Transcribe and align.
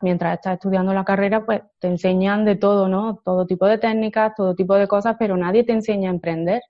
mientras 0.00 0.34
estás 0.34 0.54
estudiando 0.54 0.92
la 0.94 1.04
carrera, 1.04 1.44
pues 1.44 1.62
te 1.78 1.88
enseñan 1.88 2.44
de 2.44 2.56
todo, 2.56 2.88
¿no? 2.88 3.20
Todo 3.24 3.46
tipo 3.46 3.66
de 3.66 3.78
técnicas, 3.78 4.34
todo 4.34 4.54
tipo 4.54 4.74
de 4.74 4.88
cosas, 4.88 5.16
pero 5.18 5.36
nadie 5.36 5.64
te 5.64 5.72
enseña 5.72 6.10
a 6.10 6.14
emprender. 6.14 6.62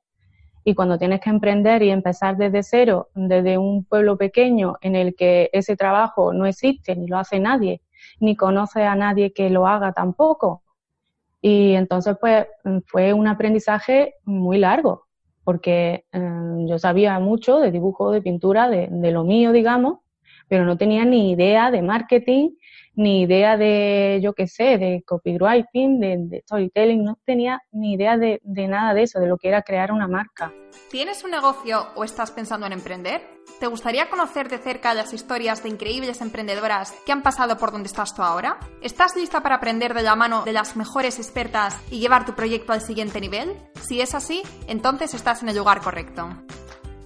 Y 0.65 0.75
cuando 0.75 0.99
tienes 0.99 1.21
que 1.21 1.31
emprender 1.31 1.83
y 1.83 1.91
empezar 1.91 2.37
desde 2.37 2.63
cero, 2.63 3.09
desde 3.15 3.57
un 3.57 3.85
pueblo 3.85 4.19
pequeño 4.19 4.77
en 4.83 4.95
el 4.95 5.15
que 5.15 5.49
ese 5.53 5.77
trabajo 5.77 6.33
no 6.33 6.45
existe, 6.45 6.95
ni 6.97 7.07
lo 7.07 7.19
hace 7.19 7.41
nadie, 7.41 7.81
ni 8.19 8.37
conoce 8.37 8.85
a 8.85 8.95
nadie 8.95 9.33
que 9.33 9.49
lo 9.49 9.67
haga 9.67 9.93
tampoco. 9.93 10.63
Y 11.41 11.73
entonces, 11.73 12.17
pues, 12.21 12.47
fue 12.87 13.15
un 13.15 13.27
aprendizaje 13.27 14.17
muy 14.25 14.59
largo, 14.59 15.07
porque 15.45 16.05
eh, 16.13 16.65
yo 16.67 16.79
sabía 16.79 17.19
mucho 17.19 17.59
de 17.59 17.71
dibujo, 17.71 18.11
de 18.11 18.21
pintura, 18.21 18.69
de, 18.69 18.89
de 18.91 19.11
lo 19.11 19.25
mío, 19.25 19.53
digamos, 19.53 20.01
pero 20.49 20.65
no 20.65 20.77
tenía 20.77 21.05
ni 21.05 21.31
idea 21.31 21.71
de 21.71 21.81
marketing, 21.81 22.51
ni 22.95 23.23
idea 23.23 23.57
de, 23.57 24.21
yo 24.23 24.33
qué 24.35 24.47
sé, 24.47 24.79
de 24.79 25.03
copywriting, 25.07 26.01
de, 26.01 26.43
storytelling, 26.45 27.05
no 27.05 27.19
tenía 27.25 27.63
ni 27.73 27.95
idea 27.95 28.17
de, 28.17 28.41
de, 28.43 28.69
nada 28.69 28.95
de 28.95 29.05
eso, 29.05 29.21
de 29.21 29.27
lo 29.27 29.39
que 29.39 29.49
era 29.49 29.63
crear 29.63 29.93
una 29.93 30.09
marca. 30.09 30.53
¿Tienes 30.91 31.25
un 31.25 31.31
negocio 31.31 31.89
o 31.95 32.05
estás 32.05 32.31
pensando 32.31 32.67
en 32.67 32.73
emprender? 32.73 33.23
¿Te 33.59 33.67
gustaría 33.67 34.09
conocer 34.09 34.49
de 34.49 34.59
cerca 34.59 34.95
las 34.95 35.13
historias 35.13 35.63
de 35.63 35.69
increíbles 35.69 36.21
emprendedoras 36.21 36.93
que 37.05 37.13
han 37.13 37.23
pasado 37.23 37.59
por 37.59 37.73
donde 37.73 37.89
estás 37.89 38.15
tú 38.15 38.23
ahora? 38.23 38.59
¿Estás 38.83 39.17
lista 39.17 39.43
para 39.43 39.57
aprender 39.57 39.95
de 39.95 40.03
la 40.03 40.17
mano 40.17 40.45
de 40.45 40.53
las 40.53 40.77
mejores 40.77 41.19
expertas 41.19 41.79
y 41.91 42.01
llevar 42.01 42.25
tu 42.25 42.35
proyecto 42.35 42.73
al 42.73 42.81
siguiente 42.81 43.21
nivel? 43.21 43.55
Si 43.83 44.01
es 44.01 44.15
así, 44.15 44.43
entonces 44.67 45.15
estás 45.15 45.43
en 45.43 45.51
el 45.51 45.57
lugar 45.57 45.81
correcto. 45.81 46.29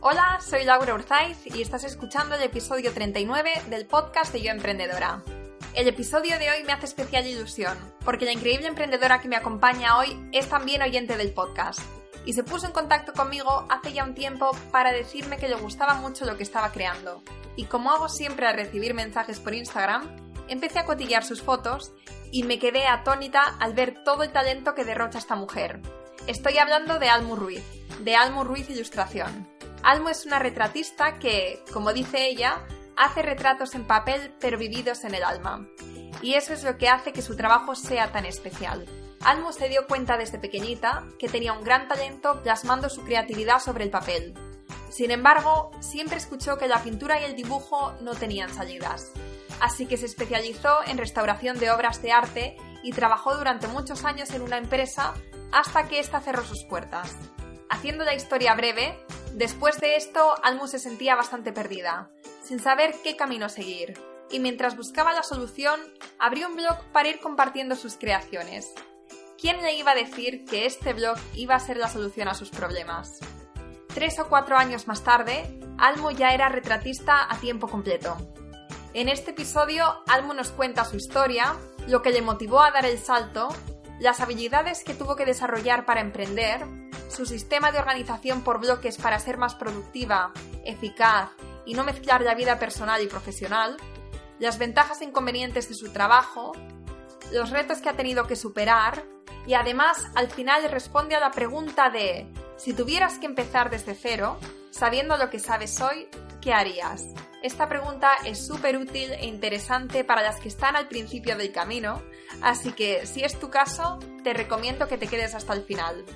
Hola, 0.00 0.38
soy 0.40 0.64
Laura 0.64 0.94
Urzaiz 0.94 1.38
y 1.46 1.62
estás 1.62 1.82
escuchando 1.84 2.34
el 2.34 2.42
episodio 2.42 2.92
39 2.92 3.50
del 3.70 3.86
podcast 3.86 4.32
de 4.32 4.42
Yo 4.42 4.50
Emprendedora. 4.50 5.22
El 5.74 5.88
episodio 5.88 6.38
de 6.38 6.48
hoy 6.50 6.62
me 6.62 6.72
hace 6.72 6.86
especial 6.86 7.26
ilusión, 7.26 7.76
porque 8.04 8.24
la 8.24 8.30
increíble 8.30 8.68
emprendedora 8.68 9.20
que 9.20 9.26
me 9.26 9.34
acompaña 9.34 9.98
hoy 9.98 10.16
es 10.30 10.48
también 10.48 10.82
oyente 10.82 11.16
del 11.16 11.32
podcast, 11.32 11.80
y 12.24 12.32
se 12.32 12.44
puso 12.44 12.66
en 12.66 12.72
contacto 12.72 13.12
conmigo 13.12 13.66
hace 13.68 13.92
ya 13.92 14.04
un 14.04 14.14
tiempo 14.14 14.52
para 14.70 14.92
decirme 14.92 15.36
que 15.36 15.48
le 15.48 15.56
gustaba 15.56 15.94
mucho 15.94 16.26
lo 16.26 16.36
que 16.36 16.44
estaba 16.44 16.70
creando. 16.70 17.24
Y 17.56 17.64
como 17.64 17.90
hago 17.90 18.08
siempre 18.08 18.46
al 18.46 18.54
recibir 18.54 18.94
mensajes 18.94 19.40
por 19.40 19.52
Instagram, 19.52 20.08
empecé 20.46 20.78
a 20.78 20.84
cotillar 20.84 21.24
sus 21.24 21.42
fotos 21.42 21.92
y 22.30 22.44
me 22.44 22.60
quedé 22.60 22.86
atónita 22.86 23.42
al 23.58 23.74
ver 23.74 24.04
todo 24.04 24.22
el 24.22 24.30
talento 24.30 24.76
que 24.76 24.84
derrocha 24.84 25.18
esta 25.18 25.34
mujer. 25.34 25.80
Estoy 26.28 26.58
hablando 26.58 27.00
de 27.00 27.08
Almu 27.08 27.34
Ruiz, 27.34 27.64
de 27.98 28.14
Almu 28.14 28.44
Ruiz 28.44 28.70
Ilustración. 28.70 29.48
Almu 29.82 30.08
es 30.08 30.24
una 30.24 30.38
retratista 30.38 31.18
que, 31.18 31.64
como 31.72 31.92
dice 31.92 32.28
ella, 32.28 32.64
hace 32.96 33.22
retratos 33.22 33.74
en 33.74 33.86
papel 33.86 34.34
pero 34.40 34.58
vividos 34.58 35.04
en 35.04 35.14
el 35.14 35.24
alma. 35.24 35.68
Y 36.22 36.34
eso 36.34 36.52
es 36.52 36.64
lo 36.64 36.78
que 36.78 36.88
hace 36.88 37.12
que 37.12 37.22
su 37.22 37.36
trabajo 37.36 37.74
sea 37.74 38.12
tan 38.12 38.24
especial. 38.24 38.86
Almo 39.24 39.52
se 39.52 39.68
dio 39.68 39.86
cuenta 39.86 40.16
desde 40.16 40.38
pequeñita 40.38 41.04
que 41.18 41.28
tenía 41.28 41.52
un 41.52 41.64
gran 41.64 41.88
talento 41.88 42.42
plasmando 42.42 42.88
su 42.88 43.04
creatividad 43.04 43.58
sobre 43.58 43.84
el 43.84 43.90
papel. 43.90 44.34
Sin 44.90 45.10
embargo, 45.10 45.70
siempre 45.80 46.18
escuchó 46.18 46.56
que 46.56 46.68
la 46.68 46.82
pintura 46.82 47.20
y 47.20 47.24
el 47.24 47.34
dibujo 47.34 47.94
no 48.00 48.14
tenían 48.14 48.52
salidas. 48.54 49.12
Así 49.60 49.86
que 49.86 49.96
se 49.96 50.06
especializó 50.06 50.78
en 50.86 50.98
restauración 50.98 51.58
de 51.58 51.70
obras 51.70 52.02
de 52.02 52.12
arte 52.12 52.56
y 52.82 52.92
trabajó 52.92 53.36
durante 53.36 53.66
muchos 53.66 54.04
años 54.04 54.30
en 54.30 54.42
una 54.42 54.58
empresa 54.58 55.14
hasta 55.52 55.88
que 55.88 56.00
ésta 56.00 56.20
cerró 56.20 56.44
sus 56.44 56.64
puertas. 56.64 57.16
Haciendo 57.70 58.04
la 58.04 58.14
historia 58.14 58.54
breve, 58.54 58.98
después 59.32 59.80
de 59.80 59.96
esto 59.96 60.34
Almu 60.42 60.68
se 60.68 60.78
sentía 60.78 61.16
bastante 61.16 61.52
perdida 61.52 62.10
sin 62.44 62.60
saber 62.60 62.94
qué 63.02 63.16
camino 63.16 63.48
seguir, 63.48 63.94
y 64.30 64.38
mientras 64.38 64.76
buscaba 64.76 65.12
la 65.12 65.22
solución, 65.22 65.80
abrió 66.18 66.48
un 66.48 66.56
blog 66.56 66.78
para 66.92 67.08
ir 67.08 67.20
compartiendo 67.20 67.74
sus 67.74 67.96
creaciones. 67.96 68.72
¿Quién 69.40 69.62
le 69.62 69.74
iba 69.74 69.92
a 69.92 69.96
decir 69.96 70.44
que 70.44 70.66
este 70.66 70.92
blog 70.92 71.16
iba 71.34 71.54
a 71.54 71.60
ser 71.60 71.76
la 71.76 71.88
solución 71.88 72.28
a 72.28 72.34
sus 72.34 72.50
problemas? 72.50 73.18
Tres 73.94 74.18
o 74.18 74.28
cuatro 74.28 74.56
años 74.56 74.86
más 74.86 75.02
tarde, 75.02 75.58
Almo 75.78 76.10
ya 76.10 76.34
era 76.34 76.48
retratista 76.48 77.32
a 77.32 77.38
tiempo 77.38 77.68
completo. 77.68 78.16
En 78.92 79.08
este 79.08 79.32
episodio, 79.32 80.02
Almo 80.06 80.34
nos 80.34 80.50
cuenta 80.50 80.84
su 80.84 80.96
historia, 80.96 81.56
lo 81.88 82.02
que 82.02 82.10
le 82.10 82.22
motivó 82.22 82.62
a 82.62 82.70
dar 82.70 82.86
el 82.86 82.98
salto, 82.98 83.48
las 84.00 84.20
habilidades 84.20 84.84
que 84.84 84.94
tuvo 84.94 85.16
que 85.16 85.24
desarrollar 85.24 85.84
para 85.84 86.00
emprender, 86.00 86.64
su 87.08 87.26
sistema 87.26 87.72
de 87.72 87.78
organización 87.78 88.42
por 88.42 88.60
bloques 88.60 88.98
para 88.98 89.18
ser 89.18 89.38
más 89.38 89.54
productiva, 89.54 90.32
eficaz 90.64 91.30
y 91.66 91.74
no 91.74 91.84
mezclar 91.84 92.22
la 92.22 92.34
vida 92.34 92.58
personal 92.58 93.02
y 93.02 93.06
profesional, 93.06 93.76
las 94.38 94.58
ventajas 94.58 95.00
e 95.00 95.04
inconvenientes 95.04 95.68
de 95.68 95.74
su 95.74 95.92
trabajo, 95.92 96.52
los 97.32 97.50
retos 97.50 97.78
que 97.78 97.88
ha 97.88 97.96
tenido 97.96 98.26
que 98.26 98.36
superar 98.36 99.04
y 99.46 99.54
además 99.54 100.08
al 100.14 100.30
final 100.30 100.68
responde 100.70 101.14
a 101.14 101.20
la 101.20 101.30
pregunta 101.30 101.90
de 101.90 102.26
si 102.56 102.72
tuvieras 102.72 103.18
que 103.18 103.26
empezar 103.26 103.70
desde 103.70 103.94
cero, 103.94 104.38
sabiendo 104.70 105.16
lo 105.16 105.30
que 105.30 105.38
sabes 105.38 105.80
hoy, 105.80 106.08
¿qué 106.40 106.52
harías? 106.52 107.04
Esta 107.42 107.68
pregunta 107.68 108.10
es 108.24 108.46
súper 108.46 108.78
útil 108.78 109.12
e 109.12 109.26
interesante 109.26 110.02
para 110.02 110.22
las 110.22 110.40
que 110.40 110.48
están 110.48 110.76
al 110.76 110.88
principio 110.88 111.36
del 111.36 111.52
camino, 111.52 112.02
así 112.40 112.72
que 112.72 113.06
si 113.06 113.22
es 113.22 113.38
tu 113.38 113.50
caso, 113.50 113.98
te 114.22 114.32
recomiendo 114.32 114.88
que 114.88 114.96
te 114.96 115.08
quedes 115.08 115.34
hasta 115.34 115.52
el 115.52 115.64
final. 115.64 116.06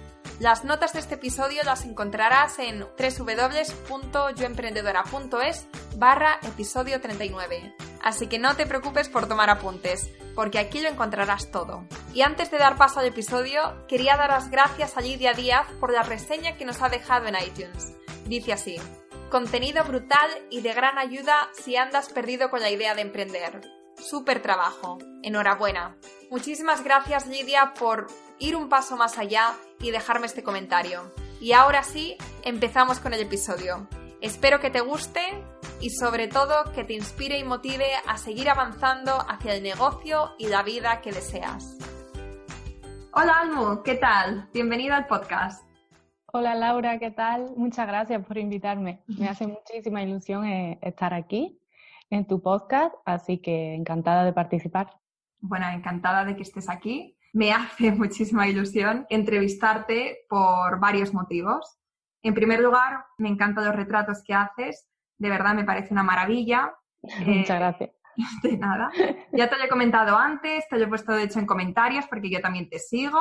Las 0.41 0.65
notas 0.65 0.93
de 0.93 1.01
este 1.01 1.17
episodio 1.17 1.65
las 1.65 1.85
encontrarás 1.85 2.61
en 2.61 2.87
www.yoemprendedora.es 2.97 5.67
barra 5.97 6.39
episodio 6.43 7.01
39. 7.01 7.75
Así 8.05 8.29
que 8.29 8.39
no 8.39 8.55
te 8.55 8.65
preocupes 8.65 9.09
por 9.09 9.27
tomar 9.27 9.51
apuntes, 9.51 10.09
porque 10.37 10.61
aquí 10.61 10.81
lo 10.81 10.89
encontrarás 10.89 11.51
todo. 11.51 11.85
Y 12.15 12.23
antes 12.23 12.53
de 12.53 12.59
dar 12.59 12.77
paso 12.77 12.97
al 12.98 13.06
episodio, 13.06 13.86
quería 13.86 14.16
dar 14.16 14.31
las 14.31 14.50
gracias 14.50 14.97
a 14.97 15.00
Lidia 15.00 15.32
Díaz 15.32 15.66
por 15.78 15.92
la 15.92 16.03
reseña 16.03 16.56
que 16.56 16.64
nos 16.64 16.82
ha 16.82 16.88
dejado 16.88 17.26
en 17.26 17.36
iTunes. 17.36 17.94
Dice 18.26 18.53
así, 18.53 18.81
contenido 19.31 19.84
brutal 19.84 20.31
y 20.50 20.62
de 20.62 20.72
gran 20.75 20.98
ayuda 20.98 21.48
si 21.53 21.76
andas 21.76 22.09
perdido 22.09 22.50
con 22.50 22.60
la 22.60 22.70
idea 22.70 22.94
de 22.94 23.03
emprender. 23.03 23.60
Súper 23.97 24.42
trabajo. 24.42 24.98
Enhorabuena. 25.22 25.97
Muchísimas 26.31 26.82
gracias 26.82 27.26
Lidia 27.26 27.75
por 27.75 28.09
ir 28.38 28.56
un 28.56 28.69
paso 28.69 28.97
más 28.97 29.19
allá 29.19 29.54
y 29.80 29.91
dejarme 29.91 30.26
este 30.26 30.42
comentario. 30.42 31.12
Y 31.41 31.53
ahora 31.53 31.82
sí, 31.82 32.16
empezamos 32.42 32.98
con 32.98 33.15
el 33.15 33.20
episodio. 33.20 33.88
Espero 34.20 34.60
que 34.60 34.70
te 34.70 34.80
guste 34.80 35.22
y 35.80 35.91
sobre 35.91 36.26
todo 36.26 36.72
que 36.72 36.84
te 36.84 36.94
inspire 36.94 37.38
y 37.38 37.44
motive 37.44 37.88
a 38.06 38.19
seguir 38.19 38.50
avanzando 38.50 39.25
hacia 39.28 39.54
el 39.54 39.62
negocio 39.62 40.34
y 40.38 40.48
la 40.48 40.65
vida 40.65 41.00
que 41.00 41.12
deseas. 41.12 41.76
Hola 43.21 43.41
Almu, 43.41 43.83
¿qué 43.83 43.97
tal? 43.97 44.49
Bienvenida 44.55 44.97
al 44.97 45.09
podcast. 45.09 45.69
Hola 46.33 46.55
Laura, 46.55 47.01
¿qué 47.01 47.11
tal? 47.11 47.53
Muchas 47.56 47.89
gracias 47.89 48.25
por 48.25 48.39
invitarme. 48.39 49.03
Me 49.09 49.29
hace 49.29 49.45
muchísima 49.49 50.05
ilusión 50.05 50.45
eh, 50.45 50.79
estar 50.83 51.12
aquí 51.12 51.61
en 52.11 52.28
tu 52.28 52.41
podcast, 52.41 52.95
así 53.05 53.39
que 53.39 53.75
encantada 53.75 54.25
de 54.25 54.33
participar. 54.33 55.01
Bueno, 55.41 55.69
encantada 55.69 56.25
de 56.25 56.37
que 56.37 56.42
estés 56.42 56.69
aquí 56.69 57.19
me 57.33 57.53
hace 57.53 57.91
muchísima 58.03 58.47
ilusión 58.47 59.04
entrevistarte 59.10 60.19
por 60.28 60.78
varios 60.78 61.13
motivos. 61.13 61.81
En 62.22 62.34
primer 62.34 62.60
lugar, 62.60 63.04
me 63.16 63.31
encantan 63.31 63.65
los 63.65 63.75
retratos 63.75 64.22
que 64.22 64.34
haces, 64.34 64.87
de 65.19 65.28
verdad 65.28 65.57
me 65.57 65.65
parece 65.65 65.92
una 65.92 66.04
maravilla. 66.04 66.72
Muchas 67.03 67.51
eh, 67.51 67.59
gracias. 67.59 67.91
De 68.42 68.56
nada. 68.56 68.91
Ya 69.32 69.48
te 69.48 69.56
lo 69.56 69.65
he 69.65 69.68
comentado 69.68 70.16
antes, 70.16 70.66
te 70.68 70.76
lo 70.76 70.84
he 70.84 70.88
puesto 70.88 71.12
de 71.12 71.24
hecho 71.24 71.38
en 71.38 71.47
comentarios 71.47 72.06
porque 72.09 72.30
yo 72.30 72.41
también 72.41 72.68
te 72.68 72.78
sigo 72.78 73.20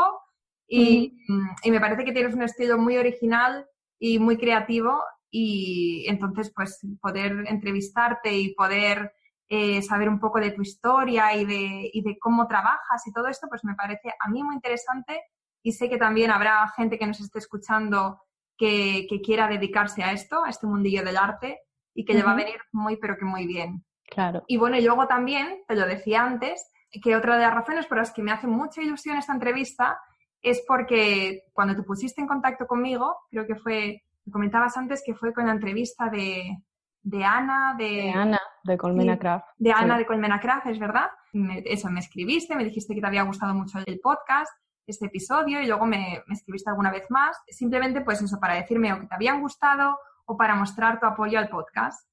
y, 0.67 1.23
y 1.63 1.71
me 1.71 1.79
parece 1.79 2.03
que 2.03 2.11
tienes 2.11 2.33
un 2.33 2.41
estilo 2.43 2.77
muy 2.77 2.97
original 2.97 3.65
y 3.99 4.19
muy 4.19 4.37
creativo 4.37 5.01
y 5.29 6.05
entonces 6.07 6.51
pues 6.53 6.79
poder 7.01 7.45
entrevistarte 7.47 8.35
y 8.35 8.53
poder 8.53 9.13
eh, 9.49 9.81
saber 9.81 10.09
un 10.09 10.19
poco 10.19 10.39
de 10.39 10.51
tu 10.51 10.61
historia 10.61 11.33
y 11.35 11.45
de, 11.45 11.89
y 11.93 12.01
de 12.01 12.17
cómo 12.19 12.47
trabajas 12.47 13.05
y 13.05 13.13
todo 13.13 13.27
esto, 13.27 13.47
pues 13.47 13.63
me 13.63 13.75
parece 13.75 14.13
a 14.19 14.29
mí 14.29 14.43
muy 14.43 14.55
interesante 14.55 15.21
y 15.63 15.71
sé 15.71 15.89
que 15.89 15.97
también 15.97 16.31
habrá 16.31 16.67
gente 16.75 16.99
que 16.99 17.07
nos 17.07 17.21
esté 17.21 17.39
escuchando 17.39 18.21
que, 18.57 19.07
quiera 19.23 19.47
dedicarse 19.47 20.03
a 20.03 20.11
esto, 20.11 20.43
a 20.43 20.49
este 20.49 20.67
mundillo 20.67 21.03
del 21.03 21.17
arte 21.17 21.59
y 21.93 22.03
que 22.03 22.13
le 22.13 22.23
va 22.23 22.31
a 22.31 22.35
venir 22.35 22.59
muy, 22.71 22.97
pero 22.97 23.17
que 23.17 23.25
muy 23.25 23.47
bien. 23.47 23.85
Claro. 24.07 24.43
Y 24.47 24.57
bueno, 24.57 24.77
y 24.77 24.81
luego 24.81 25.07
también, 25.07 25.63
te 25.67 25.75
lo 25.75 25.85
decía 25.85 26.23
antes, 26.23 26.71
que 27.01 27.15
otra 27.15 27.35
de 27.35 27.43
las 27.43 27.53
razones 27.53 27.85
por 27.85 27.97
las 27.97 28.11
que 28.11 28.23
me 28.23 28.31
hace 28.31 28.47
mucha 28.47 28.81
ilusión 28.81 29.17
esta 29.17 29.33
entrevista 29.33 29.99
es 30.41 30.63
porque 30.67 31.43
cuando 31.53 31.75
te 31.75 31.83
pusiste 31.83 32.21
en 32.21 32.27
contacto 32.27 32.65
conmigo, 32.67 33.17
creo 33.29 33.45
que 33.45 33.55
fue, 33.55 34.03
me 34.25 34.31
comentabas 34.31 34.77
antes 34.77 35.03
que 35.05 35.13
fue 35.13 35.33
con 35.33 35.45
la 35.45 35.51
entrevista 35.51 36.09
de, 36.09 36.57
de 37.01 37.23
Ana, 37.23 37.75
de, 37.77 38.11
Ana, 38.11 38.39
de 38.63 38.77
Colmena 38.77 39.17
Craft. 39.17 39.47
De 39.57 39.71
Ana 39.71 39.97
de 39.97 40.05
Colmena 40.05 40.39
Craft, 40.39 40.67
es 40.67 40.79
verdad. 40.79 41.09
eso, 41.65 41.89
me 41.89 41.99
escribiste, 41.99 42.55
me 42.55 42.63
dijiste 42.63 42.93
que 42.93 43.01
te 43.01 43.07
había 43.07 43.23
gustado 43.23 43.53
mucho 43.53 43.79
el 43.85 43.99
podcast, 43.99 44.51
este 44.85 45.07
episodio, 45.07 45.61
y 45.61 45.67
luego 45.67 45.85
me, 45.85 46.23
me, 46.27 46.33
escribiste 46.33 46.69
alguna 46.69 46.91
vez 46.91 47.05
más. 47.09 47.37
Simplemente, 47.47 48.01
pues 48.01 48.21
eso, 48.21 48.39
para 48.39 48.55
decirme 48.55 48.93
o 48.93 48.99
que 48.99 49.07
te 49.07 49.15
habían 49.15 49.41
gustado 49.41 49.97
o 50.25 50.37
para 50.37 50.55
mostrar 50.55 50.99
tu 50.99 51.05
apoyo 51.05 51.39
al 51.39 51.49
podcast. 51.49 52.07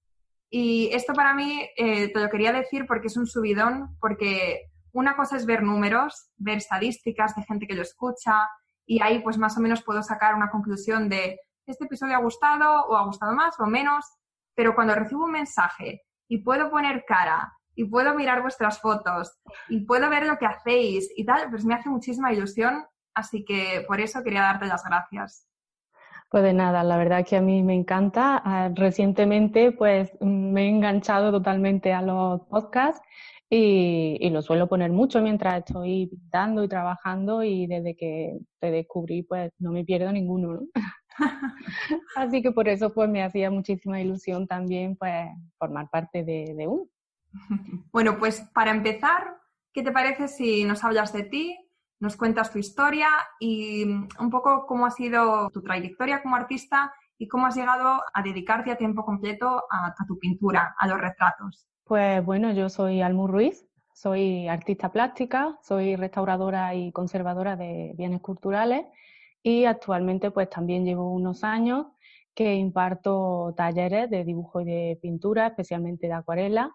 Y 0.56 0.88
esto 0.92 1.14
para 1.14 1.34
mí 1.34 1.68
eh, 1.76 2.12
te 2.12 2.20
lo 2.20 2.30
quería 2.30 2.52
decir 2.52 2.86
porque 2.86 3.08
es 3.08 3.16
un 3.16 3.26
subidón, 3.26 3.96
porque 3.98 4.70
una 4.92 5.16
cosa 5.16 5.36
es 5.36 5.46
ver 5.46 5.64
números, 5.64 6.30
ver 6.36 6.58
estadísticas 6.58 7.34
de 7.34 7.42
gente 7.42 7.66
que 7.66 7.74
lo 7.74 7.82
escucha 7.82 8.48
y 8.86 9.02
ahí 9.02 9.18
pues 9.18 9.36
más 9.36 9.58
o 9.58 9.60
menos 9.60 9.82
puedo 9.82 10.00
sacar 10.04 10.36
una 10.36 10.52
conclusión 10.52 11.08
de 11.08 11.40
este 11.66 11.86
episodio 11.86 12.14
ha 12.14 12.20
gustado 12.20 12.84
o 12.86 12.96
ha 12.96 13.04
gustado 13.04 13.34
más 13.34 13.58
o 13.58 13.66
menos, 13.66 14.06
pero 14.54 14.76
cuando 14.76 14.94
recibo 14.94 15.24
un 15.24 15.32
mensaje 15.32 16.02
y 16.28 16.38
puedo 16.38 16.70
poner 16.70 17.04
cara 17.04 17.52
y 17.74 17.86
puedo 17.86 18.14
mirar 18.14 18.40
vuestras 18.40 18.80
fotos 18.80 19.36
y 19.68 19.84
puedo 19.84 20.08
ver 20.08 20.24
lo 20.24 20.38
que 20.38 20.46
hacéis 20.46 21.10
y 21.16 21.26
tal, 21.26 21.50
pues 21.50 21.64
me 21.64 21.74
hace 21.74 21.88
muchísima 21.88 22.32
ilusión, 22.32 22.86
así 23.12 23.44
que 23.44 23.84
por 23.88 24.00
eso 24.00 24.22
quería 24.22 24.42
darte 24.42 24.66
las 24.66 24.84
gracias. 24.84 25.48
Pues 26.34 26.42
de 26.42 26.52
nada, 26.52 26.82
la 26.82 26.96
verdad 26.96 27.24
que 27.24 27.36
a 27.36 27.40
mí 27.40 27.62
me 27.62 27.74
encanta. 27.74 28.42
Ah, 28.44 28.68
recientemente 28.74 29.70
pues 29.70 30.10
me 30.20 30.64
he 30.64 30.68
enganchado 30.68 31.30
totalmente 31.30 31.92
a 31.92 32.02
los 32.02 32.40
podcasts 32.48 33.00
y, 33.48 34.18
y, 34.20 34.30
lo 34.30 34.42
suelo 34.42 34.66
poner 34.66 34.90
mucho 34.90 35.22
mientras 35.22 35.58
estoy 35.58 36.08
pintando 36.08 36.64
y 36.64 36.68
trabajando 36.68 37.44
y 37.44 37.68
desde 37.68 37.94
que 37.94 38.36
te 38.58 38.72
descubrí 38.72 39.22
pues 39.22 39.52
no 39.60 39.70
me 39.70 39.84
pierdo 39.84 40.10
ninguno, 40.10 40.54
¿no? 40.54 40.62
Así 42.16 42.42
que 42.42 42.50
por 42.50 42.68
eso 42.68 42.92
pues 42.92 43.08
me 43.08 43.22
hacía 43.22 43.48
muchísima 43.52 44.00
ilusión 44.00 44.48
también 44.48 44.96
pues 44.96 45.28
formar 45.56 45.88
parte 45.88 46.24
de, 46.24 46.52
de 46.56 46.66
uno. 46.66 46.88
Bueno, 47.92 48.18
pues 48.18 48.40
para 48.52 48.72
empezar, 48.72 49.36
¿qué 49.72 49.84
te 49.84 49.92
parece 49.92 50.26
si 50.26 50.64
nos 50.64 50.82
hablas 50.82 51.12
de 51.12 51.22
ti, 51.22 51.63
nos 52.00 52.16
cuentas 52.16 52.52
tu 52.52 52.58
historia 52.58 53.08
y 53.40 53.84
un 53.84 54.30
poco 54.30 54.66
cómo 54.66 54.86
ha 54.86 54.90
sido 54.90 55.50
tu 55.50 55.62
trayectoria 55.62 56.22
como 56.22 56.36
artista 56.36 56.92
y 57.18 57.28
cómo 57.28 57.46
has 57.46 57.56
llegado 57.56 58.02
a 58.12 58.22
dedicarte 58.22 58.70
a 58.70 58.76
tiempo 58.76 59.04
completo 59.04 59.64
a, 59.70 59.94
tu 60.06 60.18
pintura, 60.18 60.74
a 60.78 60.86
los 60.86 61.00
retratos. 61.00 61.66
Pues 61.84 62.24
bueno, 62.24 62.52
yo 62.52 62.68
soy 62.68 63.02
Almu 63.02 63.26
Ruiz, 63.26 63.66
soy 63.92 64.48
artista 64.48 64.90
plástica, 64.90 65.58
soy 65.62 65.96
restauradora 65.96 66.74
y 66.74 66.92
conservadora 66.92 67.56
de 67.56 67.92
bienes 67.96 68.20
culturales 68.20 68.86
y 69.42 69.66
actualmente 69.66 70.30
pues 70.30 70.50
también 70.50 70.84
llevo 70.84 71.12
unos 71.12 71.44
años 71.44 71.86
que 72.34 72.54
imparto 72.54 73.54
talleres 73.56 74.10
de 74.10 74.24
dibujo 74.24 74.60
y 74.60 74.64
de 74.64 74.98
pintura, 75.00 75.46
especialmente 75.46 76.08
de 76.08 76.14
acuarela, 76.14 76.72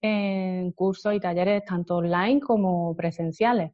en 0.00 0.70
cursos 0.72 1.14
y 1.14 1.20
talleres 1.20 1.64
tanto 1.64 1.96
online 1.96 2.40
como 2.40 2.94
presenciales. 2.94 3.72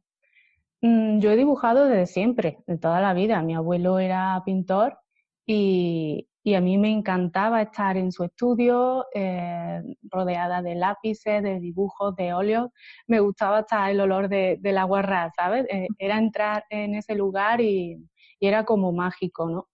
Mm, 0.81 1.19
yo 1.19 1.31
he 1.31 1.35
dibujado 1.37 1.85
desde 1.87 2.05
siempre, 2.05 2.59
de 2.67 2.77
toda 2.77 3.01
la 3.01 3.13
vida. 3.13 3.41
Mi 3.41 3.55
abuelo 3.55 3.99
era 3.99 4.41
pintor 4.45 4.99
y, 5.45 6.27
y 6.43 6.53
a 6.55 6.61
mí 6.61 6.77
me 6.77 6.91
encantaba 6.91 7.61
estar 7.61 7.97
en 7.97 8.11
su 8.11 8.23
estudio, 8.23 9.05
eh, 9.13 9.81
rodeada 10.03 10.61
de 10.61 10.75
lápices, 10.75 11.41
de 11.43 11.59
dibujos, 11.59 12.15
de 12.15 12.33
óleos. 12.33 12.69
Me 13.07 13.19
gustaba 13.19 13.61
estar 13.61 13.89
el 13.89 13.99
olor 14.01 14.29
de, 14.29 14.57
de 14.59 14.71
la 14.71 14.83
guarra, 14.83 15.31
¿sabes? 15.35 15.65
Eh, 15.69 15.87
era 15.97 16.17
entrar 16.19 16.63
en 16.69 16.95
ese 16.95 17.15
lugar 17.15 17.59
y, 17.61 17.97
y 18.39 18.47
era 18.47 18.65
como 18.65 18.91
mágico, 18.91 19.49
¿no? 19.49 19.67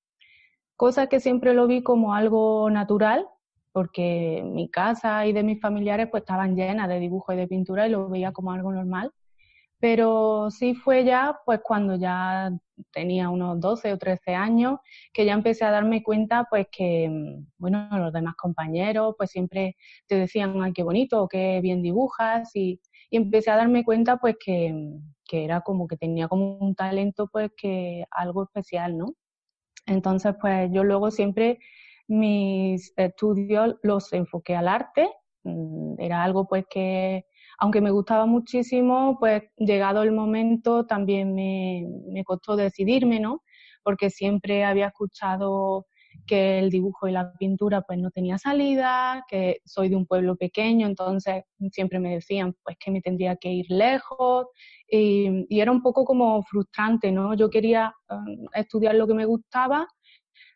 Cosa 0.76 1.08
que 1.08 1.20
siempre 1.20 1.54
lo 1.54 1.68
vi 1.68 1.84
como 1.84 2.14
algo 2.16 2.70
natural, 2.70 3.28
porque 3.72 4.44
mi 4.46 4.70
casa 4.70 5.26
y 5.26 5.34
de 5.34 5.44
mis 5.44 5.62
familiares 5.62 6.08
pues 6.12 6.22
estaban 6.24 6.56
llenas 6.56 6.88
de 6.90 7.00
dibujo 7.00 7.34
y 7.34 7.38
de 7.38 7.48
pintura 7.48 7.88
y 7.88 7.92
lo 7.92 8.10
veía 8.10 8.32
como 8.32 8.52
algo 8.52 8.72
normal. 8.74 9.12
Pero 9.84 10.50
sí 10.50 10.76
fue 10.76 11.04
ya, 11.04 11.42
pues 11.46 11.60
cuando 11.62 11.98
ya 11.98 12.50
tenía 12.94 13.30
unos 13.30 13.60
12 13.60 13.92
o 13.92 13.98
13 13.98 14.34
años, 14.34 14.80
que 15.12 15.26
ya 15.26 15.34
empecé 15.34 15.66
a 15.66 15.72
darme 15.72 16.02
cuenta, 16.04 16.48
pues 16.50 16.68
que, 16.72 17.12
bueno, 17.58 17.90
los 18.00 18.14
demás 18.14 18.36
compañeros, 18.38 19.16
pues 19.18 19.32
siempre 19.32 19.76
te 20.08 20.16
decían, 20.16 20.62
ay, 20.64 20.72
qué 20.72 20.84
bonito, 20.84 21.28
qué 21.28 21.60
bien 21.62 21.82
dibujas, 21.82 22.56
y, 22.56 22.80
y 23.10 23.18
empecé 23.18 23.52
a 23.52 23.58
darme 23.58 23.84
cuenta, 23.84 24.16
pues 24.16 24.38
que, 24.40 24.74
que 25.26 25.44
era 25.44 25.60
como 25.60 25.86
que 25.86 25.98
tenía 25.98 26.30
como 26.30 26.58
un 26.60 26.76
talento, 26.76 27.28
pues 27.28 27.52
que 27.58 28.06
algo 28.12 28.44
especial, 28.46 28.98
¿no? 28.98 29.08
Entonces, 29.86 30.34
pues 30.40 30.70
yo 30.72 30.86
luego 30.86 31.12
siempre 31.12 31.60
mis 32.08 32.94
estudios 32.98 33.76
los 33.84 34.14
enfoqué 34.14 34.56
al 34.56 34.70
arte, 34.70 35.10
mm, 35.44 35.96
era 36.00 36.24
algo 36.24 36.48
pues 36.48 36.66
que 36.70 37.26
aunque 37.58 37.82
me 37.82 37.92
gustaba 37.92 38.26
muchísimo, 38.26 39.18
pues 39.20 39.44
llegado 39.58 40.04
el 40.04 40.12
momento 40.12 40.86
también 40.86 41.36
me, 41.36 41.86
me 42.08 42.24
costó 42.24 42.56
decidirme, 42.56 43.20
¿no? 43.20 43.44
Porque 43.84 44.10
siempre 44.10 44.64
había 44.64 44.88
escuchado 44.88 45.86
que 46.26 46.60
el 46.60 46.70
dibujo 46.70 47.08
y 47.08 47.12
la 47.12 47.34
pintura 47.34 47.82
pues 47.82 48.00
no 48.00 48.12
tenía 48.12 48.38
salida, 48.38 49.26
que 49.28 49.60
soy 49.66 49.90
de 49.90 49.96
un 49.96 50.06
pueblo 50.06 50.36
pequeño, 50.36 50.88
entonces 50.88 51.44
siempre 51.72 52.00
me 52.00 52.14
decían 52.14 52.56
pues 52.64 52.78
que 52.80 52.92
me 52.92 53.02
tendría 53.02 53.36
que 53.36 53.50
ir 53.50 53.66
lejos 53.70 54.48
y, 54.88 55.46
era 55.50 55.72
un 55.72 55.82
poco 55.82 56.06
como 56.06 56.44
frustrante, 56.44 57.12
¿no? 57.12 57.34
Yo 57.36 57.50
quería 57.50 57.94
um, 58.10 58.48
estudiar 58.54 58.96
lo 58.96 59.08
que 59.08 59.14
me 59.14 59.26
gustaba, 59.26 59.88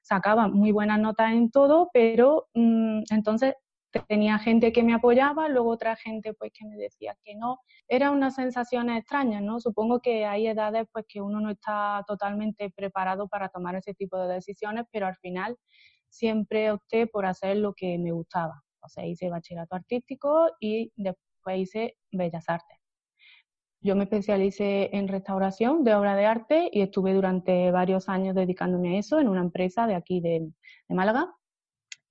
sacaba 0.02 0.48
muy 0.48 0.72
buenas 0.72 1.00
notas 1.00 1.32
en 1.34 1.50
todo, 1.50 1.90
pero 1.94 2.48
um, 2.54 3.04
entonces 3.10 3.56
tenía 4.08 4.40
gente 4.40 4.72
que 4.72 4.84
me 4.84 4.94
apoyaba, 4.94 5.50
luego 5.50 5.70
otra 5.70 5.96
gente 5.96 6.34
pues 6.34 6.52
que 6.54 6.66
me 6.66 6.78
decía 6.78 7.16
que 7.24 7.36
no. 7.36 7.60
Era 7.88 8.12
una 8.12 8.32
sensación 8.32 8.90
extraña, 8.90 9.42
¿no? 9.42 9.60
Supongo 9.60 10.00
que 10.02 10.26
hay 10.26 10.48
edades 10.48 10.88
pues 10.92 11.06
que 11.08 11.22
uno 11.22 11.40
no 11.40 11.50
está 11.50 12.04
totalmente 12.08 12.70
preparado 12.70 13.28
para 13.28 13.50
tomar 13.50 13.76
ese 13.76 13.94
tipo 13.94 14.18
de 14.20 14.34
decisiones, 14.36 14.86
pero 14.92 15.08
al 15.08 15.16
final 15.18 15.58
siempre 16.10 16.72
opté 16.72 17.08
por 17.08 17.26
hacer 17.26 17.58
lo 17.58 17.74
que 17.74 17.98
me 17.98 18.12
gustaba. 18.12 18.64
O 18.82 18.90
sea, 18.90 19.06
hice 19.06 19.30
bachillerato 19.30 19.76
artístico 19.76 20.50
y 20.60 20.92
después 20.96 21.60
hice 21.60 21.98
bellas 22.12 22.48
artes. 22.50 22.78
Yo 23.82 23.96
me 23.96 24.04
especialicé 24.04 24.90
en 24.96 25.08
restauración 25.08 25.84
de 25.84 25.94
obra 25.96 26.16
de 26.16 26.26
arte 26.26 26.70
y 26.74 26.82
estuve 26.82 27.14
durante 27.14 27.72
varios 27.72 28.10
años 28.10 28.36
dedicándome 28.36 28.96
a 28.96 29.00
eso 29.00 29.20
en 29.20 29.30
una 29.30 29.42
empresa 29.42 29.88
de 29.88 29.96
aquí 29.96 30.20
de 30.20 30.52
Málaga 30.90 31.37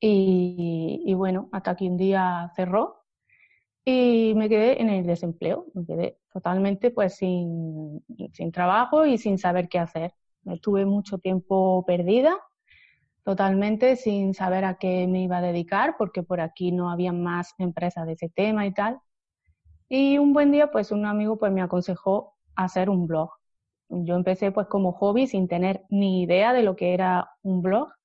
y, 0.00 1.14
bueno, 1.14 1.48
hasta 1.52 1.76
que 1.76 1.86
un 1.86 1.96
día 1.96 2.50
cerró 2.54 3.02
y 3.84 4.34
me 4.36 4.48
quedé 4.48 4.80
en 4.82 4.90
el 4.90 5.06
desempleo, 5.06 5.66
me 5.74 5.86
quedé 5.86 6.18
totalmente 6.32 6.90
pues 6.90 7.16
sin, 7.16 8.04
sin 8.32 8.52
trabajo 8.52 9.06
y 9.06 9.18
sin 9.18 9.38
saber 9.38 9.68
qué 9.68 9.78
hacer. 9.78 10.12
Estuve 10.46 10.84
mucho 10.84 11.18
tiempo 11.18 11.84
perdida, 11.86 12.36
totalmente 13.24 13.96
sin 13.96 14.34
saber 14.34 14.64
a 14.64 14.76
qué 14.78 15.06
me 15.06 15.22
iba 15.22 15.38
a 15.38 15.42
dedicar, 15.42 15.96
porque 15.98 16.22
por 16.22 16.40
aquí 16.40 16.72
no 16.72 16.90
había 16.90 17.12
más 17.12 17.54
empresas 17.58 18.06
de 18.06 18.12
ese 18.12 18.28
tema 18.28 18.66
y 18.66 18.74
tal. 18.74 19.00
Y 19.88 20.18
un 20.18 20.32
buen 20.32 20.50
día, 20.52 20.70
pues 20.70 20.92
un 20.92 21.06
amigo 21.06 21.38
pues 21.38 21.52
me 21.52 21.62
aconsejó 21.62 22.34
hacer 22.54 22.90
un 22.90 23.06
blog. 23.06 23.30
Yo 23.88 24.16
empecé 24.16 24.50
pues 24.52 24.66
como 24.66 24.92
hobby 24.92 25.26
sin 25.26 25.48
tener 25.48 25.84
ni 25.90 26.22
idea 26.22 26.52
de 26.52 26.62
lo 26.62 26.76
que 26.76 26.92
era 26.92 27.30
un 27.42 27.62
blog 27.62 27.95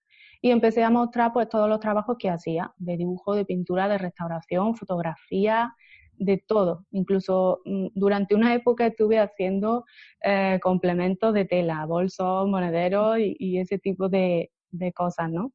y 0.41 0.49
empecé 0.49 0.83
a 0.83 0.89
mostrar 0.89 1.31
pues 1.33 1.47
todos 1.49 1.69
los 1.69 1.79
trabajos 1.79 2.17
que 2.17 2.29
hacía, 2.29 2.73
de 2.77 2.97
dibujo, 2.97 3.35
de 3.35 3.45
pintura, 3.45 3.87
de 3.87 3.99
restauración, 3.99 4.75
fotografía, 4.75 5.75
de 6.17 6.37
todo. 6.37 6.85
Incluso 6.91 7.61
mm, 7.65 7.87
durante 7.93 8.35
una 8.35 8.53
época 8.53 8.87
estuve 8.87 9.19
haciendo 9.19 9.85
eh, 10.23 10.59
complementos 10.61 11.33
de 11.33 11.45
tela, 11.45 11.85
bolsos, 11.85 12.47
monederos 12.47 13.17
y, 13.19 13.59
ese 13.59 13.77
tipo 13.79 14.09
de, 14.09 14.51
cosas, 14.95 15.29
¿no? 15.29 15.51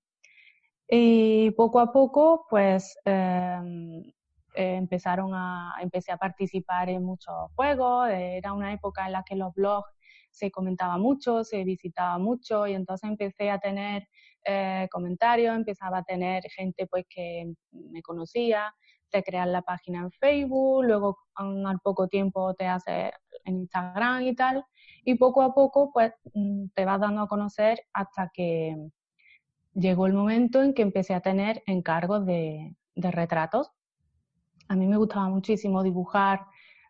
Y 0.89 1.51
poco 1.53 1.81
a 1.81 1.93
poco, 1.93 2.47
pues 2.49 2.97
em, 3.05 4.05
empezaron 4.55 5.33
a, 5.35 5.75
empecé 5.81 6.13
a 6.13 6.17
participar 6.17 6.89
en 6.91 7.03
muchos 7.05 7.35
juegos. 7.57 8.09
Era 8.11 8.53
una 8.53 8.73
época 8.73 9.07
en 9.07 9.13
la 9.13 9.25
que 9.25 9.37
los 9.37 9.53
blogs 9.55 9.89
se 10.37 10.51
comentaba 10.51 10.99
mucho, 10.99 11.45
se 11.45 11.65
visitaba 11.65 12.19
mucho 12.19 12.67
y 12.67 12.75
entonces 12.75 13.09
empecé 13.09 13.51
a 13.51 13.59
tener 13.59 14.07
eh, 14.45 14.87
comentarios, 14.93 15.57
empezaba 15.57 15.99
a 15.99 16.03
tener 16.03 16.43
gente 16.51 16.87
pues 16.87 17.07
que 17.09 17.55
me 17.73 18.03
conocía, 18.03 18.75
te 19.11 19.23
creas 19.23 19.49
la 19.49 19.63
página 19.63 20.01
en 20.01 20.11
Facebook, 20.11 20.85
luego 20.85 21.19
al 21.35 21.81
poco 21.83 22.07
tiempo 22.07 22.53
te 22.55 22.67
haces 22.67 23.13
en 23.45 23.57
Instagram 23.61 24.23
y 24.25 24.35
tal, 24.35 24.65
y 25.05 25.15
poco 25.15 25.41
a 25.43 25.55
poco 25.55 25.91
pues 25.91 26.13
mm, 26.35 26.67
te 26.75 26.85
vas 26.85 27.01
dando 27.01 27.23
a 27.23 27.29
conocer 27.29 27.81
hasta 27.95 28.31
que 28.35 28.77
llegó 29.73 30.07
el 30.07 30.13
momento 30.13 30.63
en 30.63 30.75
que 30.75 30.83
empecé 30.83 31.15
a 31.15 31.21
tener 31.21 31.63
encargos 31.67 32.27
de, 32.27 32.77
retratos. 32.95 33.71
a 34.69 34.77
mí 34.77 34.87
me 34.87 34.97
gustaba 34.97 35.29
muchísimo 35.29 35.83
dibujar 35.83 36.47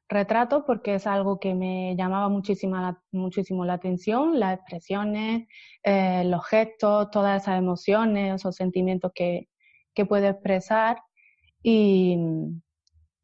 retratos 0.09 0.65
porque 0.67 0.95
es 0.95 1.07
algo 1.07 1.41
que 1.41 1.55
me 1.55 1.97
llamaba 1.97 2.29
la, 2.29 3.03
muchísimo 3.13 3.65
la 3.65 3.73
atención, 3.73 4.39
las 4.39 4.59
expresiones, 4.59 5.49
eh, 5.83 6.25
los 6.25 6.47
gestos, 6.47 7.11
todas 7.11 7.43
esas 7.43 7.59
emociones, 7.59 8.37
esos 8.37 8.57
sentimientos 8.57 9.13
que, 9.15 9.49
que 9.95 10.07
puede 10.07 10.29
expresar. 10.29 10.99
Y, 11.63 12.17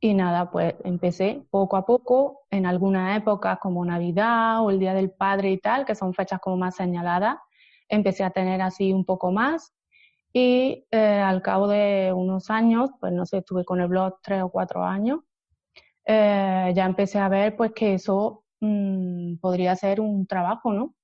y 0.01 0.15
nada, 0.15 0.51
pues 0.51 0.75
empecé 0.85 1.45
poco 1.51 1.77
a 1.77 1.87
poco, 1.87 2.41
en 2.51 2.67
algunas 2.67 3.17
épocas 3.17 3.59
como 3.61 3.85
Navidad 3.85 4.65
o 4.65 4.71
el 4.71 4.81
Día 4.81 4.95
del 4.95 5.13
Padre 5.13 5.53
y 5.53 5.59
tal, 5.59 5.85
que 5.85 5.95
son 5.95 6.13
fechas 6.13 6.41
como 6.41 6.57
más 6.57 6.75
señaladas, 6.75 7.37
empecé 7.89 8.25
a 8.25 8.31
tener 8.31 8.61
así 8.63 8.93
un 8.93 9.05
poco 9.05 9.31
más. 9.31 9.73
Y 10.33 10.87
eh, 10.91 11.21
al 11.21 11.43
cabo 11.43 11.69
de 11.69 12.13
unos 12.13 12.51
años, 12.51 12.91
pues 12.99 13.13
no 13.13 13.27
sé, 13.27 13.39
estuve 13.39 13.65
con 13.65 13.81
el 13.81 13.89
blog 13.89 14.19
tres 14.23 14.43
o 14.43 14.51
cuatro 14.51 14.83
años, 14.83 15.21
eh, 16.07 16.73
ya 16.75 16.87
empecé 16.87 17.19
a 17.19 17.29
ver 17.29 17.57
pues 17.57 17.73
que 17.73 17.95
eso 17.95 18.45
mmm, 18.61 19.37
podría 19.37 19.77
ser 19.77 20.01
un 20.01 20.27
trabajo, 20.27 20.73
¿no? 20.73 20.95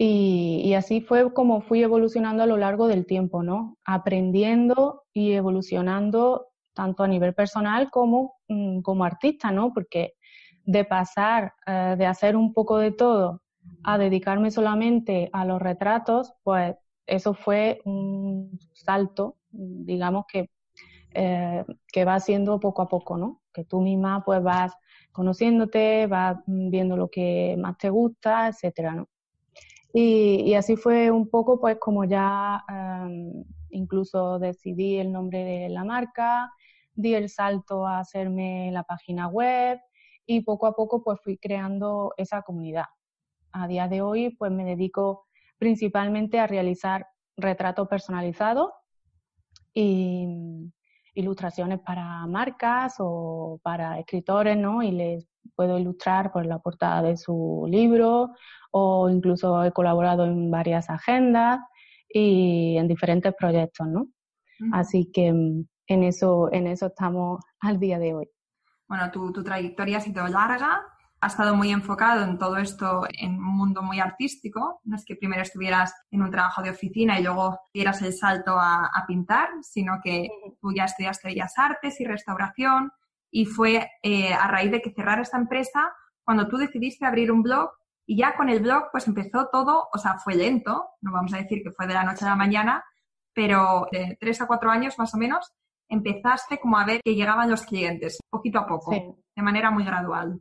Y, 0.00 0.74
así 0.74 1.00
fue 1.00 1.32
como 1.34 1.60
fui 1.60 1.82
evolucionando 1.82 2.44
a 2.44 2.46
lo 2.46 2.56
largo 2.56 2.86
del 2.86 3.04
tiempo, 3.04 3.42
¿no? 3.42 3.78
Aprendiendo 3.84 5.02
y 5.12 5.32
evolucionando 5.32 6.48
tanto 6.72 7.02
a 7.02 7.08
nivel 7.08 7.34
personal 7.34 7.90
como 7.90 8.36
mmm, 8.48 8.80
como 8.82 9.04
artista, 9.04 9.50
¿no? 9.50 9.72
Porque 9.74 10.14
de 10.64 10.84
pasar 10.84 11.54
eh, 11.66 11.96
de 11.98 12.06
hacer 12.06 12.36
un 12.36 12.52
poco 12.54 12.78
de 12.78 12.92
todo 12.92 13.42
a 13.84 13.98
dedicarme 13.98 14.50
solamente 14.50 15.30
a 15.32 15.44
los 15.44 15.60
retratos, 15.60 16.34
pues 16.44 16.76
eso 17.06 17.34
fue 17.34 17.80
un 17.84 18.58
salto, 18.74 19.36
digamos 19.50 20.26
que 20.30 20.50
eh, 21.14 21.64
que 21.92 22.04
va 22.04 22.16
haciendo 22.16 22.60
poco 22.60 22.82
a 22.82 22.88
poco, 22.88 23.16
¿no? 23.16 23.42
Que 23.52 23.64
tú 23.64 23.80
misma 23.80 24.22
pues 24.24 24.42
vas 24.42 24.72
conociéndote, 25.12 26.06
vas 26.06 26.38
viendo 26.46 26.96
lo 26.96 27.08
que 27.08 27.56
más 27.58 27.76
te 27.78 27.90
gusta, 27.90 28.48
etcétera, 28.48 28.94
¿no? 28.94 29.08
Y, 29.92 30.54
así 30.54 30.76
fue 30.76 31.10
un 31.10 31.28
poco 31.30 31.60
pues 31.60 31.78
como 31.78 32.04
ya 32.04 32.62
um, 32.68 33.42
incluso 33.70 34.38
decidí 34.38 34.98
el 34.98 35.10
nombre 35.12 35.44
de 35.44 35.68
la 35.70 35.82
marca, 35.82 36.52
di 36.94 37.14
el 37.14 37.28
salto 37.30 37.86
a 37.86 38.00
hacerme 38.00 38.70
la 38.70 38.82
página 38.82 39.28
web 39.28 39.80
y 40.26 40.42
poco 40.42 40.66
a 40.66 40.74
poco 40.74 41.02
pues 41.02 41.18
fui 41.22 41.38
creando 41.38 42.12
esa 42.16 42.42
comunidad. 42.42 42.86
A 43.52 43.66
día 43.66 43.88
de 43.88 44.02
hoy 44.02 44.30
pues 44.36 44.52
me 44.52 44.64
dedico 44.64 45.26
principalmente 45.58 46.38
a 46.38 46.46
realizar 46.46 47.06
retratos 47.36 47.88
personalizados 47.88 48.70
y, 49.72 50.70
ilustraciones 51.18 51.80
para 51.80 52.26
marcas 52.26 52.94
o 53.00 53.58
para 53.62 53.98
escritores, 53.98 54.56
¿no? 54.56 54.82
Y 54.82 54.92
les 54.92 55.26
puedo 55.56 55.78
ilustrar 55.78 56.30
por 56.30 56.46
la 56.46 56.60
portada 56.60 57.02
de 57.02 57.16
su 57.16 57.66
libro 57.68 58.30
o 58.70 59.10
incluso 59.10 59.64
he 59.64 59.72
colaborado 59.72 60.24
en 60.24 60.50
varias 60.50 60.88
agendas 60.88 61.58
y 62.08 62.76
en 62.76 62.86
diferentes 62.86 63.34
proyectos, 63.34 63.86
¿no? 63.88 64.08
Así 64.72 65.10
que 65.12 65.32
mm, 65.32 65.66
en 65.88 66.04
eso, 66.04 66.48
en 66.52 66.66
eso 66.66 66.86
estamos 66.86 67.40
al 67.60 67.78
día 67.78 67.98
de 67.98 68.14
hoy. 68.14 68.28
Bueno, 68.88 69.10
tu, 69.10 69.32
tu 69.32 69.42
trayectoria 69.42 69.98
ha 69.98 70.00
sido 70.00 70.26
larga, 70.28 70.82
ha 71.20 71.26
estado 71.26 71.56
muy 71.56 71.70
enfocado 71.70 72.22
en 72.22 72.38
todo 72.38 72.56
esto 72.58 73.02
en 73.10 73.34
un 73.34 73.56
mundo 73.56 73.82
muy 73.82 73.98
artístico. 74.00 74.80
No 74.84 74.96
es 74.96 75.04
que 75.04 75.16
primero 75.16 75.42
estuvieras 75.42 75.92
en 76.10 76.22
un 76.22 76.30
trabajo 76.30 76.62
de 76.62 76.70
oficina 76.70 77.18
y 77.18 77.22
luego 77.24 77.58
dieras 77.72 78.02
el 78.02 78.12
salto 78.12 78.58
a, 78.58 78.86
a 78.86 79.06
pintar, 79.06 79.48
sino 79.62 79.98
que 80.02 80.28
tú 80.60 80.72
ya 80.74 80.84
estudiaste 80.84 81.28
Bellas 81.28 81.54
Artes 81.58 82.00
y 82.00 82.04
Restauración 82.04 82.92
y 83.30 83.46
fue 83.46 83.90
eh, 84.02 84.32
a 84.32 84.48
raíz 84.48 84.70
de 84.70 84.80
que 84.80 84.92
cerrara 84.92 85.22
esta 85.22 85.36
empresa 85.36 85.92
cuando 86.24 86.48
tú 86.48 86.56
decidiste 86.56 87.06
abrir 87.06 87.32
un 87.32 87.42
blog 87.42 87.70
y 88.06 88.16
ya 88.16 88.36
con 88.36 88.48
el 88.48 88.60
blog 88.60 88.84
pues 88.90 89.06
empezó 89.06 89.48
todo, 89.52 89.88
o 89.92 89.98
sea, 89.98 90.18
fue 90.18 90.34
lento, 90.34 90.88
no 91.00 91.12
vamos 91.12 91.32
a 91.34 91.38
decir 91.38 91.62
que 91.62 91.72
fue 91.72 91.86
de 91.86 91.94
la 91.94 92.04
noche 92.04 92.24
a 92.24 92.28
la 92.28 92.36
mañana, 92.36 92.84
pero 93.34 93.86
de 93.92 94.16
tres 94.18 94.40
a 94.40 94.46
cuatro 94.46 94.70
años 94.70 94.98
más 94.98 95.14
o 95.14 95.18
menos 95.18 95.52
empezaste 95.88 96.58
como 96.58 96.78
a 96.78 96.84
ver 96.84 97.00
que 97.02 97.14
llegaban 97.14 97.50
los 97.50 97.62
clientes, 97.62 98.18
poquito 98.30 98.58
a 98.58 98.66
poco, 98.66 98.92
sí. 98.92 99.02
de 99.36 99.42
manera 99.42 99.70
muy 99.70 99.84
gradual. 99.84 100.40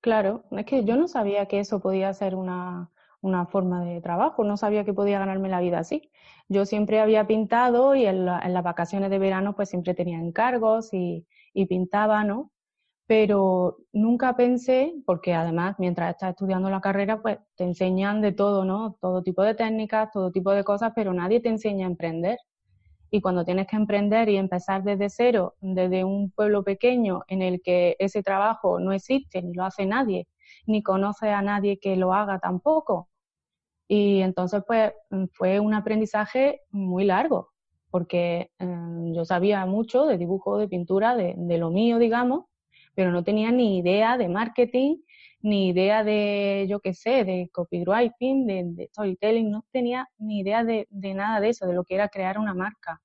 Claro, 0.00 0.44
es 0.52 0.64
que 0.66 0.84
yo 0.84 0.96
no 0.96 1.08
sabía 1.08 1.46
que 1.46 1.58
eso 1.60 1.80
podía 1.80 2.12
ser 2.14 2.34
una, 2.36 2.90
una 3.20 3.46
forma 3.46 3.84
de 3.84 4.00
trabajo, 4.00 4.44
no 4.44 4.56
sabía 4.56 4.84
que 4.84 4.94
podía 4.94 5.18
ganarme 5.18 5.48
la 5.48 5.60
vida 5.60 5.80
así. 5.80 6.10
Yo 6.48 6.64
siempre 6.66 7.00
había 7.00 7.26
pintado 7.26 7.94
y 7.94 8.06
en, 8.06 8.28
en 8.28 8.54
las 8.54 8.62
vacaciones 8.64 9.10
de 9.10 9.18
verano 9.18 9.54
pues 9.56 9.68
siempre 9.70 9.94
tenía 9.94 10.18
encargos 10.20 10.94
y, 10.94 11.26
y, 11.52 11.66
pintaba, 11.66 12.22
¿no? 12.24 12.52
Pero 13.06 13.78
nunca 13.92 14.36
pensé, 14.36 14.94
porque 15.06 15.34
además 15.34 15.76
mientras 15.78 16.10
estás 16.12 16.30
estudiando 16.30 16.70
la 16.70 16.80
carrera 16.82 17.22
pues 17.22 17.38
te 17.56 17.64
enseñan 17.64 18.20
de 18.22 18.32
todo, 18.32 18.64
¿no? 18.64 18.98
Todo 19.00 19.22
tipo 19.22 19.42
de 19.42 19.54
técnicas, 19.54 20.10
todo 20.12 20.32
tipo 20.32 20.52
de 20.52 20.64
cosas, 20.64 20.92
pero 20.96 21.12
nadie 21.14 21.40
te 21.40 21.48
enseña 21.50 21.86
a 21.86 21.90
emprender. 21.90 22.38
Y 23.10 23.20
cuando 23.20 23.44
tienes 23.44 23.66
que 23.66 23.76
emprender 23.76 24.28
y 24.28 24.36
empezar 24.36 24.82
desde 24.82 25.08
cero, 25.08 25.54
desde 25.60 26.04
un 26.04 26.30
pueblo 26.30 26.62
pequeño 26.62 27.22
en 27.28 27.42
el 27.42 27.62
que 27.62 27.96
ese 27.98 28.22
trabajo 28.22 28.80
no 28.80 28.92
existe, 28.92 29.42
ni 29.42 29.54
lo 29.54 29.64
hace 29.64 29.86
nadie, 29.86 30.26
ni 30.66 30.82
conoce 30.82 31.30
a 31.30 31.42
nadie 31.42 31.78
que 31.78 31.96
lo 31.96 32.12
haga 32.12 32.38
tampoco. 32.38 33.08
Y 33.88 34.20
entonces, 34.20 34.62
pues, 34.66 34.92
fue 35.32 35.60
un 35.60 35.72
aprendizaje 35.72 36.60
muy 36.70 37.04
largo, 37.04 37.50
porque 37.90 38.50
eh, 38.58 39.12
yo 39.14 39.24
sabía 39.24 39.64
mucho 39.64 40.04
de 40.04 40.18
dibujo, 40.18 40.58
de 40.58 40.68
pintura, 40.68 41.16
de, 41.16 41.34
de 41.36 41.58
lo 41.58 41.70
mío, 41.70 41.98
digamos, 41.98 42.44
pero 42.94 43.12
no 43.12 43.24
tenía 43.24 43.50
ni 43.52 43.78
idea 43.78 44.18
de 44.18 44.28
marketing, 44.28 44.98
ni 45.40 45.68
idea 45.68 46.04
de, 46.04 46.66
yo 46.68 46.80
qué 46.80 46.94
sé, 46.94 47.24
de 47.24 47.48
copywriting, 47.52 48.46
de, 48.46 48.62
de, 48.64 48.88
storytelling, 48.88 49.50
no 49.50 49.64
tenía 49.70 50.08
ni 50.18 50.40
idea 50.40 50.64
de, 50.64 50.86
de, 50.90 51.14
nada 51.14 51.40
de 51.40 51.50
eso, 51.50 51.66
de 51.66 51.74
lo 51.74 51.84
que 51.84 51.94
era 51.94 52.08
crear 52.08 52.38
una 52.38 52.54
marca. 52.54 53.00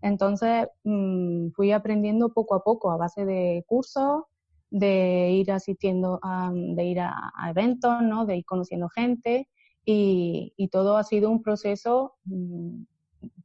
Entonces 0.00 0.68
mmm, 0.84 1.50
fui 1.50 1.72
aprendiendo 1.72 2.32
poco 2.32 2.54
a 2.54 2.62
poco 2.62 2.90
a 2.90 2.96
base 2.96 3.24
de 3.24 3.64
cursos, 3.66 4.24
de 4.70 5.30
ir 5.32 5.52
asistiendo, 5.52 6.18
a, 6.22 6.50
de 6.52 6.84
ir 6.84 7.00
a, 7.00 7.32
a, 7.36 7.50
eventos, 7.50 8.02
¿no? 8.02 8.26
de 8.26 8.36
ir 8.38 8.44
conociendo 8.44 8.88
gente 8.88 9.48
y, 9.84 10.54
y 10.56 10.68
todo 10.68 10.96
ha 10.96 11.04
sido 11.04 11.30
un 11.30 11.42
proceso 11.42 12.14
mmm, 12.24 12.84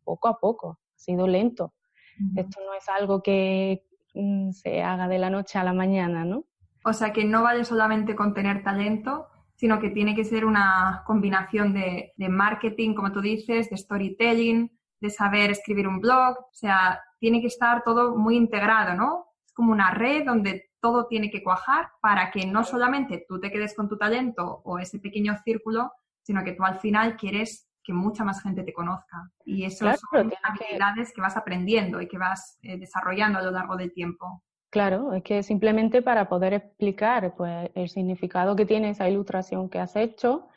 poco 0.04 0.28
a 0.28 0.40
poco, 0.40 0.80
ha 0.96 1.00
sido 1.00 1.28
lento. 1.28 1.74
Uh 2.20 2.24
-huh. 2.24 2.42
Esto 2.42 2.60
no 2.66 2.74
es 2.74 2.88
algo 2.90 3.22
que 3.22 3.84
mmm, 4.14 4.52
se 4.52 4.82
haga 4.82 5.08
de 5.08 5.20
la 5.20 5.30
noche 5.30 5.60
a 5.60 5.64
la 5.64 5.74
mañana, 5.74 6.24
¿no? 6.24 6.46
O 6.88 6.94
sea 6.94 7.12
que 7.12 7.26
no 7.26 7.44
vale 7.44 7.66
solamente 7.66 8.16
con 8.16 8.34
tener 8.34 8.64
talento, 8.64 9.28
sino 9.56 9.78
que 9.78 9.90
tiene 9.90 10.16
que 10.16 10.24
ser 10.24 10.46
una 10.46 11.04
combinación 11.06 11.74
de, 11.74 12.14
de, 12.16 12.30
marketing, 12.30 12.94
como 12.96 13.12
tú 13.12 13.20
dices, 13.20 13.70
de 13.70 13.76
storytelling, 13.76 14.72
de 15.02 15.10
saber 15.10 15.52
escribir 15.52 15.86
un 15.86 16.00
blog. 16.00 16.38
O 16.40 16.54
sea, 16.54 17.02
tiene 17.20 17.42
que 17.42 17.48
estar 17.48 17.84
todo 17.84 18.16
muy 18.16 18.38
integrado, 18.38 18.96
¿no? 18.96 19.26
Es 19.46 19.52
como 19.52 19.74
una 19.74 19.92
red 19.92 20.26
donde 20.26 20.72
todo 20.80 21.08
tiene 21.08 21.30
que 21.30 21.44
cuajar 21.44 21.90
para 22.00 22.32
que 22.32 22.46
no 22.46 22.64
solamente 22.64 23.26
tú 23.28 23.38
te 23.38 23.52
quedes 23.52 23.76
con 23.76 23.90
tu 23.90 23.98
talento 23.98 24.62
o 24.64 24.80
ese 24.80 25.00
pequeño 25.00 25.36
círculo, 25.44 25.92
sino 26.22 26.42
que 26.46 26.54
tú 26.54 26.64
al 26.64 26.80
final 26.80 27.18
quieres 27.18 27.68
que 27.84 27.92
mucha 27.92 28.24
más 28.24 28.42
gente 28.42 28.64
te 28.64 28.72
conozca. 28.72 29.30
Y 29.44 29.66
eso 29.66 29.84
claro, 29.84 29.98
son 29.98 30.32
habilidades 30.42 31.10
que... 31.10 31.16
que 31.16 31.22
vas 31.22 31.36
aprendiendo 31.36 32.00
y 32.00 32.08
que 32.08 32.18
vas 32.18 32.58
eh, 32.62 32.78
desarrollando 32.78 33.40
a 33.40 33.42
lo 33.42 33.52
largo 33.52 33.76
del 33.76 33.92
tiempo. 33.92 34.44
Claro, 34.70 35.14
es 35.14 35.24
que 35.24 35.44
simplemente 35.44 36.02
para 36.02 36.28
poder 36.28 36.54
explicar 36.54 37.36
pues, 37.36 37.72
el 37.74 37.90
significado 37.90 38.56
que 38.56 38.66
tiene 38.66 38.90
esa 38.90 39.10
ilustración 39.10 39.70
que 39.70 39.80
has 39.80 39.96
hecho, 39.96 40.50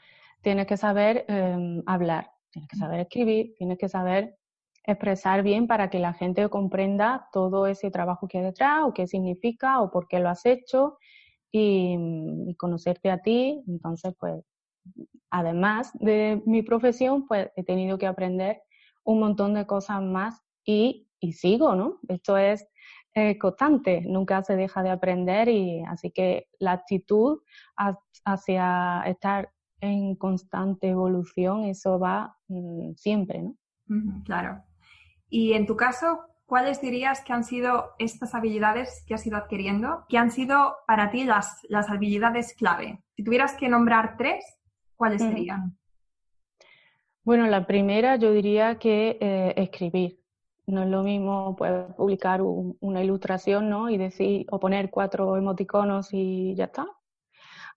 tienes 0.42 0.66
que 0.66 0.76
saber 0.76 1.24
eh, 1.28 1.82
hablar, 1.86 2.32
tienes 2.50 2.68
que 2.68 2.76
saber 2.76 3.00
escribir, 3.00 3.54
tienes 3.56 3.78
que 3.78 3.88
saber 3.88 4.36
expresar 4.84 5.42
bien 5.44 5.66
para 5.68 5.90
que 5.90 6.00
la 6.00 6.12
gente 6.14 6.48
comprenda 6.48 7.28
todo 7.32 7.66
ese 7.66 7.90
trabajo 7.90 8.26
que 8.26 8.38
hay 8.38 8.44
detrás 8.44 8.82
o 8.84 8.92
qué 8.92 9.06
significa 9.06 9.80
o 9.80 9.90
por 9.92 10.08
qué 10.08 10.18
lo 10.18 10.28
has 10.28 10.44
hecho 10.44 10.98
y, 11.52 11.96
y 12.48 12.54
conocerte 12.56 13.10
a 13.10 13.18
ti. 13.22 13.62
Entonces, 13.68 14.14
pues, 14.18 14.42
además 15.30 15.92
de 15.94 16.42
mi 16.46 16.62
profesión, 16.62 17.26
pues 17.26 17.50
he 17.56 17.62
tenido 17.64 17.98
que 17.98 18.06
aprender 18.06 18.62
un 19.04 19.20
montón 19.20 19.54
de 19.54 19.66
cosas 19.66 20.02
más 20.02 20.42
y, 20.64 21.08
y 21.20 21.34
sigo, 21.34 21.76
¿no? 21.76 22.00
Esto 22.08 22.36
es 22.36 22.66
eh, 23.14 23.38
constante, 23.38 24.02
nunca 24.06 24.42
se 24.42 24.54
deja 24.54 24.82
de 24.82 24.90
aprender 24.90 25.48
y 25.48 25.82
así 25.84 26.10
que 26.10 26.46
la 26.58 26.72
actitud 26.72 27.40
hacia 28.24 29.02
estar 29.06 29.50
en 29.80 30.14
constante 30.14 30.88
evolución, 30.88 31.64
eso 31.64 31.98
va 31.98 32.36
mmm, 32.48 32.92
siempre, 32.94 33.42
¿no? 33.42 33.56
Claro. 34.24 34.62
Y 35.28 35.54
en 35.54 35.66
tu 35.66 35.76
caso, 35.76 36.20
¿cuáles 36.46 36.80
dirías 36.80 37.22
que 37.24 37.32
han 37.32 37.42
sido 37.42 37.94
estas 37.98 38.34
habilidades 38.34 39.04
que 39.06 39.14
has 39.14 39.26
ido 39.26 39.36
adquiriendo, 39.36 40.04
que 40.08 40.16
han 40.16 40.30
sido 40.30 40.76
para 40.86 41.10
ti 41.10 41.24
las, 41.24 41.58
las 41.68 41.90
habilidades 41.90 42.54
clave? 42.54 43.02
Si 43.16 43.24
tuvieras 43.24 43.54
que 43.54 43.68
nombrar 43.68 44.16
tres, 44.16 44.44
¿cuáles 44.94 45.22
serían? 45.22 45.76
Bueno, 47.24 47.46
la 47.48 47.66
primera 47.66 48.16
yo 48.16 48.32
diría 48.32 48.78
que 48.78 49.18
eh, 49.20 49.54
escribir 49.56 50.19
No 50.70 50.82
es 50.82 50.88
lo 50.88 51.02
mismo 51.02 51.56
pues, 51.56 51.72
publicar 51.96 52.40
una 52.42 53.02
ilustración 53.02 53.68
¿no? 53.68 53.90
y 53.90 53.96
decir, 53.96 54.46
o 54.50 54.60
poner 54.60 54.90
cuatro 54.90 55.36
emoticonos 55.36 56.08
y 56.12 56.54
ya 56.54 56.64
está, 56.64 56.86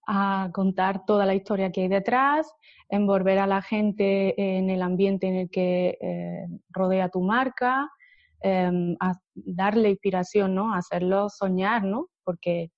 a 0.07 0.50
contar 0.53 1.05
toda 1.05 1.25
la 1.25 1.35
historia 1.35 1.71
que 1.71 1.81
hay 1.81 1.88
detrás, 1.88 2.53
envolver 2.89 3.39
a 3.39 3.47
la 3.47 3.62
gente 3.62 4.57
en 4.57 4.69
el 4.69 4.81
ambiente 4.81 5.27
en 5.27 5.35
el 5.35 5.50
que 5.50 5.97
eh, 6.01 6.47
rodea 6.69 7.09
tu 7.09 7.21
marca, 7.21 7.89
em, 8.41 8.95
a 9.00 9.13
darle 9.33 9.89
inspiración, 9.89 10.55
¿no? 10.55 10.73
A 10.73 10.77
hacerlo 10.77 11.29
soñar, 11.29 11.83
¿no? 11.83 12.09
Porque 12.23 12.71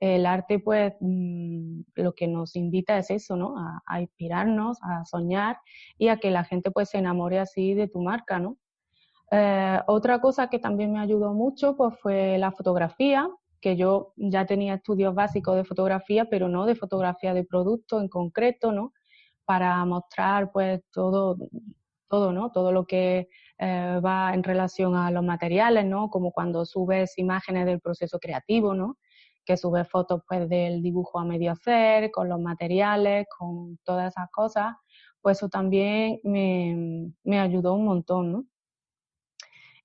el 0.00 0.26
arte, 0.26 0.60
pues, 0.60 0.94
mm, 1.00 1.80
lo 1.96 2.12
que 2.14 2.28
nos 2.28 2.54
invita 2.56 2.98
es 2.98 3.10
eso, 3.10 3.36
¿no? 3.36 3.56
A, 3.86 4.00
inspirarnos, 4.00 4.78
a 4.82 5.04
soñar 5.04 5.58
y 5.98 6.08
a 6.08 6.18
que 6.18 6.30
la 6.30 6.44
gente, 6.44 6.70
pues, 6.70 6.90
se 6.90 6.98
enamore 6.98 7.38
así 7.40 7.74
de 7.74 7.88
tu 7.88 8.00
marca, 8.00 8.38
¿no? 8.38 8.56
Eh, 9.30 9.80
otra 9.86 10.20
cosa 10.20 10.48
que 10.48 10.58
también 10.58 10.92
me 10.92 11.00
ayudó 11.00 11.32
mucho, 11.34 11.76
pues, 11.76 11.94
fue 12.00 12.38
la 12.38 12.52
fotografía, 12.52 13.28
que 13.60 13.76
yo 13.76 14.12
ya 14.16 14.46
tenía 14.46 14.74
estudios 14.74 15.14
básicos 15.14 15.56
de 15.56 15.64
fotografía, 15.64 16.26
pero 16.26 16.48
no 16.48 16.66
de 16.66 16.74
fotografía 16.76 17.34
de 17.34 17.44
producto 17.44 18.00
en 18.00 18.08
concreto, 18.08 18.72
¿no? 18.72 18.92
Para 19.44 19.84
mostrar, 19.84 20.52
pues, 20.52 20.80
todo, 20.92 21.36
todo, 22.08 22.32
¿no? 22.32 22.52
Todo 22.52 22.72
lo 22.72 22.86
que 22.86 23.28
eh, 23.58 24.00
va 24.04 24.32
en 24.34 24.42
relación 24.44 24.96
a 24.96 25.10
los 25.10 25.24
materiales, 25.24 25.84
¿no? 25.86 26.10
Como 26.10 26.32
cuando 26.32 26.64
subes 26.64 27.18
imágenes 27.18 27.66
del 27.66 27.80
proceso 27.80 28.18
creativo, 28.18 28.74
¿no? 28.74 28.98
que 29.48 29.56
sube 29.56 29.82
fotos 29.86 30.20
pues 30.28 30.46
del 30.50 30.82
dibujo 30.82 31.18
a 31.18 31.24
medio 31.24 31.52
hacer, 31.52 32.10
con 32.10 32.28
los 32.28 32.38
materiales, 32.38 33.26
con 33.38 33.78
todas 33.82 34.12
esas 34.12 34.30
cosas, 34.30 34.74
pues 35.22 35.38
eso 35.38 35.48
también 35.48 36.20
me, 36.22 37.10
me 37.24 37.40
ayudó 37.40 37.72
un 37.72 37.86
montón, 37.86 38.32
¿no? 38.32 38.44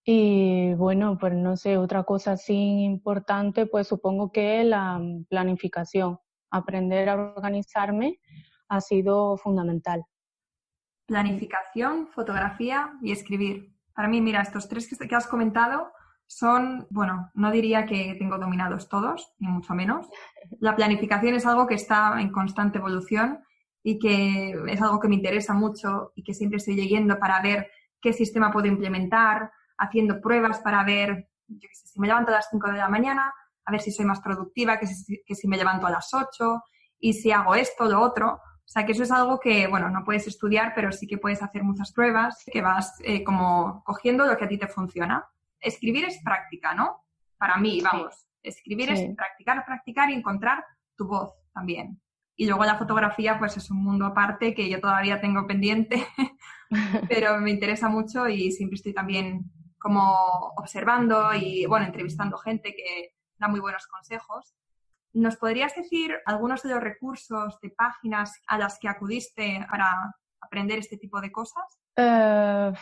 Y 0.06 0.74
bueno, 0.74 1.18
pues 1.18 1.34
no 1.34 1.56
sé, 1.56 1.78
otra 1.78 2.04
cosa 2.04 2.34
así 2.34 2.84
importante, 2.84 3.66
pues 3.66 3.88
supongo 3.88 4.32
que 4.32 4.64
la 4.64 5.02
planificación, 5.30 6.20
aprender 6.52 7.08
a 7.10 7.16
organizarme 7.16 8.20
ha 8.68 8.82
sido 8.82 9.38
fundamental. 9.38 10.04
Planificación, 11.06 12.08
fotografía 12.08 12.94
y 13.02 13.12
escribir. 13.12 13.74
Para 13.94 14.08
mí, 14.08 14.20
mira, 14.20 14.42
estos 14.42 14.68
tres 14.68 14.88
que 14.88 15.16
has 15.16 15.28
comentado 15.28 15.92
son, 16.28 16.88
bueno, 16.90 17.30
no 17.34 17.52
diría 17.52 17.86
que 17.86 18.16
tengo 18.18 18.38
dominados 18.38 18.90
todos, 18.90 19.34
ni 19.40 19.48
mucho 19.48 19.74
menos. 19.74 20.08
La 20.60 20.76
planificación 20.76 21.36
es 21.36 21.46
algo 21.46 21.68
que 21.68 21.76
está 21.76 22.20
en 22.20 22.32
constante 22.32 22.80
evolución 22.80 23.40
y 23.84 24.00
que 24.00 24.56
es 24.68 24.82
algo 24.82 25.00
que 25.00 25.08
me 25.08 25.16
interesa 25.16 25.54
mucho 25.54 26.12
y 26.16 26.24
que 26.24 26.34
siempre 26.34 26.58
estoy 26.58 26.76
leyendo 26.76 27.20
para 27.20 27.42
ver 27.42 27.70
qué 28.02 28.14
sistema 28.14 28.52
puedo 28.52 28.68
implementar, 28.68 29.52
haciendo 29.78 30.22
pruebas 30.22 30.60
para 30.60 30.84
ver, 30.84 31.30
yo 31.48 31.68
qué 31.70 31.76
sé, 31.76 31.88
si 31.88 32.00
me 32.00 32.08
levanto 32.08 32.32
a 32.32 32.36
las 32.36 32.48
5 32.50 32.72
de 32.72 32.78
la 32.78 32.90
mañana, 32.90 33.34
a 33.66 33.72
ver 33.72 33.82
si 33.82 33.92
soy 33.92 34.06
más 34.06 34.22
productiva 34.22 34.78
que 34.78 34.88
si, 34.88 35.22
que 35.26 35.36
si 35.36 35.48
me 35.48 35.58
levanto 35.58 35.88
a 35.88 35.92
las 35.92 36.14
8 36.14 36.62
y 37.00 37.14
si 37.14 37.32
hago 37.32 37.56
esto, 37.56 37.86
lo 37.86 38.02
otro. 38.02 38.34
O 38.66 38.68
sea, 38.74 38.86
que 38.86 38.94
eso 38.94 39.04
es 39.04 39.12
algo 39.12 39.40
que, 39.40 39.68
bueno, 39.68 39.90
no 39.90 40.04
puedes 40.04 40.26
estudiar, 40.28 40.74
pero 40.74 40.92
sí 40.92 41.06
que 41.06 41.18
puedes 41.18 41.44
hacer 41.44 41.64
muchas 41.64 41.92
pruebas, 41.92 42.44
que 42.52 42.62
vas 42.62 42.96
eh, 43.04 43.24
como 43.24 43.84
cogiendo 43.84 44.26
lo 44.26 44.38
que 44.38 44.46
a 44.46 44.48
ti 44.48 44.58
te 44.58 44.68
funciona 44.68 45.28
escribir 45.64 46.06
es 46.06 46.22
práctica, 46.24 46.74
¿no? 46.76 47.04
Para 47.38 47.58
mí, 47.58 47.82
vamos, 47.82 48.28
escribir 48.42 48.92
es 48.92 49.16
practicar, 49.16 49.66
practicar 49.66 50.10
y 50.10 50.14
encontrar 50.14 50.64
tu 50.96 51.08
voz 51.08 51.34
también. 51.54 52.00
Y 52.36 52.46
luego 52.46 52.66
la 52.66 52.78
fotografía, 52.78 53.38
pues 53.40 53.58
es 53.58 53.70
un 53.70 53.84
mundo 53.84 54.06
aparte 54.06 54.54
que 54.54 54.70
yo 54.70 54.80
todavía 54.80 55.22
tengo 55.22 55.46
pendiente, 55.48 56.06
pero 57.10 57.40
me 57.40 57.52
interesa 57.52 57.90
mucho 57.90 58.28
y 58.28 58.52
siempre 58.52 58.76
estoy 58.76 58.94
también 58.94 59.52
como 59.84 60.54
observando 60.56 61.34
y, 61.34 61.66
bueno, 61.66 61.86
entrevistando 61.86 62.38
gente 62.38 62.74
que 62.74 63.12
da 63.38 63.50
muy 63.50 63.60
buenos 63.60 63.86
consejos. 63.88 64.56
¿Nos 65.12 65.36
podrías 65.36 65.76
decir 65.76 66.16
algunos 66.26 66.64
de 66.64 66.70
los 66.70 66.82
recursos 66.82 67.60
de 67.62 67.70
páginas 67.70 68.42
a 68.48 68.58
las 68.58 68.80
que 68.80 68.88
acudiste 68.88 69.64
para 69.70 69.94
aprender 70.40 70.80
este 70.80 70.98
tipo 70.98 71.20
de 71.20 71.32
cosas? 71.32 71.64
Eh, 71.98 72.74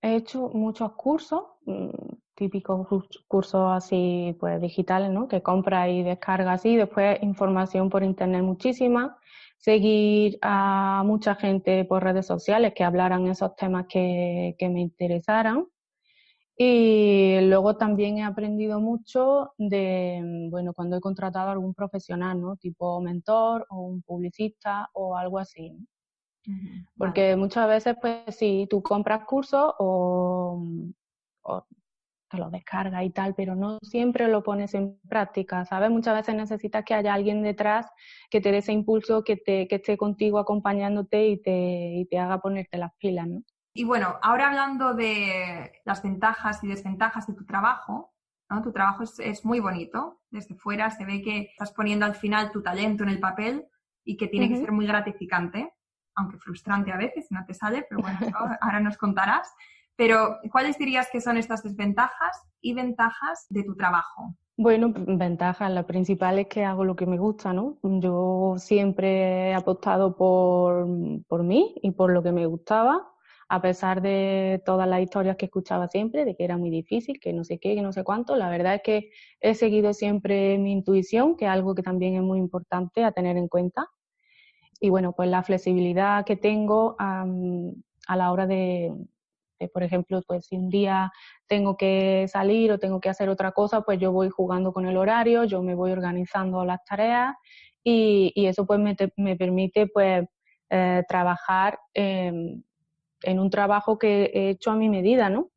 he 0.00 0.14
hecho 0.14 0.48
muchos 0.54 0.92
cursos, 0.92 1.42
mm, 1.66 1.90
típicos 2.34 2.86
cursos 3.26 3.72
así 3.72 4.36
pues 4.38 4.60
digitales, 4.60 5.10
¿no? 5.10 5.26
Que 5.26 5.42
compra 5.42 5.88
y 5.88 6.04
descarga 6.04 6.52
así, 6.52 6.76
después 6.76 7.20
información 7.22 7.90
por 7.90 8.04
internet 8.04 8.42
muchísima, 8.42 9.18
seguir 9.58 10.38
a 10.40 11.02
mucha 11.04 11.34
gente 11.34 11.84
por 11.84 12.04
redes 12.04 12.26
sociales 12.26 12.74
que 12.74 12.84
hablaran 12.84 13.26
esos 13.26 13.56
temas 13.56 13.86
que, 13.88 14.54
que 14.58 14.68
me 14.68 14.80
interesaran. 14.80 15.66
Y 16.56 17.40
luego 17.42 17.76
también 17.76 18.18
he 18.18 18.24
aprendido 18.24 18.80
mucho 18.80 19.52
de, 19.58 20.48
bueno, 20.50 20.72
cuando 20.72 20.96
he 20.96 21.00
contratado 21.00 21.48
a 21.48 21.52
algún 21.52 21.74
profesional, 21.74 22.40
¿no? 22.40 22.56
Tipo 22.56 23.00
mentor 23.00 23.66
o 23.70 23.80
un 23.82 24.02
publicista 24.02 24.88
o 24.92 25.16
algo 25.16 25.38
así. 25.38 25.76
Porque 26.96 27.36
muchas 27.36 27.66
veces, 27.68 27.96
pues, 28.00 28.36
si 28.36 28.66
tú 28.70 28.82
compras 28.82 29.24
cursos 29.26 29.74
o, 29.78 30.62
o 31.42 31.66
te 32.30 32.38
lo 32.38 32.50
descargas 32.50 33.04
y 33.04 33.10
tal, 33.10 33.34
pero 33.34 33.54
no 33.54 33.78
siempre 33.82 34.28
lo 34.28 34.42
pones 34.42 34.74
en 34.74 34.98
práctica, 35.08 35.64
¿sabes? 35.64 35.90
Muchas 35.90 36.14
veces 36.16 36.34
necesitas 36.34 36.84
que 36.84 36.94
haya 36.94 37.14
alguien 37.14 37.42
detrás 37.42 37.86
que 38.30 38.40
te 38.40 38.52
dé 38.52 38.58
ese 38.58 38.72
impulso, 38.72 39.24
que, 39.24 39.36
te, 39.36 39.68
que 39.68 39.76
esté 39.76 39.96
contigo 39.96 40.38
acompañándote 40.38 41.28
y 41.28 41.42
te, 41.42 41.94
y 41.96 42.06
te 42.06 42.18
haga 42.18 42.40
ponerte 42.40 42.78
las 42.78 42.92
pilas, 42.98 43.28
¿no? 43.28 43.42
Y 43.76 43.82
bueno, 43.82 44.18
ahora 44.22 44.46
hablando 44.46 44.94
de 44.94 45.72
las 45.84 46.00
ventajas 46.00 46.62
y 46.62 46.68
desventajas 46.68 47.26
de 47.26 47.34
tu 47.34 47.44
trabajo, 47.44 48.14
¿no? 48.48 48.62
Tu 48.62 48.72
trabajo 48.72 49.02
es, 49.02 49.18
es 49.18 49.44
muy 49.44 49.58
bonito. 49.58 50.20
Desde 50.30 50.54
fuera 50.54 50.92
se 50.92 51.04
ve 51.04 51.20
que 51.22 51.40
estás 51.50 51.72
poniendo 51.72 52.06
al 52.06 52.14
final 52.14 52.52
tu 52.52 52.62
talento 52.62 53.02
en 53.02 53.08
el 53.08 53.18
papel 53.18 53.66
y 54.04 54.16
que 54.16 54.28
tiene 54.28 54.48
que 54.48 54.58
ser 54.58 54.70
muy 54.70 54.86
gratificante, 54.86 55.72
aunque 56.14 56.38
frustrante 56.38 56.92
a 56.92 56.96
veces, 56.96 57.26
no 57.30 57.44
te 57.46 57.54
sale, 57.54 57.84
pero 57.88 58.00
bueno, 58.00 58.18
ahora 58.60 58.78
nos 58.78 58.96
contarás. 58.96 59.52
Pero, 59.96 60.38
¿cuáles 60.52 60.78
dirías 60.78 61.08
que 61.10 61.20
son 61.20 61.36
estas 61.36 61.62
desventajas 61.62 62.46
y 62.60 62.74
ventajas 62.74 63.46
de 63.48 63.64
tu 63.64 63.74
trabajo? 63.76 64.34
Bueno, 64.56 64.92
ventajas, 64.94 65.70
la 65.72 65.84
principal 65.84 66.38
es 66.38 66.46
que 66.46 66.64
hago 66.64 66.84
lo 66.84 66.94
que 66.94 67.06
me 67.06 67.18
gusta, 67.18 67.52
¿no? 67.52 67.78
Yo 67.82 68.54
siempre 68.58 69.50
he 69.50 69.54
apostado 69.54 70.16
por, 70.16 70.86
por 71.26 71.42
mí 71.42 71.74
y 71.82 71.90
por 71.90 72.12
lo 72.12 72.22
que 72.22 72.30
me 72.30 72.46
gustaba, 72.46 73.13
a 73.48 73.60
pesar 73.60 74.02
de 74.02 74.62
todas 74.64 74.88
las 74.88 75.00
historias 75.00 75.36
que 75.36 75.46
escuchaba 75.46 75.88
siempre, 75.88 76.24
de 76.24 76.34
que 76.34 76.44
era 76.44 76.56
muy 76.56 76.70
difícil, 76.70 77.20
que 77.20 77.32
no 77.32 77.44
sé 77.44 77.58
qué, 77.58 77.74
que 77.74 77.82
no 77.82 77.92
sé 77.92 78.04
cuánto. 78.04 78.36
La 78.36 78.50
verdad 78.50 78.74
es 78.76 78.82
que 78.82 79.10
he 79.40 79.54
seguido 79.54 79.92
siempre 79.92 80.58
mi 80.58 80.72
intuición, 80.72 81.36
que 81.36 81.44
es 81.44 81.50
algo 81.50 81.74
que 81.74 81.82
también 81.82 82.14
es 82.14 82.22
muy 82.22 82.38
importante 82.38 83.04
a 83.04 83.12
tener 83.12 83.36
en 83.36 83.48
cuenta. 83.48 83.86
Y 84.80 84.90
bueno, 84.90 85.12
pues 85.12 85.28
la 85.28 85.42
flexibilidad 85.42 86.24
que 86.24 86.36
tengo 86.36 86.96
a 86.98 88.16
la 88.16 88.32
hora 88.32 88.46
de, 88.46 88.92
por 89.72 89.82
ejemplo, 89.82 90.20
pues 90.26 90.46
si 90.46 90.56
un 90.56 90.68
día 90.68 91.12
tengo 91.46 91.76
que 91.76 92.26
salir 92.28 92.72
o 92.72 92.78
tengo 92.78 93.00
que 93.00 93.08
hacer 93.08 93.28
otra 93.28 93.52
cosa, 93.52 93.82
pues 93.82 93.98
yo 93.98 94.12
voy 94.12 94.30
jugando 94.30 94.72
con 94.72 94.86
el 94.86 94.96
horario, 94.96 95.44
yo 95.44 95.62
me 95.62 95.74
voy 95.74 95.92
organizando 95.92 96.64
las 96.64 96.84
tareas 96.84 97.34
y, 97.82 98.32
eso 98.46 98.66
pues 98.66 98.80
me, 98.80 99.36
permite 99.36 99.86
pues 99.86 100.26
eh, 100.70 101.02
trabajar 101.08 101.78
en 103.24 103.38
un 103.38 103.50
trabajo 103.50 103.98
que 103.98 104.30
he 104.34 104.50
hecho 104.50 104.70
a 104.70 104.76
mi 104.76 104.88
medida, 104.88 105.30
¿no? 105.30 105.50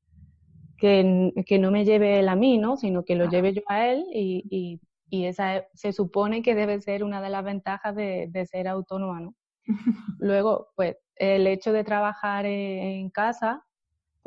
Que, 0.78 1.34
que, 1.46 1.58
no 1.58 1.72
me 1.72 1.86
lleve 1.86 2.20
él 2.20 2.30
a 2.30 2.36
mí, 2.36 2.58
¿no? 2.58 2.78
Sino 2.78 3.04
que 3.04 3.16
lo 3.16 3.28
lleve 3.30 3.54
yo 3.54 3.62
a 3.68 3.88
él 3.88 4.06
y, 4.14 4.44
y, 4.50 4.80
y, 5.10 5.26
esa 5.26 5.66
se 5.74 5.92
supone 5.92 6.44
que 6.44 6.54
debe 6.54 6.80
ser 6.82 7.04
una 7.04 7.20
de 7.22 7.30
las 7.30 7.44
ventajas 7.44 7.96
de, 7.96 8.28
de 8.30 8.46
ser 8.46 8.68
autónoma, 8.68 9.20
¿no? 9.20 9.36
Luego, 10.20 10.70
pues 10.76 10.98
el 11.16 11.48
hecho 11.48 11.74
de 11.74 11.84
trabajar 11.84 12.46
en 12.46 13.10
casa 13.10 13.66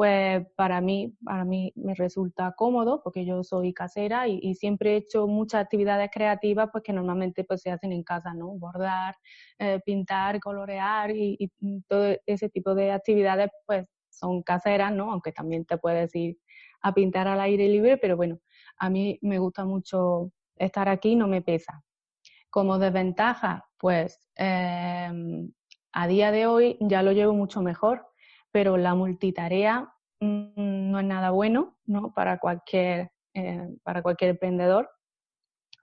pues 0.00 0.46
para 0.56 0.80
mí, 0.80 1.14
para 1.22 1.44
mí 1.44 1.74
me 1.76 1.94
resulta 1.94 2.54
cómodo 2.56 3.02
porque 3.04 3.26
yo 3.26 3.44
soy 3.44 3.74
casera 3.74 4.26
y, 4.28 4.54
siempre 4.54 4.94
he 4.94 4.96
hecho 4.96 5.26
muchas 5.26 5.62
actividades 5.62 6.08
creativas 6.10 6.70
pues 6.72 6.82
que 6.82 6.94
normalmente 6.94 7.44
pues 7.44 7.60
se 7.60 7.70
hacen 7.70 7.92
en 7.92 8.02
casa, 8.02 8.32
¿no? 8.32 8.46
Bordar, 8.46 9.14
eh, 9.58 9.78
pintar, 9.84 10.40
colorear 10.40 11.10
y, 11.10 11.52
todo 11.86 12.16
ese 12.24 12.48
tipo 12.48 12.74
de 12.74 12.92
actividades 12.92 13.50
pues 13.66 13.84
son 14.08 14.42
caseras, 14.42 14.90
¿no? 14.90 15.12
Aunque 15.12 15.32
también 15.32 15.66
te 15.66 15.76
puedes 15.76 16.14
ir 16.14 16.38
a 16.80 16.94
pintar 16.94 17.28
al 17.28 17.40
aire 17.42 17.68
libre, 17.68 17.98
pero 17.98 18.16
bueno, 18.16 18.38
a 18.78 18.88
mí 18.88 19.18
me 19.20 19.38
gusta 19.38 19.66
mucho 19.66 20.32
estar 20.56 20.88
aquí, 20.88 21.14
no 21.14 21.28
me 21.28 21.42
pesa. 21.42 21.84
Como 22.48 22.78
desventaja, 22.78 23.68
pues 23.76 24.18
em, 24.36 25.52
a 25.92 26.06
día 26.06 26.32
de 26.32 26.46
hoy 26.46 26.78
ya 26.80 27.02
lo 27.02 27.12
llevo 27.12 27.34
mucho 27.34 27.60
mejor 27.60 28.09
pero 28.52 28.76
la 28.76 28.94
multitarea 28.94 29.92
mm, 30.20 30.90
no 30.90 31.00
es 31.00 31.06
nada 31.06 31.30
bueno 31.30 31.76
¿no? 31.86 32.12
para, 32.12 32.38
cualquier, 32.38 33.10
eh, 33.34 33.68
para 33.82 34.02
cualquier 34.02 34.30
emprendedor, 34.30 34.90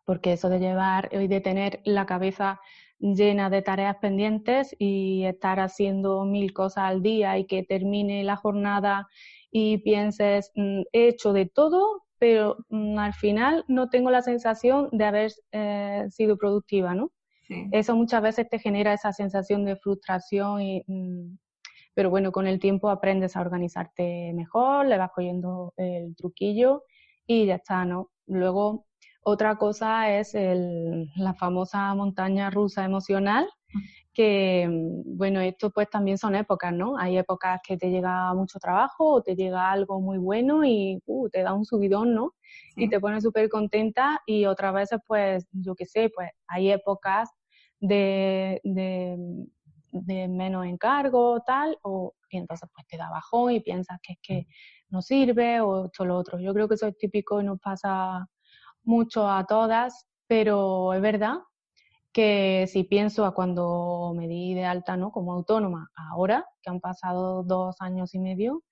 porque 0.06 0.34
eso 0.34 0.50
de 0.50 0.60
llevar 0.60 1.10
y 1.12 1.28
de 1.28 1.42
tener 1.42 1.82
la 1.84 2.06
cabeza 2.06 2.60
llena 3.00 3.50
de 3.50 3.62
tareas 3.62 3.98
pendientes 3.98 4.76
y 4.80 5.24
estar 5.26 5.60
haciendo 5.60 6.26
mil 6.26 6.54
cosas 6.54 6.86
al 6.86 7.02
día 7.02 7.38
y 7.38 7.46
que 7.46 7.64
termine 7.64 8.24
la 8.24 8.38
jornada 8.38 9.08
y 9.52 9.80
pienses, 9.80 10.52
mm, 10.56 10.82
he 10.92 11.08
hecho 11.10 11.34
de 11.34 11.46
todo, 11.46 12.04
pero 12.20 12.58
mm, 12.70 12.98
al 12.98 13.14
final 13.14 13.66
no 13.68 13.90
tengo 13.90 14.12
la 14.12 14.22
sensación 14.22 14.90
de 14.92 15.06
haber 15.06 15.32
eh, 15.52 16.06
sido 16.10 16.38
productiva, 16.38 16.94
¿no? 16.94 17.12
Eso 17.72 17.96
muchas 17.96 18.22
veces 18.22 18.50
te 18.50 18.60
genera 18.60 18.92
esa 18.94 19.14
sensación 19.14 19.64
de 19.64 19.78
frustración 19.78 20.62
y... 20.62 20.84
Mm, 21.98 22.00
pero 22.00 22.10
bueno, 22.10 22.32
con 22.32 22.48
el 22.48 22.60
tiempo 22.60 22.90
aprendes 22.90 23.36
a 23.36 23.42
organizarte 23.42 24.32
mejor, 24.34 24.86
le 24.86 24.98
vas 24.98 25.12
cogiendo 25.14 25.74
el 25.78 26.16
truquillo 26.16 26.84
y 27.26 27.46
ya 27.48 27.56
está, 27.56 27.86
¿no? 27.86 28.12
Luego, 28.28 28.86
otra 29.24 29.58
cosa 29.58 30.18
es 30.18 30.36
el, 30.36 31.10
la 31.18 31.34
famosa 31.34 31.94
montaña 31.96 32.50
rusa 32.50 32.86
emocional, 32.86 33.48
que, 34.14 34.68
bueno, 35.06 35.42
esto 35.42 35.70
pues 35.72 35.90
también 35.90 36.18
son 36.18 36.36
épocas, 36.36 36.74
¿no? 36.74 36.98
Hay 36.98 37.18
épocas 37.18 37.60
que 37.68 37.78
te 37.78 37.90
llega 37.90 38.34
mucho 38.34 38.60
trabajo 38.60 39.16
o 39.16 39.22
te 39.22 39.36
llega 39.36 39.70
algo 39.72 40.00
muy 40.00 40.18
bueno 40.18 40.64
y 40.64 41.02
uh, 41.06 41.30
te 41.30 41.44
da 41.44 41.54
un 41.54 41.66
subidón, 41.66 42.14
¿no? 42.14 42.34
Y 42.76 42.90
te 42.90 43.00
pones 43.00 43.24
súper 43.24 43.50
contenta 43.50 44.22
y 44.26 44.46
otras 44.46 44.74
veces 44.74 45.00
pues, 45.08 45.46
yo 45.52 45.76
qué 45.76 45.86
sé, 45.86 46.10
pues 46.16 46.30
hay 46.48 46.72
épocas 46.72 47.30
de, 47.80 48.62
de, 48.64 49.18
menos 50.06 50.66
encargo, 50.66 51.42
tal, 51.46 51.78
o, 51.84 52.14
y 52.30 52.38
entonces 52.38 52.70
pues 52.74 52.88
te 52.88 52.98
da 52.98 53.10
bajón 53.10 53.52
y 53.52 53.60
piensas 53.60 54.00
que 54.02 54.14
es 54.14 54.20
que 54.22 54.48
no 54.90 55.02
sirve 55.02 55.62
o 55.62 55.86
esto 55.86 56.06
lo 56.06 56.18
otro. 56.18 56.40
Yo 56.40 56.54
creo 56.54 56.68
que 56.68 56.76
eso 56.76 56.88
es 56.88 56.98
típico 56.98 57.42
y 57.42 57.46
nos 57.46 57.60
pasa 57.60 58.28
mucho 58.84 59.30
a 59.30 59.46
todas, 59.46 60.08
pero 60.28 60.94
es 60.94 61.02
verdad 61.02 61.38
que 62.14 62.66
si 62.68 62.84
pienso 62.84 63.26
a 63.26 63.34
cuando 63.34 64.14
me 64.16 64.28
di 64.28 64.54
de 64.54 64.66
alta 64.66 64.98
¿no? 64.98 65.12
como 65.12 65.34
autónoma, 65.34 65.90
ahora 66.12 66.46
que 66.62 66.70
han 66.70 66.80
pasado 66.80 67.44
dos 67.44 67.76
años 67.80 68.16
y 68.16 68.20
medio, 68.20 68.64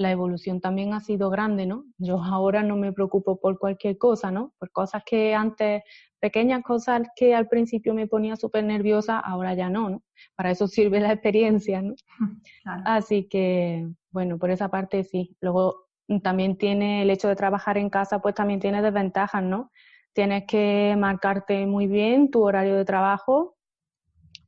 la 0.00 0.10
evolución 0.10 0.62
también 0.62 0.94
ha 0.94 1.00
sido 1.00 1.28
grande, 1.28 1.66
¿no? 1.66 1.84
Yo 1.98 2.22
ahora 2.22 2.62
no 2.62 2.74
me 2.74 2.90
preocupo 2.90 3.38
por 3.38 3.58
cualquier 3.58 3.98
cosa, 3.98 4.30
¿no? 4.30 4.54
Por 4.58 4.72
cosas 4.72 5.02
que 5.04 5.34
antes, 5.34 5.82
pequeñas 6.18 6.62
cosas 6.62 7.02
que 7.14 7.34
al 7.34 7.48
principio 7.48 7.92
me 7.92 8.06
ponía 8.06 8.34
súper 8.36 8.64
nerviosa, 8.64 9.18
ahora 9.18 9.52
ya 9.52 9.68
no, 9.68 9.90
¿no? 9.90 10.02
Para 10.36 10.52
eso 10.52 10.66
sirve 10.68 11.00
la 11.00 11.12
experiencia, 11.12 11.82
¿no? 11.82 11.94
Así 12.86 13.28
que, 13.28 13.90
bueno, 14.10 14.38
por 14.38 14.50
esa 14.50 14.70
parte 14.70 15.04
sí. 15.04 15.36
Luego 15.42 15.88
también 16.22 16.56
tiene 16.56 17.02
el 17.02 17.10
hecho 17.10 17.28
de 17.28 17.36
trabajar 17.36 17.76
en 17.76 17.90
casa, 17.90 18.22
pues 18.22 18.34
también 18.34 18.58
tiene 18.58 18.80
desventajas, 18.80 19.42
¿no? 19.42 19.70
Tienes 20.14 20.44
que 20.46 20.96
marcarte 20.98 21.66
muy 21.66 21.86
bien 21.86 22.30
tu 22.30 22.42
horario 22.42 22.74
de 22.74 22.86
trabajo 22.86 23.58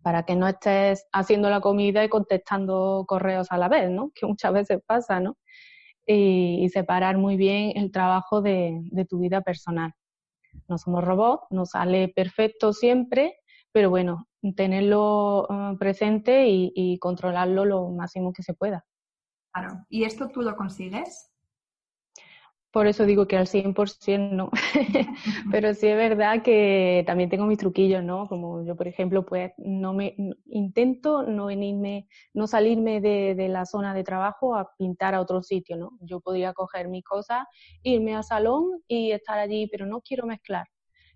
para 0.02 0.24
que 0.24 0.36
no 0.36 0.48
estés 0.48 1.06
haciendo 1.12 1.48
la 1.50 1.60
comida 1.60 2.04
y 2.04 2.08
contestando 2.08 3.04
correos 3.06 3.48
a 3.50 3.58
la 3.58 3.68
vez, 3.68 3.90
¿no? 3.90 4.10
Que 4.14 4.26
muchas 4.26 4.52
veces 4.52 4.80
pasa, 4.86 5.20
¿no? 5.20 5.36
Y, 6.06 6.68
separar 6.70 7.16
muy 7.16 7.36
bien 7.36 7.72
el 7.76 7.92
trabajo 7.92 8.42
de, 8.42 8.82
tu 9.08 9.20
vida 9.20 9.40
personal. 9.42 9.94
No 10.68 10.76
somos 10.76 11.04
robots, 11.04 11.46
no 11.50 11.64
sale 11.64 12.08
perfecto 12.08 12.72
siempre, 12.72 13.36
pero 13.72 13.88
bueno, 13.88 14.26
tenerlo 14.56 15.46
eh, 15.48 15.76
presente 15.78 16.48
y, 16.48 16.72
y 16.74 16.98
controlarlo 16.98 17.64
lo 17.64 17.88
máximo 17.90 18.32
que 18.32 18.42
se 18.42 18.54
pueda. 18.54 18.84
Claro. 19.52 19.84
¿Y 19.88 20.04
esto 20.04 20.28
tú 20.28 20.42
lo 20.42 20.56
consigues? 20.56 21.31
Por 22.72 22.86
eso 22.86 23.04
digo 23.04 23.26
que 23.28 23.36
al 23.36 23.46
100% 23.46 24.34
no. 24.34 24.50
Pero 25.52 25.74
sí 25.74 25.86
es 25.88 25.96
verdad 25.96 26.42
que 26.42 27.04
también 27.06 27.28
tengo 27.28 27.44
mis 27.44 27.58
truquillos, 27.58 28.02
¿no? 28.02 28.28
Como 28.28 28.64
yo, 28.64 28.76
por 28.76 28.88
ejemplo, 28.88 29.26
pues 29.26 29.52
no 29.58 29.92
me 29.92 30.16
intento 30.46 31.22
no 31.22 31.46
venirme, 31.46 32.08
no 32.32 32.46
salirme 32.46 33.02
de, 33.02 33.34
de, 33.34 33.48
la 33.48 33.66
zona 33.66 33.92
de 33.92 34.04
trabajo 34.04 34.56
a 34.56 34.70
pintar 34.78 35.14
a 35.14 35.20
otro 35.20 35.42
sitio, 35.42 35.76
¿no? 35.76 35.90
Yo 36.00 36.20
podría 36.20 36.54
coger 36.54 36.88
mis 36.88 37.04
cosas, 37.04 37.44
irme 37.82 38.14
al 38.14 38.24
salón 38.24 38.82
y 38.88 39.12
estar 39.12 39.38
allí, 39.38 39.66
pero 39.66 39.84
no 39.84 40.00
quiero 40.00 40.26
mezclar. 40.26 40.66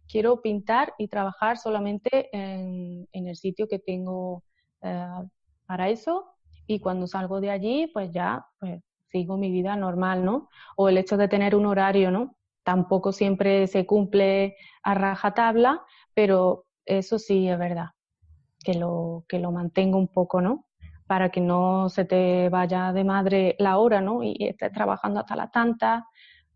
Quiero 0.06 0.42
pintar 0.42 0.92
y 0.98 1.08
trabajar 1.08 1.56
solamente 1.56 2.28
en, 2.36 3.08
en 3.12 3.28
el 3.28 3.36
sitio 3.36 3.66
que 3.66 3.78
tengo 3.78 4.44
eh, 4.82 5.06
para 5.66 5.88
eso. 5.88 6.26
Y 6.66 6.80
cuando 6.80 7.06
salgo 7.06 7.40
de 7.40 7.50
allí, 7.50 7.86
pues 7.92 8.10
ya, 8.12 8.44
pues 8.58 8.82
sigo 9.10 9.36
mi 9.36 9.50
vida 9.50 9.76
normal, 9.76 10.24
¿no? 10.24 10.48
O 10.76 10.88
el 10.88 10.98
hecho 10.98 11.16
de 11.16 11.28
tener 11.28 11.54
un 11.54 11.66
horario, 11.66 12.10
¿no? 12.10 12.36
Tampoco 12.64 13.12
siempre 13.12 13.66
se 13.66 13.86
cumple 13.86 14.56
a 14.82 14.94
rajatabla, 14.94 15.82
pero 16.14 16.66
eso 16.84 17.18
sí 17.18 17.48
es 17.48 17.58
verdad, 17.58 17.90
que 18.64 18.74
lo, 18.74 19.24
que 19.28 19.38
lo 19.38 19.52
mantengo 19.52 19.98
un 19.98 20.08
poco, 20.08 20.40
¿no? 20.40 20.66
Para 21.06 21.30
que 21.30 21.40
no 21.40 21.88
se 21.88 22.04
te 22.04 22.48
vaya 22.48 22.92
de 22.92 23.04
madre 23.04 23.56
la 23.58 23.78
hora, 23.78 24.00
¿no? 24.00 24.22
Y, 24.22 24.36
estés 24.40 24.72
trabajando 24.72 25.20
hasta 25.20 25.36
las 25.36 25.50
tantas, 25.52 26.04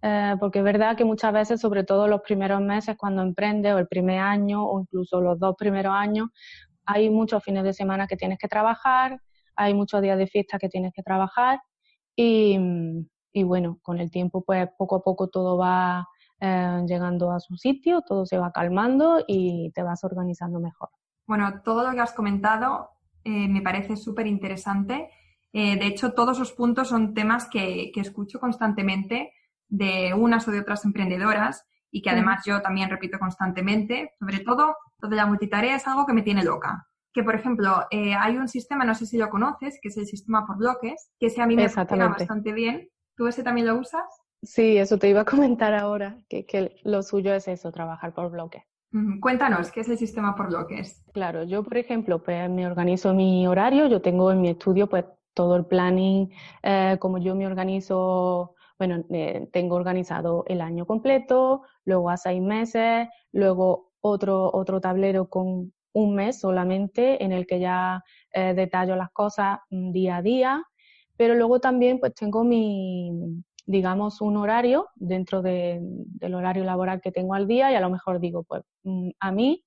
eh, 0.03 0.35
porque 0.41 0.61
es 0.61 0.65
verdad 0.65 0.97
que 0.97 1.05
muchas 1.05 1.33
veces, 1.33 1.61
sobre 1.61 1.85
todo 1.85 2.09
los 2.09 2.23
primeros 2.23 2.61
meses 2.61 2.97
cuando 2.97 3.23
emprendes, 3.23 3.75
o 3.75 3.79
el 3.79 3.89
primer 3.89 4.19
año, 4.19 4.65
o 4.65 4.81
incluso 4.81 5.21
los 5.21 5.39
dos 5.39 5.55
primeros 5.57 5.95
años, 5.95 6.29
hay 6.87 7.11
muchos 7.11 7.45
fines 7.45 7.65
de 7.65 7.73
semana 7.73 8.07
que 8.07 8.17
tienes 8.17 8.39
que 8.39 8.49
trabajar, 8.49 9.21
hay 9.55 9.75
muchos 9.75 10.03
días 10.03 10.19
de 10.19 10.27
fiesta 10.27 10.59
que 10.59 10.69
tienes 10.69 10.93
que 10.95 11.03
trabajar 11.03 11.61
y, 12.17 13.43
bueno, 13.45 13.79
con 13.83 13.99
el 13.99 14.11
tiempo 14.11 14.43
pues 14.45 14.69
poco 14.77 14.97
a 14.97 15.03
poco 15.03 15.29
todo 15.29 15.57
va 15.57 16.07
eh, 16.41 16.83
llegando 16.87 17.31
a 17.31 17.41
su 17.41 17.57
sitio, 17.57 18.03
todo 18.03 18.27
se 18.27 18.39
va 18.39 18.53
calmando 18.53 19.25
y 19.27 19.71
te 19.73 19.83
vas 19.83 20.05
organizando 20.05 20.61
mejor. 20.61 20.91
Bueno, 21.27 21.63
todo 21.63 21.87
lo 21.87 21.93
que 21.93 22.01
has 22.01 22.13
comentado 22.13 22.91
eh, 23.25 23.49
me 23.49 23.63
parece 23.63 23.97
súper 23.97 24.27
interesante. 24.27 25.11
Eh, 25.53 25.79
de 25.79 25.87
hecho, 25.87 26.13
todos 26.13 26.37
esos 26.37 26.53
puntos 26.53 26.89
son 26.89 27.15
temas 27.15 27.49
que, 27.49 27.91
que, 27.93 28.01
escucho 28.01 28.39
constantemente 28.39 29.33
de 29.69 30.15
unas 30.15 30.47
o 30.49 30.51
de 30.51 30.61
otras 30.61 30.85
emprendedoras 30.85 31.65
y 31.91 32.03
que 32.03 32.11
además 32.11 32.45
yo 32.45 32.61
también 32.63 32.91
repito 32.91 33.19
constantemente. 33.19 34.15
Sobre 34.19 34.41
todo, 34.41 34.77
lo 34.99 35.09
de 35.09 35.17
la 35.17 35.27
multitarea 35.27 35.77
es 35.77 35.87
algo 35.87 36.07
que 36.07 36.13
me 36.13 36.23
tiene 36.23 36.45
loca 36.45 36.90
que, 37.13 37.23
por 37.23 37.35
ejemplo, 37.35 37.87
eh, 37.91 38.15
hay 38.15 38.37
un 38.37 38.49
sistema, 38.49 38.85
no 38.85 38.95
sé 38.95 39.07
si 39.07 39.19
lo 39.19 39.29
conoces, 39.31 39.79
que 39.81 39.89
es 39.89 39.97
el 39.97 40.07
sistema 40.07 40.47
por 40.47 40.59
bloques, 40.59 41.11
que 41.19 41.27
ese 41.27 41.43
a 41.43 41.47
mí 41.47 41.57
me 41.57 41.69
funciona 41.69 42.09
bastante 42.09 42.53
bien. 42.53 42.89
¿Tú 43.17 43.27
ese 43.27 43.43
también 43.43 43.67
lo 43.67 43.77
usas? 43.77 44.05
Sí, 44.43 44.79
eso 44.79 44.99
te 44.99 45.09
iba 45.09 45.23
a 45.23 45.25
comentar 45.27 45.75
ahora, 45.75 46.19
que, 46.29 46.47
que 46.47 46.77
lo 46.85 47.03
suyo 47.03 47.35
es 47.35 47.49
eso, 47.49 47.73
trabajar 47.73 48.15
por 48.15 48.31
bloques. 48.31 48.63
Cuéntanos, 49.21 49.71
¿qué 49.71 49.81
es 49.81 49.89
el 49.89 49.99
sistema 49.99 50.35
por 50.35 50.49
bloques? 50.49 51.05
Claro, 51.13 51.45
yo, 51.45 51.63
por 51.63 51.77
ejemplo, 51.77 52.23
pues 52.25 52.51
me 52.51 52.67
organizo 52.67 53.15
mi 53.15 53.47
horario, 53.47 53.87
yo 53.87 54.03
tengo 54.03 54.33
en 54.33 54.41
mi 54.41 54.49
estudio 54.49 54.89
pues 54.89 55.05
todo 55.33 55.55
el 55.55 55.65
planning, 55.65 56.29
eh, 56.63 56.97
como 56.99 57.19
yo 57.19 57.37
me 57.37 57.47
organizo, 57.47 58.57
bueno, 58.79 59.05
eh, 59.11 59.49
tengo 59.53 59.77
organizado 59.77 60.45
el 60.49 60.61
año 60.61 60.87
completo, 60.87 61.63
luego 61.85 62.11
a 62.11 62.17
seis 62.17 62.43
meses, 62.43 63.09
luego 63.31 63.93
otro, 64.01 64.51
otro 64.53 64.81
tablero 64.81 65.29
con 65.29 65.73
un 65.93 66.15
mes 66.15 66.41
solamente 66.41 67.23
en 67.23 67.33
el 67.33 67.47
que 67.47 67.61
ya 67.61 68.03
eh, 68.33 68.55
detallo 68.55 68.97
las 68.97 69.11
cosas 69.11 69.59
mm, 69.71 69.93
día 69.93 70.17
a 70.17 70.23
día, 70.23 70.65
pero 71.17 71.35
luego 71.35 71.61
también 71.61 71.99
pues 72.01 72.15
tengo 72.15 72.45
mi, 72.45 73.11
digamos, 73.67 74.21
un 74.21 74.37
horario 74.37 74.89
dentro 74.97 75.43
de, 75.43 75.79
del 75.81 76.35
horario 76.35 76.65
laboral 76.65 77.01
que 77.01 77.13
tengo 77.13 77.35
al 77.35 77.47
día 77.47 77.71
y 77.71 77.75
a 77.75 77.81
lo 77.81 77.91
mejor 77.91 78.21
digo, 78.21 78.43
pues 78.45 78.63
mm, 78.85 79.11
a 79.21 79.33
mí 79.33 79.65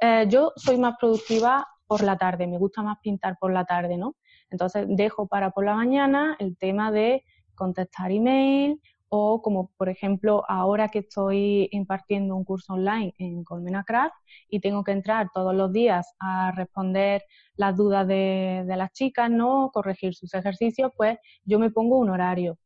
eh, 0.00 0.26
yo 0.28 0.52
soy 0.56 0.78
más 0.78 0.94
productiva 1.00 1.66
por 1.86 2.02
la 2.02 2.16
tarde, 2.16 2.46
me 2.46 2.58
gusta 2.58 2.82
más 2.82 2.98
pintar 3.02 3.36
por 3.38 3.52
la 3.52 3.64
tarde, 3.64 3.98
¿no? 3.98 4.16
Entonces 4.50 4.86
dejo 4.88 5.26
para 5.26 5.50
por 5.50 5.64
la 5.64 5.74
mañana 5.74 6.36
el 6.38 6.56
tema 6.56 6.90
de 6.90 7.24
contestar 7.54 8.10
email 8.10 8.80
o 9.14 9.42
como 9.42 9.70
por 9.76 9.90
ejemplo 9.90 10.42
ahora 10.48 10.88
que 10.88 11.00
estoy 11.00 11.68
impartiendo 11.72 12.34
un 12.34 12.44
curso 12.44 12.72
online 12.72 13.14
en 13.18 13.44
Colmena 13.44 13.84
Craft 13.84 14.14
y 14.48 14.60
tengo 14.60 14.82
que 14.84 14.92
entrar 14.92 15.28
todos 15.34 15.54
los 15.54 15.70
días 15.70 16.14
a 16.18 16.50
responder 16.52 17.22
las 17.56 17.76
dudas 17.76 18.08
de, 18.08 18.64
las 18.66 18.90
chicas, 18.92 19.30
¿no? 19.30 19.70
Corregir 19.70 20.14
sus 20.14 20.32
ejercicios, 20.32 20.92
pues 20.96 21.18
yo 21.44 21.58
me 21.58 21.70
pongo 21.70 21.98
un 21.98 22.08
horario 22.08 22.56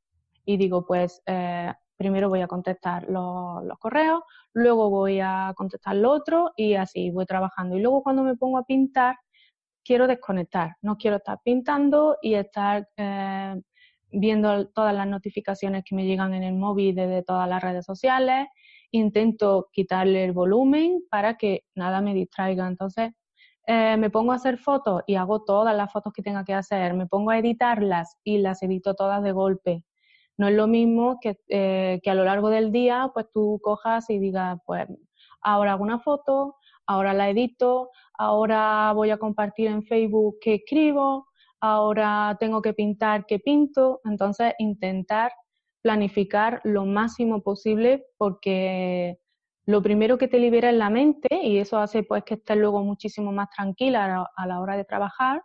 y 0.45 0.57
digo, 0.57 0.87
pues 0.87 1.21
eh, 1.27 1.73
primero 1.97 2.29
voy 2.29 2.43
a 2.43 2.47
contestar 2.47 3.09
los, 3.11 3.65
los, 3.65 3.79
correos, 3.81 4.23
luego 4.53 4.89
voy 4.89 5.19
a 5.19 5.53
contestar 5.57 5.97
lo 5.97 6.13
otro 6.13 6.53
y 6.57 6.75
así 6.75 7.11
voy 7.11 7.27
trabajando. 7.27 7.77
Y 7.77 7.81
luego 7.81 8.05
cuando 8.05 8.23
me 8.23 8.37
pongo 8.37 8.59
a 8.59 8.65
pintar, 8.65 9.17
quiero 9.85 10.07
desconectar, 10.07 10.77
no 10.81 10.97
quiero 10.97 11.17
estar 11.17 11.41
pintando 11.45 12.19
y 12.23 12.35
estar 12.35 12.89
eh, 12.97 13.61
viendo 14.11 14.69
todas 14.69 14.95
las 14.95 15.07
notificaciones 15.07 15.85
que 15.85 15.95
me 15.95 16.07
llegan 16.07 16.35
en 16.35 16.42
el 16.42 16.55
móvil 16.55 16.95
desde 16.95 17.23
todas 17.23 17.49
las 17.49 17.62
redes 17.62 17.85
sociales, 17.85 18.49
intento 18.90 19.69
quitarle 19.73 20.25
el 20.25 20.33
volumen 20.33 21.03
para 21.11 21.37
que 21.37 21.64
nada 21.75 22.01
me 22.01 22.14
distraiga. 22.14 22.66
Entonces, 22.66 23.12
eh, 23.66 23.97
me 23.97 24.11
pongo 24.11 24.33
a 24.33 24.37
hacer 24.37 24.59
fotos 24.59 25.03
y 25.07 25.16
hago 25.16 25.42
todas 25.42 25.77
las 25.77 25.92
fotos 25.92 26.12
que 26.12 26.23
tenga 26.23 26.45
que 26.45 26.55
hacer, 26.55 26.95
me 26.95 27.07
pongo 27.07 27.31
a 27.31 27.38
editarlas 27.38 28.16
y 28.23 28.38
las 28.38 28.62
edito 28.62 28.95
todas 28.95 29.23
de 29.23 29.33
golpe. 29.33 29.83
No 30.38 30.47
es 30.49 30.55
lo 30.55 30.66
mismo 30.69 31.19
que, 31.21 31.38
eh, 31.49 32.01
que 32.03 32.11
a 32.11 32.14
lo 32.14 32.25
largo 32.25 32.51
del 32.51 32.71
día, 32.71 33.11
pues 33.12 33.27
tú 33.33 33.59
cojas 33.62 34.09
y 34.11 34.19
digas, 34.19 34.59
pues 34.66 34.87
ahora 35.40 35.73
hago 35.73 35.83
una 35.83 35.99
foto, 35.99 36.57
ahora 36.87 37.12
la 37.12 37.29
edito, 37.29 37.90
ahora 38.14 38.92
voy 38.95 39.11
a 39.11 39.19
compartir 39.19 39.69
en 39.69 39.83
Facebook 39.83 40.37
que 40.40 40.55
escribo, 40.55 41.27
ahora 41.66 42.37
tengo 42.40 42.62
que 42.62 42.72
pintar, 42.72 43.26
¿qué 43.26 43.38
pinto? 43.38 44.00
Entonces, 44.05 44.55
intentar 44.59 45.33
planificar 45.83 46.61
lo 46.64 46.85
máximo 46.85 47.42
posible 47.42 48.07
porque 48.16 49.18
lo 49.66 49.83
primero 49.83 50.18
que 50.18 50.29
te 50.29 50.38
libera 50.38 50.70
es 50.70 50.76
la 50.76 50.90
mente 50.90 51.29
y 51.42 51.59
eso 51.59 51.79
hace 51.79 52.02
pues 52.02 52.24
que 52.24 52.35
estés 52.35 52.57
luego 52.57 52.83
muchísimo 52.83 53.33
más 53.33 53.50
tranquila 53.50 54.26
a 54.37 54.46
la 54.46 54.61
hora 54.61 54.76
de 54.76 54.85
trabajar 54.85 55.42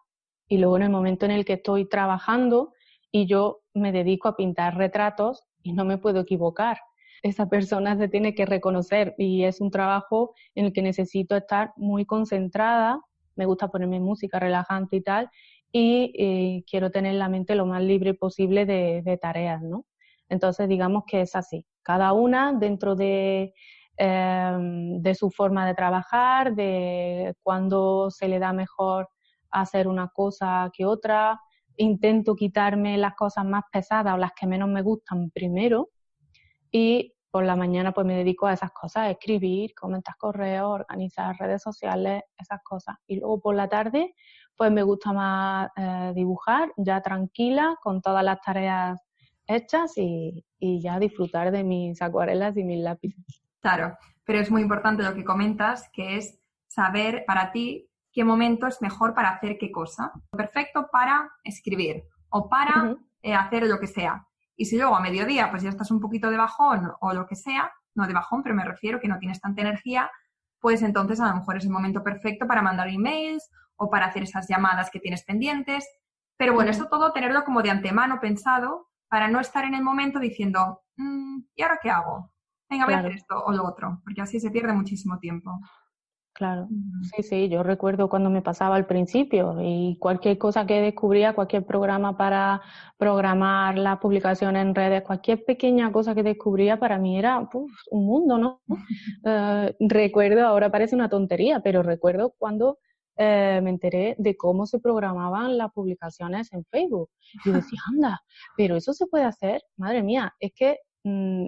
y 0.47 0.57
luego 0.57 0.77
en 0.77 0.83
el 0.83 0.89
momento 0.89 1.25
en 1.25 1.31
el 1.31 1.45
que 1.45 1.53
estoy 1.53 1.87
trabajando 1.87 2.73
y 3.11 3.25
yo 3.25 3.61
me 3.73 3.91
dedico 3.91 4.27
a 4.27 4.35
pintar 4.35 4.77
retratos 4.77 5.43
y 5.63 5.73
no 5.73 5.85
me 5.85 5.97
puedo 5.97 6.21
equivocar. 6.21 6.77
Esa 7.23 7.49
persona 7.49 7.97
se 7.97 8.07
tiene 8.07 8.33
que 8.33 8.45
reconocer 8.45 9.15
y 9.17 9.43
es 9.43 9.61
un 9.61 9.69
trabajo 9.69 10.33
en 10.55 10.65
el 10.65 10.73
que 10.73 10.81
necesito 10.81 11.35
estar 11.35 11.71
muy 11.75 12.05
concentrada, 12.05 12.99
me 13.35 13.45
gusta 13.45 13.69
ponerme 13.69 13.99
música 13.99 14.39
relajante 14.39 14.97
y 14.97 15.01
tal, 15.01 15.29
y 15.71 16.13
eh, 16.17 16.63
quiero 16.69 16.91
tener 16.91 17.15
la 17.15 17.29
mente 17.29 17.55
lo 17.55 17.65
más 17.65 17.81
libre 17.81 18.13
posible 18.13 18.65
de, 18.65 19.17
tareas, 19.21 19.61
¿no? 19.61 19.85
Entonces 20.29 20.67
digamos 20.67 21.03
que 21.05 21.21
es 21.21 21.35
así, 21.35 21.65
cada 21.83 22.13
una 22.13 22.53
dentro 22.53 22.95
de 22.95 23.53
Em, 24.03 24.99
de 24.99 25.13
su 25.13 25.29
forma 25.29 25.67
de 25.67 25.75
trabajar, 25.75 26.55
de 26.55 27.35
cuándo 27.43 28.09
se 28.09 28.27
le 28.27 28.39
da 28.39 28.51
mejor 28.51 29.09
hacer 29.51 29.87
una 29.87 30.07
cosa 30.07 30.71
que 30.73 30.85
otra. 30.85 31.39
Intento 31.77 32.35
quitarme 32.35 32.97
las 32.97 33.13
cosas 33.13 33.45
más 33.45 33.63
pesadas 33.71 34.15
o 34.15 34.17
las 34.17 34.31
que 34.33 34.47
menos 34.47 34.69
me 34.69 34.81
gustan 34.81 35.29
primero 35.29 35.89
y 36.71 37.13
por 37.29 37.45
la 37.45 37.55
mañana 37.55 37.91
pues 37.93 38.07
me 38.07 38.15
dedico 38.15 38.47
a 38.47 38.53
esas 38.53 38.71
cosas, 38.71 39.03
a 39.03 39.11
escribir, 39.11 39.75
comentar 39.75 40.15
correos, 40.17 40.71
organizar 40.71 41.35
redes 41.37 41.61
sociales, 41.61 42.23
esas 42.39 42.59
cosas. 42.63 42.95
Y 43.05 43.19
luego 43.19 43.39
por 43.39 43.55
la 43.55 43.69
tarde 43.69 44.15
pues 44.61 44.71
me 44.71 44.83
gusta 44.83 45.11
más 45.11 45.71
eh, 45.75 46.11
dibujar, 46.13 46.71
ya 46.77 47.01
tranquila, 47.01 47.79
con 47.81 47.99
todas 47.99 48.23
las 48.23 48.39
tareas 48.41 49.01
hechas 49.47 49.97
y, 49.97 50.45
y 50.59 50.79
ya 50.79 50.99
disfrutar 50.99 51.49
de 51.49 51.63
mis 51.63 51.99
acuarelas 51.99 52.55
y 52.57 52.63
mis 52.63 52.79
lápices. 52.79 53.41
Claro, 53.59 53.97
pero 54.23 54.37
es 54.37 54.51
muy 54.51 54.61
importante 54.61 55.01
lo 55.01 55.15
que 55.15 55.23
comentas, 55.23 55.89
que 55.91 56.15
es 56.17 56.39
saber 56.67 57.23
para 57.25 57.51
ti 57.51 57.89
qué 58.11 58.23
momento 58.23 58.67
es 58.67 58.83
mejor 58.83 59.15
para 59.15 59.29
hacer 59.29 59.57
qué 59.59 59.71
cosa. 59.71 60.11
Perfecto 60.29 60.89
para 60.91 61.31
escribir 61.43 62.03
o 62.29 62.47
para 62.47 62.95
eh, 63.23 63.33
hacer 63.33 63.65
lo 63.65 63.79
que 63.79 63.87
sea. 63.87 64.27
Y 64.55 64.65
si 64.65 64.77
luego 64.77 64.95
a 64.95 65.01
mediodía 65.01 65.49
pues 65.49 65.63
ya 65.63 65.69
estás 65.69 65.89
un 65.89 65.99
poquito 65.99 66.29
de 66.29 66.37
bajón 66.37 66.91
o 66.99 67.13
lo 67.13 67.25
que 67.25 67.35
sea, 67.35 67.71
no 67.95 68.05
de 68.05 68.13
bajón, 68.13 68.43
pero 68.43 68.53
me 68.53 68.63
refiero 68.63 68.99
que 68.99 69.07
no 69.07 69.17
tienes 69.17 69.41
tanta 69.41 69.61
energía, 69.61 70.11
pues 70.59 70.83
entonces 70.83 71.19
a 71.19 71.29
lo 71.29 71.37
mejor 71.37 71.57
es 71.57 71.63
el 71.63 71.71
momento 71.71 72.03
perfecto 72.03 72.45
para 72.45 72.61
mandar 72.61 72.89
emails 72.89 73.49
o 73.81 73.89
para 73.89 74.05
hacer 74.05 74.23
esas 74.23 74.47
llamadas 74.47 74.91
que 74.91 74.99
tienes 74.99 75.23
pendientes. 75.23 75.87
Pero 76.37 76.53
bueno, 76.53 76.71
esto 76.71 76.87
todo 76.87 77.11
tenerlo 77.11 77.43
como 77.43 77.61
de 77.61 77.71
antemano 77.71 78.19
pensado 78.19 78.87
para 79.09 79.27
no 79.27 79.39
estar 79.39 79.65
en 79.65 79.73
el 79.73 79.83
momento 79.83 80.19
diciendo, 80.19 80.83
mm, 80.97 81.39
¿y 81.55 81.61
ahora 81.63 81.79
qué 81.81 81.89
hago? 81.89 82.31
venga, 82.71 82.85
voy 82.85 82.93
a 82.93 82.99
hacer 82.99 83.11
esto 83.11 83.35
o 83.45 83.51
lo 83.51 83.65
otro, 83.65 83.99
porque 84.03 84.21
así 84.21 84.39
se 84.39 84.49
pierde 84.49 84.73
muchísimo 84.73 85.19
tiempo. 85.19 85.59
Claro, 86.33 86.69
sí, 87.13 87.23
sí, 87.23 87.49
yo 87.49 87.61
recuerdo 87.61 88.07
cuando 88.09 88.29
me 88.29 88.41
pasaba 88.41 88.77
al 88.77 88.87
principio 88.87 89.57
y 89.61 89.97
cualquier 89.99 90.37
cosa 90.37 90.65
que 90.65 90.81
descubría, 90.81 91.35
cualquier 91.35 91.65
programa 91.65 92.17
para 92.17 92.61
programar 92.97 93.77
la 93.77 93.99
publicación 93.99 94.55
en 94.55 94.73
redes, 94.73 95.03
cualquier 95.03 95.43
pequeña 95.43 95.91
cosa 95.91 96.15
que 96.15 96.23
descubría 96.23 96.79
para 96.79 96.97
mí 96.97 97.19
era 97.19 97.49
un 97.91 98.05
mundo, 98.05 98.37
¿no? 98.37 98.61
Eh, 99.23 99.75
recuerdo, 99.81 100.47
ahora 100.47 100.71
parece 100.71 100.95
una 100.95 101.09
tontería, 101.09 101.59
pero 101.59 101.83
recuerdo 101.83 102.33
cuando 102.39 102.79
eh, 103.17 103.59
me 103.63 103.69
enteré 103.69 104.15
de 104.17 104.35
cómo 104.35 104.65
se 104.65 104.79
programaban 104.79 105.57
las 105.57 105.71
publicaciones 105.71 106.51
en 106.53 106.65
Facebook. 106.65 107.09
Y 107.45 107.51
decía, 107.51 107.79
anda, 107.91 108.21
pero 108.57 108.75
eso 108.75 108.93
se 108.93 109.07
puede 109.07 109.25
hacer, 109.25 109.61
madre 109.77 110.03
mía, 110.03 110.33
es 110.39 110.51
que 110.53 110.79
mm, 111.03 111.45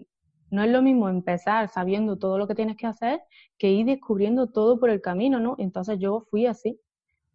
no 0.52 0.64
es 0.64 0.70
lo 0.70 0.82
mismo 0.82 1.10
empezar 1.10 1.68
sabiendo 1.70 2.18
todo 2.18 2.38
lo 2.38 2.48
que 2.48 2.56
tienes 2.56 2.78
que 2.78 2.86
hacer 2.86 3.22
que 3.58 3.72
ir 3.72 3.86
descubriendo 3.88 4.48
todo 4.48 4.80
por 4.80 4.90
el 4.90 5.02
camino, 5.02 5.40
¿no? 5.40 5.56
Entonces 5.58 5.98
yo 6.00 6.26
fui 6.30 6.46
así, 6.46 6.80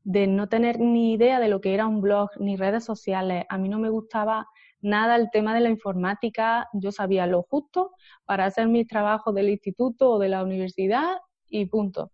de 0.04 0.26
no 0.26 0.48
tener 0.48 0.78
ni 0.80 1.12
idea 1.12 1.40
de 1.40 1.48
lo 1.48 1.60
que 1.60 1.74
era 1.74 1.86
un 1.86 2.00
blog 2.00 2.30
ni 2.38 2.56
redes 2.56 2.84
sociales. 2.84 3.44
A 3.48 3.58
mí 3.58 3.68
no 3.68 3.78
me 3.78 3.90
gustaba 3.90 4.46
nada 4.80 5.16
el 5.16 5.30
tema 5.30 5.54
de 5.54 5.60
la 5.60 5.68
informática. 5.68 6.68
Yo 6.72 6.92
sabía 6.92 7.26
lo 7.26 7.42
justo 7.42 7.92
para 8.24 8.46
hacer 8.46 8.68
mis 8.68 8.86
trabajos 8.86 9.34
del 9.34 9.50
instituto 9.50 10.12
o 10.12 10.18
de 10.18 10.28
la 10.28 10.42
universidad 10.42 11.18
y 11.50 11.66
punto. 11.66 12.12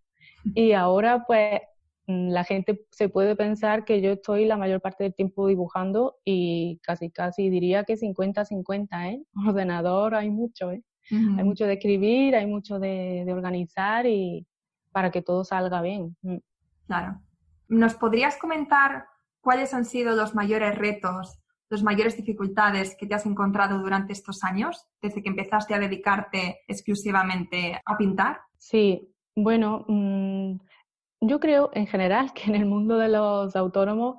Y 0.55 0.73
ahora 0.73 1.25
pues 1.27 1.61
la 2.07 2.45
gente 2.45 2.87
se 2.91 3.09
puede 3.09 3.35
pensar 3.35 3.85
que 3.85 4.01
yo 4.03 4.13
estoy 4.13 4.45
la 4.45 4.57
mayor 4.57 4.81
parte 4.81 5.05
del 5.05 5.15
tiempo 5.15 5.47
dibujando 5.47 6.17
y 6.25 6.79
casi, 6.83 7.11
casi 7.11 7.49
diría 7.49 7.85
que 7.85 7.95
50-50, 7.95 8.89
¿eh? 9.13 9.25
Ordenador 9.49 10.15
hay 10.15 10.31
mucho, 10.31 10.71
¿eh? 10.71 10.83
Hay 11.11 11.45
mucho 11.45 11.67
de 11.67 11.75
escribir, 11.75 12.35
hay 12.35 12.47
mucho 12.47 12.79
de, 12.79 13.27
organizar 13.31 14.07
y 14.07 14.47
para 14.91 15.11
que 15.11 15.21
todo 15.21 15.45
salga 15.45 15.83
bien. 15.83 16.17
Mm. 16.23 16.37
Claro. 16.87 17.21
¿Nos 17.69 17.95
podrías 17.95 18.39
comentar 18.39 19.07
cuáles 19.41 19.75
han 19.75 19.85
sido 19.85 20.17
los 20.17 20.35
mayores 20.35 20.75
retos, 20.77 21.39
las 21.69 21.83
mayores 21.83 22.17
dificultades 22.17 22.97
que 22.99 23.07
te 23.07 23.15
has 23.15 23.27
encontrado 23.27 23.81
durante 23.81 24.15
estos 24.15 24.45
años, 24.45 24.87
desde 25.03 25.23
que 25.23 25.29
empezaste 25.29 25.75
a 25.75 25.79
dedicarte 25.79 26.61
exclusivamente 26.69 27.81
a 27.85 27.97
pintar? 27.99 28.41
Sí, 28.57 29.15
bueno, 29.37 29.85
mm, 29.87 30.57
yo 31.27 31.41
creo 31.41 31.71
en 31.75 31.87
general 31.87 32.33
que 32.35 32.45
en 32.45 32.55
el 32.55 32.67
mundo 32.67 32.99
de 32.99 33.09
los 33.09 33.57
autónomos 33.57 34.17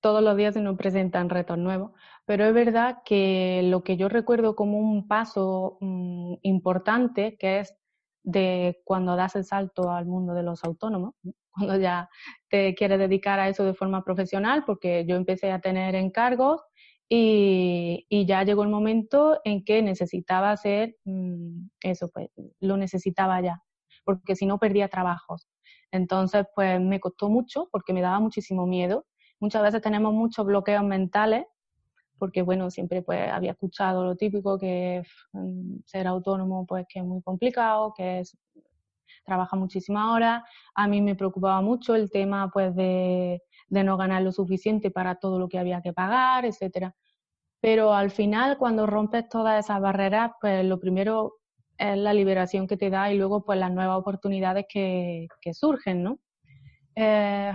todos 0.00 0.22
los 0.22 0.36
días 0.36 0.54
se 0.54 0.60
nos 0.60 0.76
presentan 0.76 1.28
retos 1.28 1.58
nuevos, 1.58 1.92
pero 2.24 2.44
es 2.44 2.54
verdad 2.54 2.98
que 3.04 3.62
lo 3.64 3.82
que 3.82 3.96
yo 3.96 4.08
recuerdo 4.08 4.56
como 4.56 4.78
un 4.78 5.06
paso 5.08 5.78
mm, 5.80 6.34
importante, 6.42 7.36
que 7.38 7.60
es 7.60 7.74
de 8.22 8.80
cuando 8.84 9.16
das 9.16 9.36
el 9.36 9.44
salto 9.44 9.90
al 9.90 10.06
mundo 10.06 10.34
de 10.34 10.42
los 10.42 10.64
autónomos, 10.64 11.14
cuando 11.50 11.78
ya 11.78 12.08
te 12.48 12.74
quieres 12.74 12.98
dedicar 12.98 13.40
a 13.40 13.48
eso 13.48 13.64
de 13.64 13.74
forma 13.74 14.04
profesional, 14.04 14.64
porque 14.66 15.04
yo 15.06 15.16
empecé 15.16 15.52
a 15.52 15.60
tener 15.60 15.94
encargos 15.94 16.62
y, 17.08 18.06
ya 18.26 18.42
llegó 18.44 18.62
el 18.64 18.68
momento 18.68 19.40
en 19.44 19.64
que 19.64 19.82
necesitaba 19.82 20.50
hacer 20.50 20.96
mm, 21.04 21.68
eso, 21.82 22.10
pues 22.12 22.28
lo 22.60 22.76
necesitaba 22.76 23.40
ya, 23.40 23.62
porque 24.04 24.36
si 24.36 24.46
no 24.46 24.58
perdía 24.58 24.88
trabajos. 24.88 25.46
Entonces, 25.92 26.46
pues 26.54 26.80
me 26.80 27.00
costó 27.00 27.28
mucho 27.28 27.68
porque 27.70 27.92
me 27.92 28.02
daba 28.02 28.20
muchísimo 28.20 28.66
miedo. 28.66 29.06
Muchas 29.40 29.62
veces 29.62 29.82
tenemos 29.82 30.12
muchos 30.12 30.46
bloqueos 30.46 30.84
mentales 30.84 31.44
porque, 32.18 32.42
bueno, 32.42 32.70
siempre 32.70 33.02
pues 33.02 33.30
había 33.30 33.52
escuchado 33.52 34.04
lo 34.04 34.16
típico 34.16 34.58
que 34.58 35.02
mm, 35.32 35.78
ser 35.84 36.06
autónomo 36.06 36.66
pues 36.66 36.86
que 36.88 37.00
es 37.00 37.04
muy 37.04 37.22
complicado, 37.22 37.92
que 37.96 38.20
es 38.20 38.36
trabaja 39.24 39.56
muchísimas 39.56 40.14
horas. 40.14 40.42
A 40.74 40.88
mí 40.88 41.02
me 41.02 41.16
preocupaba 41.16 41.60
mucho 41.60 41.94
el 41.94 42.10
tema 42.10 42.50
pues 42.50 42.74
de, 42.74 43.42
de 43.68 43.84
no 43.84 43.96
ganar 43.96 44.22
lo 44.22 44.32
suficiente 44.32 44.90
para 44.90 45.16
todo 45.16 45.38
lo 45.38 45.48
que 45.48 45.58
había 45.58 45.82
que 45.82 45.92
pagar, 45.92 46.44
etcétera. 46.46 46.94
Pero 47.60 47.94
al 47.94 48.10
final, 48.10 48.58
cuando 48.58 48.86
rompes 48.86 49.28
todas 49.28 49.64
esas 49.64 49.80
barreras, 49.80 50.32
pues 50.40 50.64
lo 50.64 50.78
primero 50.78 51.34
es 51.78 51.98
la 51.98 52.14
liberación 52.14 52.66
que 52.66 52.76
te 52.76 52.90
da 52.90 53.12
y 53.12 53.18
luego 53.18 53.44
pues 53.44 53.58
las 53.58 53.72
nuevas 53.72 53.98
oportunidades 53.98 54.66
que, 54.68 55.28
que 55.40 55.54
surgen, 55.54 56.02
¿no? 56.02 56.18
Eh, 56.94 57.52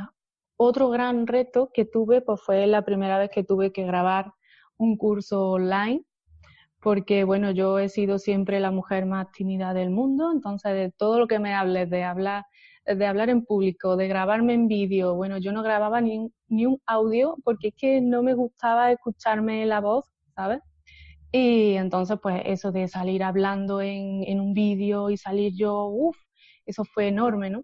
otro 0.58 0.90
gran 0.90 1.26
reto 1.26 1.72
que 1.74 1.86
tuve 1.86 2.22
pues 2.22 2.42
fue 2.42 2.68
la 2.68 2.84
primera 2.84 3.18
vez 3.18 3.32
que 3.32 3.44
tuve 3.44 3.72
que 3.72 3.86
grabar 3.86 4.34
un 4.78 4.98
curso 4.98 5.50
online 5.52 6.04
porque 6.82 7.24
bueno, 7.24 7.52
yo 7.52 7.80
he 7.80 7.90
sido 7.90 8.18
siempre 8.18 8.60
la 8.60 8.72
mujer 8.72 9.06
más 9.06 9.32
tímida 9.32 9.74
del 9.74 9.92
mundo, 9.92 10.32
entonces 10.32 10.74
de 10.74 10.92
todo 10.92 11.20
lo 11.20 11.28
que 11.28 11.40
me 11.40 11.54
hables, 11.54 11.90
de 11.90 12.04
hablar, 12.04 12.46
de 12.86 13.06
hablar 13.06 13.30
en 13.30 13.46
público, 13.46 13.96
de 13.96 14.08
grabarme 14.08 14.56
en 14.56 14.68
vídeo, 14.68 15.14
bueno, 15.16 15.38
yo 15.38 15.52
no 15.52 15.62
grababa 15.62 16.02
ni, 16.02 16.32
ni 16.48 16.66
un 16.66 16.82
audio 16.88 17.38
porque 17.44 17.70
es 17.70 17.76
que 17.78 18.02
no 18.02 18.24
me 18.24 18.34
gustaba 18.34 18.92
escucharme 18.92 19.66
la 19.68 19.80
voz, 19.80 20.12
¿sabes? 20.36 20.60
Y 21.32 21.76
entonces, 21.76 22.20
pues 22.22 22.42
eso 22.46 22.72
de 22.72 22.88
salir 22.88 23.24
hablando 23.24 23.82
en, 23.82 24.24
en 24.26 24.42
un 24.42 24.54
vídeo 24.54 25.10
y 25.10 25.18
salir 25.18 25.54
yo, 25.56 25.86
uff, 25.86 26.18
eso 26.66 26.84
fue 26.84 27.08
enorme, 27.08 27.50
¿no? 27.50 27.64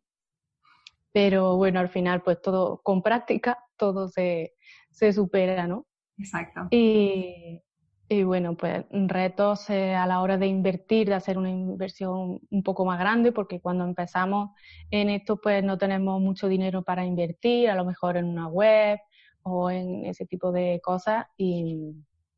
Pero 1.11 1.57
bueno, 1.57 1.79
al 1.79 1.89
final, 1.89 2.21
pues 2.21 2.41
todo, 2.41 2.81
con 2.81 3.01
práctica, 3.01 3.57
todo 3.75 4.07
se, 4.07 4.53
se 4.91 5.11
supera, 5.11 5.67
¿no? 5.67 5.85
Exacto. 6.17 6.67
Y, 6.71 7.61
y 8.09 8.23
bueno, 8.23 8.55
pues 8.55 8.85
retos 8.91 9.69
eh, 9.69 9.95
a 9.95 10.07
la 10.07 10.21
hora 10.21 10.37
de 10.37 10.47
invertir, 10.47 11.09
de 11.09 11.15
hacer 11.15 11.37
una 11.37 11.49
inversión 11.49 12.39
un 12.49 12.63
poco 12.63 12.85
más 12.85 12.99
grande, 12.99 13.33
porque 13.33 13.59
cuando 13.59 13.83
empezamos 13.83 14.51
en 14.91 15.09
esto, 15.09 15.41
pues 15.41 15.61
no 15.63 15.77
tenemos 15.77 16.21
mucho 16.21 16.47
dinero 16.47 16.83
para 16.83 17.05
invertir, 17.05 17.69
a 17.69 17.75
lo 17.75 17.83
mejor 17.83 18.15
en 18.15 18.25
una 18.25 18.47
web 18.47 18.99
o 19.43 19.69
en 19.69 20.05
ese 20.05 20.25
tipo 20.25 20.51
de 20.53 20.79
cosas. 20.81 21.25
Y, 21.35 21.95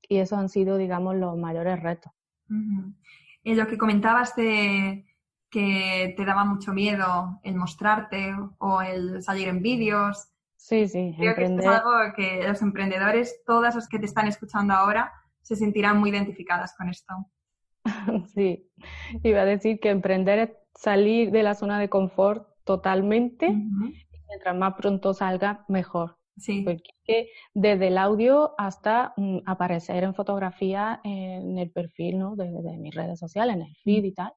y 0.10 0.18
esos 0.18 0.38
han 0.38 0.50
sido, 0.50 0.76
digamos, 0.76 1.16
los 1.16 1.38
mayores 1.38 1.82
retos. 1.82 2.12
Y 3.44 3.56
lo 3.56 3.68
que 3.68 3.78
comentabas 3.78 4.36
de 4.36 5.06
que 5.50 6.14
te 6.18 6.26
daba 6.26 6.44
mucho 6.44 6.74
miedo 6.74 7.40
el 7.44 7.56
mostrarte 7.56 8.36
o 8.58 8.82
el 8.82 9.24
salir 9.24 9.48
en 9.48 9.62
vídeos, 9.62 10.30
Sí, 10.60 10.90
sí, 10.90 11.16
Creo 11.18 11.36
que 11.36 11.46
esto 11.46 11.62
es 11.62 11.66
algo 11.66 11.92
que 12.16 12.44
los 12.46 12.62
emprendedores, 12.62 13.42
todas 13.46 13.76
las 13.76 13.88
que 13.88 13.98
te 13.98 14.06
están 14.06 14.28
escuchando 14.28 14.74
ahora, 14.74 15.12
se 15.42 15.56
sentirán 15.56 15.98
muy 15.98 16.10
identificadas 16.10 16.76
con 16.78 16.90
esto. 16.90 17.14
Sí, 18.36 18.70
iba 19.24 19.42
a 19.42 19.46
decir 19.46 19.80
que 19.80 19.90
emprender 19.90 20.40
es 20.40 20.50
salir 20.76 21.32
de 21.32 21.44
la 21.44 21.56
zona 21.56 21.80
de 21.80 21.90
confort 21.90 22.46
totalmente 22.66 23.48
y 23.48 24.20
mientras 24.28 24.56
más 24.56 24.76
pronto 24.76 25.14
salga, 25.14 25.66
mejor. 25.70 26.19
Sí. 26.40 26.62
Porque 26.64 27.30
desde 27.54 27.88
el 27.88 27.98
audio 27.98 28.54
hasta 28.58 29.14
mm, 29.18 29.40
aparecer 29.46 30.04
en 30.04 30.16
fotografía 30.16 31.02
en 31.04 31.58
el 31.58 31.72
perfil 31.72 32.20
¿no? 32.20 32.36
de, 32.36 32.50
mis 32.78 32.96
redes 32.96 33.20
sociales, 33.20 33.56
en 33.56 33.64
el 33.64 33.76
feed 33.84 34.06
y 34.06 34.14
tal, 34.14 34.32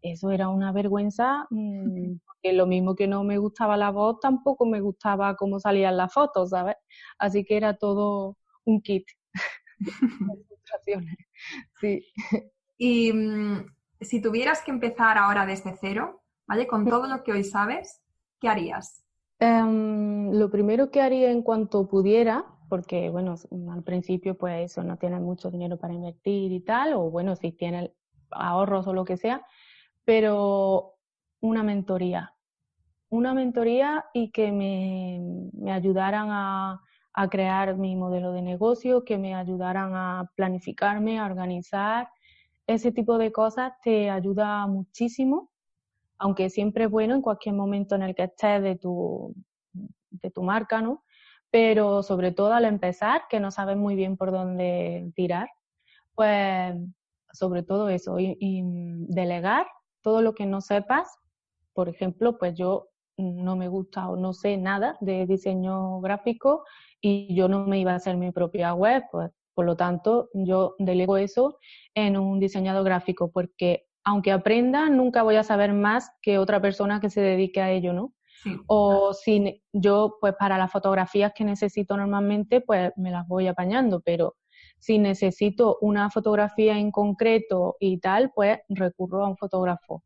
eso 0.00 0.30
era 0.30 0.48
una 0.48 0.72
vergüenza, 0.72 1.46
mm, 1.50 2.16
porque 2.26 2.52
lo 2.52 2.66
mismo 2.66 2.94
que 2.94 3.06
no 3.06 3.22
me 3.24 3.38
gustaba 3.38 3.76
la 3.76 3.90
voz, 3.90 4.18
tampoco 4.20 4.66
me 4.66 4.80
gustaba 4.80 5.36
cómo 5.36 5.60
salían 5.60 5.96
las 5.96 6.12
fotos, 6.12 6.50
¿sabes? 6.50 6.76
Así 7.18 7.44
que 7.44 7.56
era 7.56 7.76
todo 7.76 8.36
un 8.64 8.80
kit 8.80 9.06
Sí. 11.80 12.06
Y 12.78 13.12
mm, 13.12 13.66
si 14.00 14.22
tuvieras 14.22 14.62
que 14.62 14.70
empezar 14.70 15.18
ahora 15.18 15.44
desde 15.44 15.76
cero, 15.80 16.22
¿vale? 16.46 16.66
Con 16.66 16.86
todo 16.86 17.06
lo 17.06 17.22
que 17.22 17.32
hoy 17.32 17.44
sabes, 17.44 18.00
¿qué 18.40 18.48
harías? 18.48 19.01
Em, 19.42 20.30
lo 20.38 20.48
primero 20.50 20.90
que 20.92 21.00
haría 21.00 21.32
en 21.32 21.42
cuanto 21.42 21.88
pudiera, 21.88 22.44
porque 22.68 23.10
bueno, 23.10 23.34
al 23.72 23.82
principio 23.82 24.36
pues 24.38 24.70
eso, 24.70 24.84
no 24.84 24.98
tienes 24.98 25.20
mucho 25.20 25.50
dinero 25.50 25.78
para 25.78 25.94
invertir 25.94 26.52
y 26.52 26.60
tal, 26.60 26.94
o 26.94 27.10
bueno, 27.10 27.34
si 27.34 27.50
tienes 27.50 27.90
ahorros 28.30 28.86
o 28.86 28.92
lo 28.94 29.04
que 29.04 29.16
sea, 29.16 29.44
pero 30.04 30.94
una 31.40 31.64
mentoría. 31.64 32.34
Una 33.10 33.34
mentoría 33.34 34.06
y 34.14 34.32
que 34.32 34.52
me, 34.52 35.20
me 35.54 35.72
ayudaran 35.72 36.28
a, 36.30 36.82
a 37.14 37.28
crear 37.30 37.76
mi 37.78 37.96
modelo 37.96 38.32
de 38.32 38.42
negocio, 38.42 39.04
que 39.04 39.18
me 39.18 39.34
ayudaran 39.34 39.92
a 39.94 40.30
planificarme, 40.36 41.20
a 41.20 41.26
organizar. 41.26 42.10
Ese 42.66 42.92
tipo 42.92 43.18
de 43.18 43.32
cosas 43.32 43.74
te 43.84 44.10
ayuda 44.10 44.66
muchísimo, 44.68 45.51
aunque 46.22 46.50
siempre 46.50 46.84
es 46.84 46.90
bueno 46.90 47.16
en 47.16 47.20
cualquier 47.20 47.56
momento 47.56 47.96
en 47.96 48.02
el 48.02 48.14
que 48.14 48.22
estés 48.22 48.62
de 48.62 48.76
tu, 48.76 49.34
de 49.72 50.30
tu 50.30 50.44
marca, 50.44 50.80
¿no? 50.80 51.02
Pero 51.50 52.04
sobre 52.04 52.30
todo 52.30 52.52
al 52.52 52.64
empezar, 52.64 53.22
que 53.28 53.40
no 53.40 53.50
sabes 53.50 53.76
muy 53.76 53.96
bien 53.96 54.16
por 54.16 54.30
dónde 54.30 55.10
tirar, 55.16 55.48
pues 56.14 56.76
sobre 57.32 57.64
todo 57.64 57.88
eso, 57.88 58.20
y, 58.20 58.62
delegar 59.08 59.66
todo 60.00 60.22
lo 60.22 60.32
que 60.32 60.46
no 60.46 60.60
sepas. 60.60 61.08
Por 61.72 61.88
ejemplo, 61.88 62.38
pues 62.38 62.54
yo 62.54 62.88
no 63.16 63.56
me 63.56 63.66
gusta 63.66 64.08
o 64.08 64.16
no 64.16 64.32
sé 64.32 64.56
nada 64.56 64.96
de 65.00 65.26
diseño 65.26 66.00
gráfico 66.00 66.64
y 67.00 67.34
yo 67.34 67.48
no 67.48 67.66
me 67.66 67.80
iba 67.80 67.92
a 67.92 67.96
hacer 67.96 68.16
mi 68.16 68.30
propia 68.30 68.74
web, 68.74 69.02
pues 69.10 69.32
por 69.54 69.66
lo 69.66 69.76
tanto 69.76 70.28
yo 70.34 70.76
delego 70.78 71.16
eso 71.16 71.58
en 71.94 72.16
un 72.16 72.38
diseñador 72.38 72.84
gráfico 72.84 73.30
porque 73.32 73.86
aunque 74.04 74.32
aprenda 74.32 74.88
nunca 74.88 75.22
voy 75.22 75.36
a 75.36 75.44
saber 75.44 75.72
más 75.72 76.10
que 76.20 76.38
otra 76.38 76.60
persona 76.60 77.00
que 77.00 77.10
se 77.10 77.20
dedique 77.20 77.60
a 77.60 77.70
ello, 77.70 77.92
¿no? 77.92 78.12
O 78.66 79.12
si 79.14 79.62
yo 79.72 80.16
pues 80.20 80.34
para 80.36 80.58
las 80.58 80.72
fotografías 80.72 81.32
que 81.32 81.44
necesito 81.44 81.96
normalmente 81.96 82.60
pues 82.60 82.92
me 82.96 83.12
las 83.12 83.26
voy 83.28 83.46
apañando, 83.46 84.00
pero 84.00 84.34
si 84.78 84.98
necesito 84.98 85.78
una 85.80 86.10
fotografía 86.10 86.76
en 86.76 86.90
concreto 86.90 87.76
y 87.78 87.98
tal, 87.98 88.32
pues 88.34 88.58
recurro 88.68 89.24
a 89.24 89.28
un 89.28 89.36
fotógrafo 89.36 90.02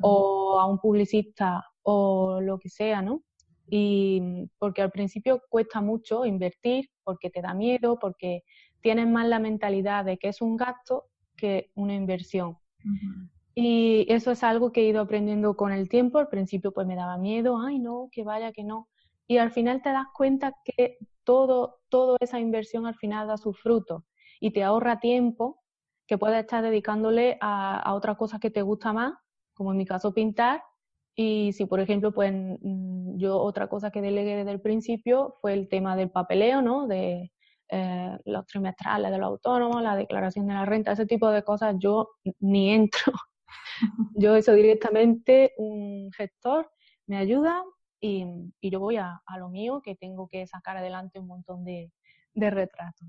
o 0.00 0.58
a 0.58 0.66
un 0.66 0.78
publicista 0.78 1.64
o 1.82 2.40
lo 2.40 2.58
que 2.58 2.68
sea, 2.68 3.02
¿no? 3.02 3.22
Y 3.68 4.48
porque 4.58 4.82
al 4.82 4.90
principio 4.90 5.42
cuesta 5.48 5.80
mucho 5.80 6.24
invertir, 6.24 6.88
porque 7.04 7.30
te 7.30 7.42
da 7.42 7.54
miedo, 7.54 7.98
porque 8.00 8.42
tienes 8.80 9.06
más 9.06 9.28
la 9.28 9.38
mentalidad 9.38 10.04
de 10.04 10.18
que 10.18 10.28
es 10.28 10.40
un 10.40 10.56
gasto 10.56 11.04
que 11.36 11.70
una 11.74 11.94
inversión. 11.94 12.56
Y 13.56 14.06
eso 14.12 14.30
es 14.32 14.44
algo 14.44 14.70
que 14.70 14.82
he 14.82 14.88
ido 14.88 15.00
aprendiendo 15.00 15.56
con 15.56 15.72
el 15.72 15.88
tiempo. 15.88 16.18
Al 16.18 16.28
principio 16.28 16.72
pues 16.72 16.86
me 16.86 16.94
daba 16.96 17.18
miedo, 17.18 17.58
ay 17.58 17.78
no, 17.78 18.08
que 18.12 18.22
vaya, 18.24 18.52
que 18.52 18.64
no. 18.64 18.88
Y 19.26 19.38
al 19.38 19.50
final 19.50 19.82
te 19.82 19.90
das 19.90 20.06
cuenta 20.14 20.52
que 20.64 20.98
todo, 21.24 21.80
toda 21.88 22.18
esa 22.20 22.38
inversión 22.38 22.86
al 22.86 22.94
final 22.96 23.26
da 23.28 23.36
sus 23.38 23.58
frutos 23.60 24.04
y 24.40 24.52
te 24.52 24.62
ahorra 24.62 25.00
tiempo 25.00 25.62
que 26.06 26.18
puedes 26.18 26.40
estar 26.40 26.62
dedicándole 26.62 27.38
a, 27.40 27.80
a 27.80 27.94
otra 27.94 28.16
cosa 28.16 28.38
que 28.38 28.50
te 28.50 28.62
gusta 28.62 28.92
más, 28.92 29.14
como 29.54 29.72
en 29.72 29.78
mi 29.78 29.86
caso 29.86 30.12
pintar, 30.14 30.62
y 31.16 31.52
si, 31.54 31.64
por 31.64 31.80
ejemplo, 31.80 32.12
pues 32.12 32.32
mm, 32.32 33.16
yo 33.18 33.38
otra 33.40 33.68
cosa 33.68 33.90
que 33.90 34.02
delegué 34.02 34.36
desde 34.36 34.50
el 34.52 34.60
principio 34.60 35.36
fue 35.40 35.54
el 35.54 35.68
tema 35.68 35.96
del 35.96 36.10
papeleo, 36.10 36.60
¿no? 36.62 36.86
De 36.86 37.32
eh, 37.70 38.18
los 38.26 38.46
trimestrales 38.46 39.10
de 39.10 39.18
los 39.18 39.26
autónomos, 39.28 39.82
la 39.82 39.96
declaración 39.96 40.46
de 40.46 40.54
la 40.54 40.66
renta, 40.66 40.92
ese 40.92 41.06
tipo 41.06 41.30
de 41.30 41.42
cosas, 41.42 41.76
yo 41.78 42.10
ni 42.40 42.70
entro. 42.70 43.12
Yo 44.14 44.36
eso 44.36 44.52
directamente, 44.52 45.52
un 45.58 46.10
gestor 46.12 46.70
me 47.06 47.16
ayuda 47.16 47.62
y, 48.00 48.24
y 48.60 48.70
yo 48.70 48.80
voy 48.80 48.96
a, 48.96 49.22
a, 49.24 49.38
lo 49.38 49.48
mío, 49.48 49.80
que 49.82 49.94
tengo 49.94 50.28
que 50.28 50.46
sacar 50.46 50.76
adelante 50.76 51.18
un 51.18 51.26
montón 51.26 51.64
de, 51.64 51.92
de 52.34 52.50
retratos. 52.50 53.08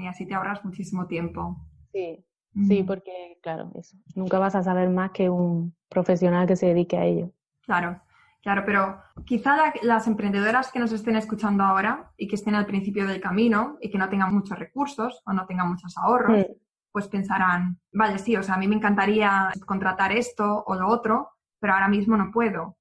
Y 0.00 0.06
así 0.06 0.26
te 0.26 0.34
ahorras 0.34 0.64
muchísimo 0.64 1.06
tiempo. 1.06 1.56
Sí, 1.92 2.24
Sí, 2.68 2.84
porque, 2.84 3.38
claro, 3.42 3.72
eso. 3.74 3.96
Nunca 4.14 4.38
vas 4.38 4.54
a 4.54 4.62
saber 4.62 4.88
más 4.88 5.10
que 5.10 5.28
un 5.28 5.74
profesional 5.88 6.46
que 6.46 6.56
se 6.56 6.66
dedique 6.66 6.96
a 6.96 7.04
ello. 7.04 7.32
Claro, 7.62 8.00
claro, 8.42 8.62
pero 8.64 8.98
quizá 9.24 9.56
las 9.82 10.06
emprendedoras 10.06 10.70
que 10.70 10.78
nos 10.78 10.92
estén 10.92 11.16
escuchando 11.16 11.64
ahora 11.64 12.12
y 12.16 12.28
que 12.28 12.36
estén 12.36 12.54
al 12.54 12.66
principio 12.66 13.08
del 13.08 13.20
camino 13.20 13.76
y 13.80 13.90
que 13.90 13.98
no 13.98 14.08
tengan 14.08 14.32
muchos 14.32 14.56
recursos 14.58 15.20
o 15.26 15.32
no 15.32 15.46
tengan 15.46 15.68
muchos 15.68 15.96
ahorros, 15.98 16.46
pues 16.94 17.08
pensarán, 17.08 17.80
vale, 17.92 18.20
sí, 18.20 18.36
o 18.36 18.42
sea, 18.44 18.54
a 18.54 18.58
mí 18.58 18.68
me 18.68 18.76
encantaría 18.76 19.50
contratar 19.66 20.12
esto 20.12 20.62
o 20.64 20.76
lo 20.76 20.86
otro, 20.86 21.32
pero 21.58 21.72
ahora 21.72 21.88
mismo 21.88 22.16
no 22.16 22.30
puedo. 22.32 22.76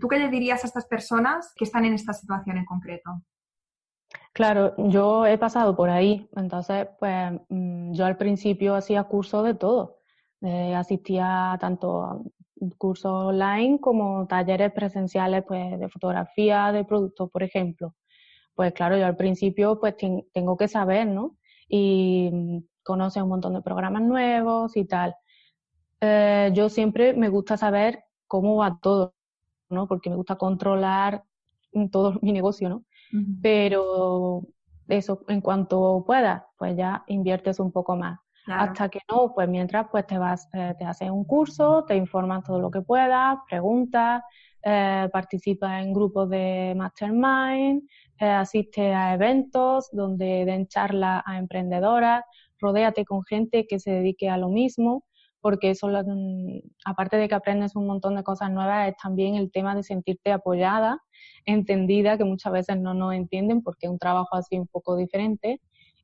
¿Tú 0.00 0.08
qué 0.08 0.18
le 0.18 0.30
dirías 0.30 0.64
a 0.64 0.66
estas 0.66 0.86
personas 0.86 1.52
que 1.54 1.66
están 1.66 1.84
en 1.84 1.92
esta 1.92 2.14
situación 2.14 2.56
en 2.56 2.64
concreto? 2.64 3.20
Claro, 4.32 4.72
yo 4.88 5.26
he 5.26 5.36
pasado 5.36 5.76
por 5.76 5.90
ahí, 5.90 6.26
entonces 6.34 6.88
pues 6.98 7.32
mm, 7.50 7.92
yo 7.92 8.06
al 8.06 8.16
principio 8.16 8.74
hacía 8.74 9.04
cursos 9.04 9.44
de 9.44 9.52
todo, 9.52 9.98
eh, 10.40 10.74
asistía 10.74 11.54
tanto 11.60 12.04
a 12.04 12.22
cursos 12.78 13.12
online 13.12 13.80
como 13.80 14.26
talleres 14.26 14.72
presenciales 14.72 15.44
pues 15.46 15.78
de 15.78 15.90
fotografía, 15.90 16.72
de 16.72 16.86
productos, 16.86 17.30
por 17.30 17.42
ejemplo. 17.42 17.94
Pues 18.54 18.72
claro, 18.72 18.96
yo 18.96 19.04
al 19.04 19.16
principio 19.16 19.78
pues 19.78 19.94
tengo 20.32 20.56
que 20.56 20.68
saber, 20.68 21.06
¿no? 21.06 21.36
Y 21.68 22.64
conoce 22.88 23.22
un 23.22 23.28
montón 23.28 23.52
de 23.52 23.60
programas 23.60 24.00
nuevos 24.00 24.74
y 24.74 24.86
tal. 24.86 25.14
Eh, 26.00 26.50
yo 26.54 26.70
siempre 26.70 27.12
me 27.12 27.28
gusta 27.28 27.58
saber 27.58 28.04
cómo 28.26 28.56
va 28.56 28.78
todo, 28.80 29.14
¿no? 29.68 29.86
Porque 29.86 30.08
me 30.08 30.16
gusta 30.16 30.36
controlar 30.36 31.22
todo 31.92 32.14
mi 32.22 32.32
negocio, 32.32 32.70
¿no? 32.70 32.84
Pero 33.42 34.42
eso, 34.88 35.22
en 35.28 35.42
cuanto 35.42 36.02
puedas, 36.06 36.42
pues 36.56 36.76
ya 36.76 37.04
inviertes 37.08 37.60
un 37.60 37.72
poco 37.72 37.94
más. 37.94 38.18
Hasta 38.46 38.88
que 38.88 39.00
no, 39.10 39.34
pues 39.34 39.46
mientras 39.46 39.88
pues 39.90 40.06
te 40.06 40.16
vas, 40.16 40.48
eh, 40.54 40.74
te 40.78 40.86
haces 40.86 41.10
un 41.10 41.24
curso, 41.24 41.84
te 41.84 41.94
informas 41.94 42.44
todo 42.44 42.58
lo 42.58 42.70
que 42.70 42.80
puedas, 42.80 43.36
preguntas, 43.46 44.22
eh, 44.62 45.08
participas 45.12 45.82
en 45.82 45.92
grupos 45.92 46.30
de 46.30 46.72
mastermind, 46.74 47.82
eh, 48.18 48.26
asistes 48.26 48.94
a 48.94 49.14
eventos 49.14 49.88
donde 49.92 50.44
den 50.44 50.66
charlas 50.66 51.22
a 51.26 51.38
emprendedoras, 51.38 52.24
rodéate 52.60 53.04
con 53.04 53.24
gente 53.24 53.66
que 53.66 53.78
se 53.78 53.90
dedique 53.90 54.28
a 54.28 54.36
lo 54.36 54.48
mismo, 54.48 55.04
porque 55.40 55.70
eso, 55.70 55.88
aparte 56.84 57.16
de 57.16 57.28
que 57.28 57.34
aprendes 57.34 57.76
un 57.76 57.86
montón 57.86 58.16
de 58.16 58.24
cosas 58.24 58.50
nuevas, 58.50 58.88
es 58.88 58.96
también 58.96 59.36
el 59.36 59.50
tema 59.50 59.74
de 59.74 59.82
sentirte 59.82 60.32
apoyada 60.32 61.00
entendida, 61.44 62.18
que 62.18 62.24
muchas 62.24 62.52
veces 62.52 62.78
no 62.78 62.94
nos 62.94 63.14
entienden 63.14 63.62
porque 63.62 63.86
es 63.86 63.90
un 63.90 63.98
trabajo 63.98 64.36
así 64.36 64.58
un 64.58 64.66
poco 64.66 64.96
diferente. 64.96 65.60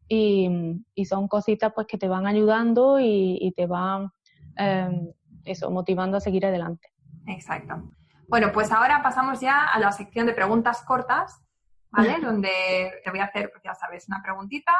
Y, 0.06 0.50
y 0.94 1.06
son 1.06 1.28
cositas 1.28 1.72
pues 1.74 1.86
que 1.86 1.96
te 1.96 2.08
van 2.08 2.26
ayudando 2.26 3.00
y, 3.00 3.38
y 3.40 3.52
te 3.52 3.66
van 3.66 4.10
eh, 4.58 5.14
eso, 5.44 5.70
motivando 5.70 6.18
a 6.18 6.20
seguir 6.20 6.44
adelante. 6.46 6.88
Exacto. 7.26 7.82
Bueno, 8.28 8.50
pues 8.52 8.70
ahora 8.70 9.02
pasamos 9.02 9.40
ya 9.40 9.66
a 9.66 9.78
la 9.78 9.92
sección 9.92 10.26
de 10.26 10.34
preguntas 10.34 10.82
cortas, 10.82 11.42
¿vale? 11.90 12.18
Donde 12.22 12.50
te 13.02 13.10
voy 13.10 13.20
a 13.20 13.24
hacer, 13.24 13.50
pues 13.50 13.62
ya 13.62 13.74
sabes, 13.74 14.08
una 14.08 14.22
preguntita 14.22 14.72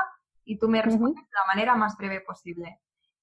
y 0.45 0.59
tú 0.59 0.69
me 0.69 0.83
respondes 0.83 1.25
de 1.25 1.33
la 1.33 1.47
manera 1.47 1.75
más 1.75 1.97
breve 1.97 2.21
posible. 2.21 2.81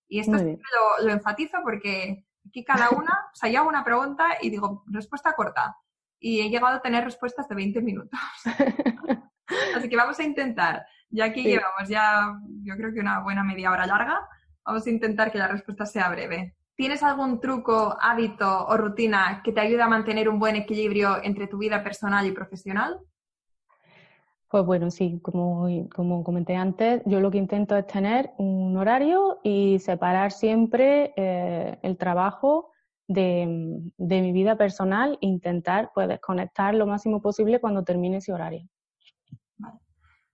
Y 0.07 0.19
esto 0.19 0.37
siempre 0.37 0.67
lo, 0.99 1.05
lo, 1.05 1.13
enfatizo 1.13 1.59
porque 1.63 2.25
aquí 2.47 2.63
cada 2.63 2.89
una, 2.91 3.29
o 3.31 3.35
sea, 3.35 3.49
yo 3.49 3.59
hago 3.59 3.69
una 3.69 3.83
pregunta 3.83 4.37
y 4.41 4.49
digo, 4.49 4.83
respuesta 4.87 5.33
corta 5.33 5.75
y 6.21 6.41
he 6.41 6.49
llegado 6.49 6.75
a 6.75 6.81
tener 6.81 7.03
respuestas 7.03 7.49
de 7.49 7.55
20 7.55 7.81
minutos. 7.81 8.19
Así 9.75 9.89
que 9.89 9.97
vamos 9.97 10.19
a 10.19 10.23
intentar, 10.23 10.85
ya 11.09 11.33
que 11.33 11.43
llevamos 11.43 11.89
ya, 11.89 12.39
yo 12.63 12.75
creo 12.77 12.93
que 12.93 12.99
una 12.99 13.19
buena 13.19 13.43
media 13.43 13.71
hora 13.71 13.85
larga, 13.85 14.21
vamos 14.63 14.85
a 14.85 14.89
intentar 14.89 15.31
que 15.31 15.39
la 15.39 15.47
respuesta 15.47 15.85
sea 15.85 16.09
breve. 16.09 16.55
¿Tienes 16.75 17.03
algún 17.03 17.41
truco, 17.41 17.97
hábito 17.99 18.67
o 18.67 18.77
rutina 18.77 19.41
que 19.43 19.51
te 19.51 19.59
ayude 19.59 19.81
a 19.81 19.87
mantener 19.87 20.29
un 20.29 20.39
buen 20.39 20.55
equilibrio 20.55 21.21
entre 21.23 21.47
tu 21.47 21.57
vida 21.57 21.83
personal 21.83 22.25
y 22.25 22.31
profesional? 22.31 22.99
Pues 24.51 24.65
bueno, 24.65 24.91
sí, 24.91 25.17
como, 25.23 25.65
como 25.95 26.25
comenté 26.25 26.57
antes, 26.57 27.01
yo 27.05 27.21
lo 27.21 27.31
que 27.31 27.37
intento 27.37 27.77
es 27.77 27.87
tener 27.87 28.31
un 28.37 28.75
horario 28.75 29.39
y 29.43 29.79
separar 29.79 30.33
siempre 30.33 31.13
eh, 31.15 31.79
el 31.81 31.97
trabajo 31.97 32.73
de, 33.07 33.79
de, 33.97 34.21
mi 34.21 34.33
vida 34.33 34.57
personal, 34.57 35.17
intentar 35.21 35.91
pues, 35.95 36.09
desconectar 36.09 36.75
lo 36.75 36.85
máximo 36.85 37.21
posible 37.21 37.61
cuando 37.61 37.85
termine 37.85 38.17
ese 38.17 38.33
horario. 38.33 38.67
Vale. 39.57 39.79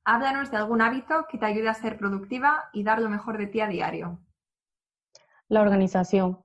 Háblanos 0.03 0.49
de 0.49 0.57
algún 0.57 0.81
hábito 0.81 1.27
que 1.29 1.37
te 1.37 1.45
ayude 1.45 1.69
a 1.69 1.75
ser 1.75 1.99
productiva 1.99 2.69
y 2.73 2.81
dar 2.81 2.99
lo 2.99 3.09
mejor 3.09 3.37
de 3.37 3.45
ti 3.45 3.61
a 3.61 3.67
diario. 3.67 4.19
La 5.47 5.61
organización 5.61 6.39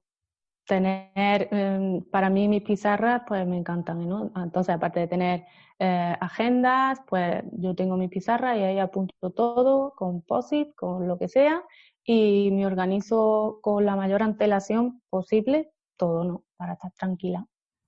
tener, 0.66 1.48
em, 1.50 2.02
para 2.10 2.30
mí 2.30 2.48
mis 2.48 2.62
pizarras 2.62 3.22
pues 3.26 3.46
me 3.46 3.56
encantan, 3.56 4.08
¿no? 4.08 4.30
Entonces, 4.36 4.74
aparte 4.74 5.00
de 5.00 5.08
tener 5.08 5.46
eh, 5.84 6.16
agendas, 6.20 7.00
pues 7.08 7.42
yo 7.50 7.74
tengo 7.74 7.96
mi 7.96 8.06
pizarra 8.06 8.56
y 8.56 8.62
ahí 8.62 8.78
apunto 8.78 9.30
todo 9.30 9.94
con 9.96 10.22
POSIT, 10.22 10.76
con 10.76 11.08
lo 11.08 11.18
que 11.18 11.26
sea, 11.26 11.60
y 12.04 12.52
me 12.52 12.66
organizo 12.66 13.58
con 13.62 13.84
la 13.84 13.96
mayor 13.96 14.22
antelación 14.22 15.02
posible 15.10 15.72
todo, 15.96 16.22
¿no? 16.22 16.44
Para 16.56 16.74
estar 16.74 16.92
tranquila. 16.92 17.44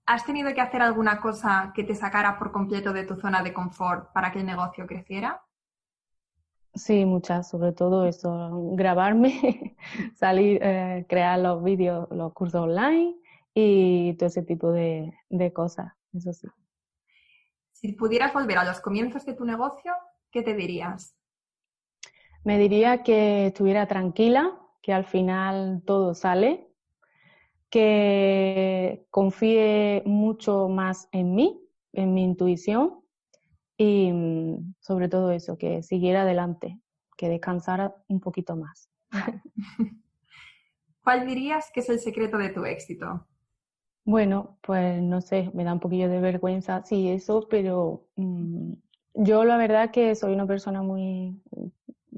¿Has 0.07 0.25
tenido 0.25 0.53
que 0.53 0.61
hacer 0.61 0.83
alguna 0.83 1.21
cosa 1.21 1.71
que 1.73 1.85
te 1.85 1.95
sacara 1.95 2.37
por 2.37 2.51
completo 2.51 2.93
de 2.93 3.05
tu 3.05 3.15
zona 3.15 3.45
de 3.45 3.55
confort 3.55 4.13
para 4.13 4.33
que 4.33 4.41
el 4.41 4.47
negocio 4.47 4.89
creciera? 4.89 5.41
Sí, 6.75 7.05
muchas, 7.05 7.49
sobre 7.49 7.73
todo 7.73 8.07
eso, 8.07 8.73
grabarme, 8.73 9.77
salir, 10.17 10.59
eh, 10.65 11.07
crear 11.09 11.39
los 11.39 11.63
vídeos, 11.63 12.09
los 12.11 12.33
cursos 12.33 12.63
online 12.63 13.15
y 13.55 14.15
todo 14.15 14.27
ese 14.27 14.43
tipo 14.43 14.73
de, 14.73 15.17
de 15.31 15.53
cosas, 15.53 15.93
eso 16.13 16.33
sí. 16.33 16.49
Si 17.85 17.93
pudieras 17.93 18.33
volver 18.33 18.57
a 18.57 18.65
los 18.65 18.81
comienzos 18.81 19.27
de 19.27 19.35
tu 19.35 19.45
negocio, 19.45 19.93
¿qué 20.31 20.41
te 20.41 20.55
dirías? 20.55 21.15
Me 22.43 22.59
diría 22.59 23.03
que 23.03 23.49
estuviera 23.49 23.87
tranquila, 23.87 24.59
que 24.81 24.95
al 24.95 25.05
final 25.05 25.83
todo 25.85 26.15
sale, 26.15 26.67
que 27.69 29.07
confíe 29.11 30.03
mucho 30.07 30.71
más 30.71 31.11
en 31.13 31.35
mí, 31.35 31.61
en 31.93 32.15
mi 32.15 32.25
intuición 32.25 33.03
y 33.77 34.11
mm, 34.11 34.77
sobre 34.81 35.11
todo 35.11 35.31
eso, 35.31 35.59
que 35.59 35.83
siguiera 35.83 36.23
adelante, 36.23 36.81
que 37.19 37.29
descansara 37.29 37.95
un 38.09 38.19
poquito 38.19 38.57
más. 38.57 38.89
¿Cuál 41.05 41.27
dirías 41.27 41.71
que 41.71 41.81
es 41.81 41.91
el 41.91 42.01
secreto 42.01 42.39
de 42.39 42.49
tu 42.49 42.65
éxito? 42.65 43.27
Bueno, 44.07 44.59
pues 44.61 45.01
no 45.03 45.21
sé, 45.23 45.51
me 45.55 45.65
da 45.65 45.73
un 45.73 45.81
poquillo 45.81 46.09
de 46.11 46.21
vergüenza, 46.21 46.83
sí, 46.85 47.09
eso, 47.09 47.47
pero 47.49 48.05
mm, 48.17 48.73
yo 49.15 49.45
la 49.45 49.57
verdad 49.57 49.91
que 49.91 50.15
soy 50.15 50.35
una 50.35 50.47
persona 50.47 50.83
muy, 50.83 51.41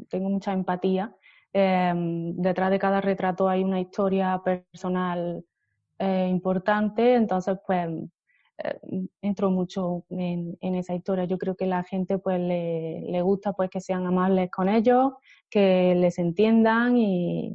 tengo 0.08 0.28
mucha 0.28 0.52
empatía. 0.52 1.14
Em, 1.52 2.34
detrás 2.36 2.70
de 2.70 2.78
cada 2.78 3.00
retrato 3.00 3.48
hay 3.48 3.62
una 3.64 3.80
historia 3.80 4.40
personal 4.44 5.44
eh, 5.98 6.28
importante, 6.28 7.14
entonces 7.14 7.58
pues 7.66 7.88
eh, 8.58 8.78
entro 9.22 9.50
mucho 9.50 10.04
en, 10.10 10.56
esa 10.60 10.94
historia. 10.94 11.24
Yo 11.24 11.38
creo 11.38 11.56
que 11.56 11.66
la 11.66 11.84
gente 11.84 12.18
pues 12.18 12.40
le, 12.40 13.02
le, 13.02 13.22
gusta 13.22 13.52
pues 13.52 13.70
que 13.70 13.80
sean 13.80 14.06
amables 14.06 14.50
con 14.50 14.68
ellos, 14.68 15.14
que 15.50 15.94
les 15.94 16.18
entiendan 16.18 16.96
y, 16.96 17.54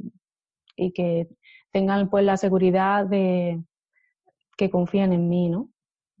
y 0.76 0.92
que 0.92 1.28
tengan 1.72 2.10
pues 2.10 2.24
la 2.24 2.36
seguridad 2.36 3.06
de 3.06 3.62
que 4.56 4.70
confíen 4.70 5.12
en 5.12 5.28
mí, 5.28 5.48
¿no? 5.48 5.68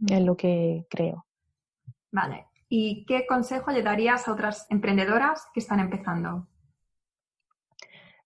Es 0.08 0.22
lo 0.22 0.36
que 0.36 0.86
creo. 0.90 1.26
Vale. 2.10 2.46
¿Y 2.68 3.04
qué 3.06 3.26
consejo 3.26 3.70
le 3.70 3.82
darías 3.82 4.26
a 4.26 4.32
otras 4.32 4.66
emprendedoras 4.70 5.46
que 5.52 5.60
están 5.60 5.80
empezando? 5.80 6.48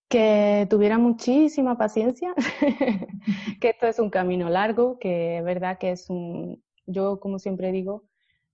que 0.09 0.67
tuviera 0.71 0.99
muchísima 0.99 1.77
paciencia, 1.77 2.35
que 3.61 3.71
esto 3.71 3.87
es 3.87 3.99
un 3.99 4.11
camino 4.11 4.49
largo, 4.49 4.99
que 4.99 5.39
es 5.39 5.45
verdad 5.45 5.79
que 5.79 5.91
es 5.91 6.09
un, 6.11 6.63
yo 6.87 7.19
como 7.19 7.39
siempre 7.39 7.73
digo, 7.73 8.05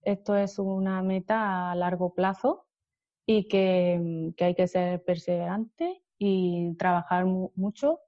esto 0.03 0.35
es 0.37 0.59
una 0.59 1.03
meta 1.03 1.71
a 1.71 1.75
largo 1.75 2.15
plazo 2.15 2.67
y 3.27 3.49
que, 3.49 4.33
que 4.37 4.45
hay 4.45 4.55
que 4.55 4.67
ser 4.67 5.05
perseverante 5.05 6.03
y 6.19 6.75
trabajar 6.77 7.27
mucho 7.27 8.01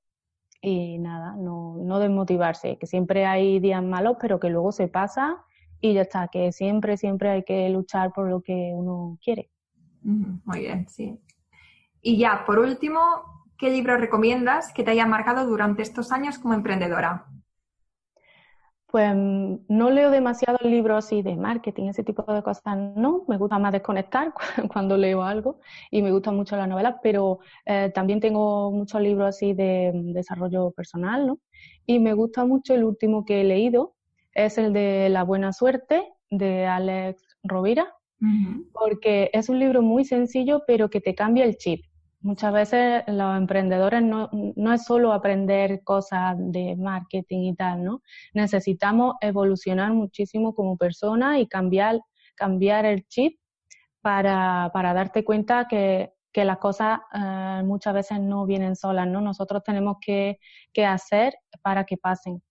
y 0.65 0.99
nada, 0.99 1.37
no, 1.37 1.77
no 1.77 1.99
desmotivarse, 1.99 2.79
que 2.79 2.87
siempre 2.87 3.27
hay 3.27 3.61
días 3.61 3.83
malos, 3.83 4.17
pero 4.19 4.41
que 4.41 4.49
luego 4.49 4.73
se 4.73 4.89
pasa 4.89 5.45
y 5.81 5.93
ya 5.93 6.03
está, 6.03 6.29
que 6.29 6.53
siempre, 6.53 6.97
siempre 6.97 7.29
hay 7.31 7.45
que 7.45 7.69
luchar 7.69 8.12
por 8.12 8.31
lo 8.31 8.41
que 8.41 8.73
uno 8.75 9.19
quiere. 9.23 9.51
Muy 10.03 10.61
bien, 10.61 10.89
sí. 10.89 11.21
Y 12.01 12.17
ya, 12.17 12.45
por 12.47 12.59
último, 12.59 13.01
¿qué 13.59 13.71
libro 13.71 13.99
recomiendas 13.99 14.73
que 14.73 14.83
te 14.83 14.93
haya 14.93 15.07
marcado 15.07 15.47
durante 15.47 15.83
estos 15.83 16.12
años 16.12 16.39
como 16.39 16.55
emprendedora? 16.55 17.27
Pues 18.95 19.12
no 19.12 19.90
leo 19.90 20.12
demasiado 20.12 20.57
libros 20.62 21.05
así 21.05 21.20
de 21.20 21.34
marketing, 21.34 21.88
ese 21.88 22.05
tipo 22.05 22.22
de 22.32 22.45
cosas, 22.45 22.78
no. 22.95 23.24
Me 23.26 23.38
gusta 23.38 23.59
más 23.59 23.72
desconectar 23.72 24.32
cuando 24.72 24.97
leo 24.97 25.24
algo 25.24 25.59
y 25.90 26.01
me 26.01 26.12
gustan 26.12 26.36
mucho 26.36 26.55
las 26.55 26.68
novelas, 26.68 26.95
pero 27.03 27.40
eh, 27.66 27.90
también 27.92 28.20
tengo 28.20 28.70
muchos 28.70 29.01
libros 29.01 29.30
así 29.30 29.53
de 29.53 29.90
desarrollo 30.14 30.70
personal, 30.70 31.26
¿no? 31.26 31.40
Y 31.86 31.99
me 31.99 32.12
gusta 32.12 32.45
mucho 32.45 32.72
el 32.72 32.84
último 32.84 33.24
que 33.24 33.40
he 33.40 33.42
leído, 33.42 33.97
es 34.32 34.59
el 34.59 34.72
de 34.72 35.09
La 35.09 35.24
Buena 35.24 35.53
Suerte 35.53 36.05
de 36.30 36.64
Alex 36.66 37.20
Rovira, 37.42 37.92
porque 38.72 39.28
es 39.32 39.49
un 39.49 39.59
libro 39.59 39.82
muy 39.82 40.05
sencillo, 40.05 40.62
pero 40.68 40.88
que 40.88 41.01
te 41.01 41.16
cambia 41.16 41.45
el 41.47 41.57
chip. 41.57 41.84
Muchas 42.25 42.55
veces 42.55 43.05
los 43.07 43.37
emprendedores 43.37 44.03
no, 44.03 44.31
no, 44.33 44.72
es 44.72 44.87
solo 44.87 45.12
aprender 45.12 45.85
cosas 45.85 46.37
de 46.39 46.75
marketing 46.75 47.41
y 47.41 47.55
tal, 47.55 47.85
¿no? 47.85 48.01
Necesitamos 48.33 49.16
evolucionar 49.20 49.93
muchísimo 49.93 50.55
como 50.55 50.79
persona 50.79 51.39
y 51.39 51.47
cambiar, 51.47 52.01
cambiar 52.35 52.87
el 52.87 53.07
chip 53.09 53.39
para, 54.01 54.70
para 54.72 54.95
darte 54.95 55.22
cuenta 55.22 55.68
que, 55.68 56.14
que 56.33 56.47
las 56.47 56.57
cosas 56.57 57.01
eh, 57.12 57.61
muchas 57.62 57.93
veces 57.93 58.20
no 58.20 58.47
vienen 58.47 58.75
solas, 58.75 59.07
¿no? 59.07 59.20
Nosotros 59.20 59.62
tenemos 59.62 59.99
que, 60.01 60.39
que 60.72 60.87
hacer 60.87 61.35
para 61.61 61.85
que 61.85 61.99
pasen. 61.99 62.43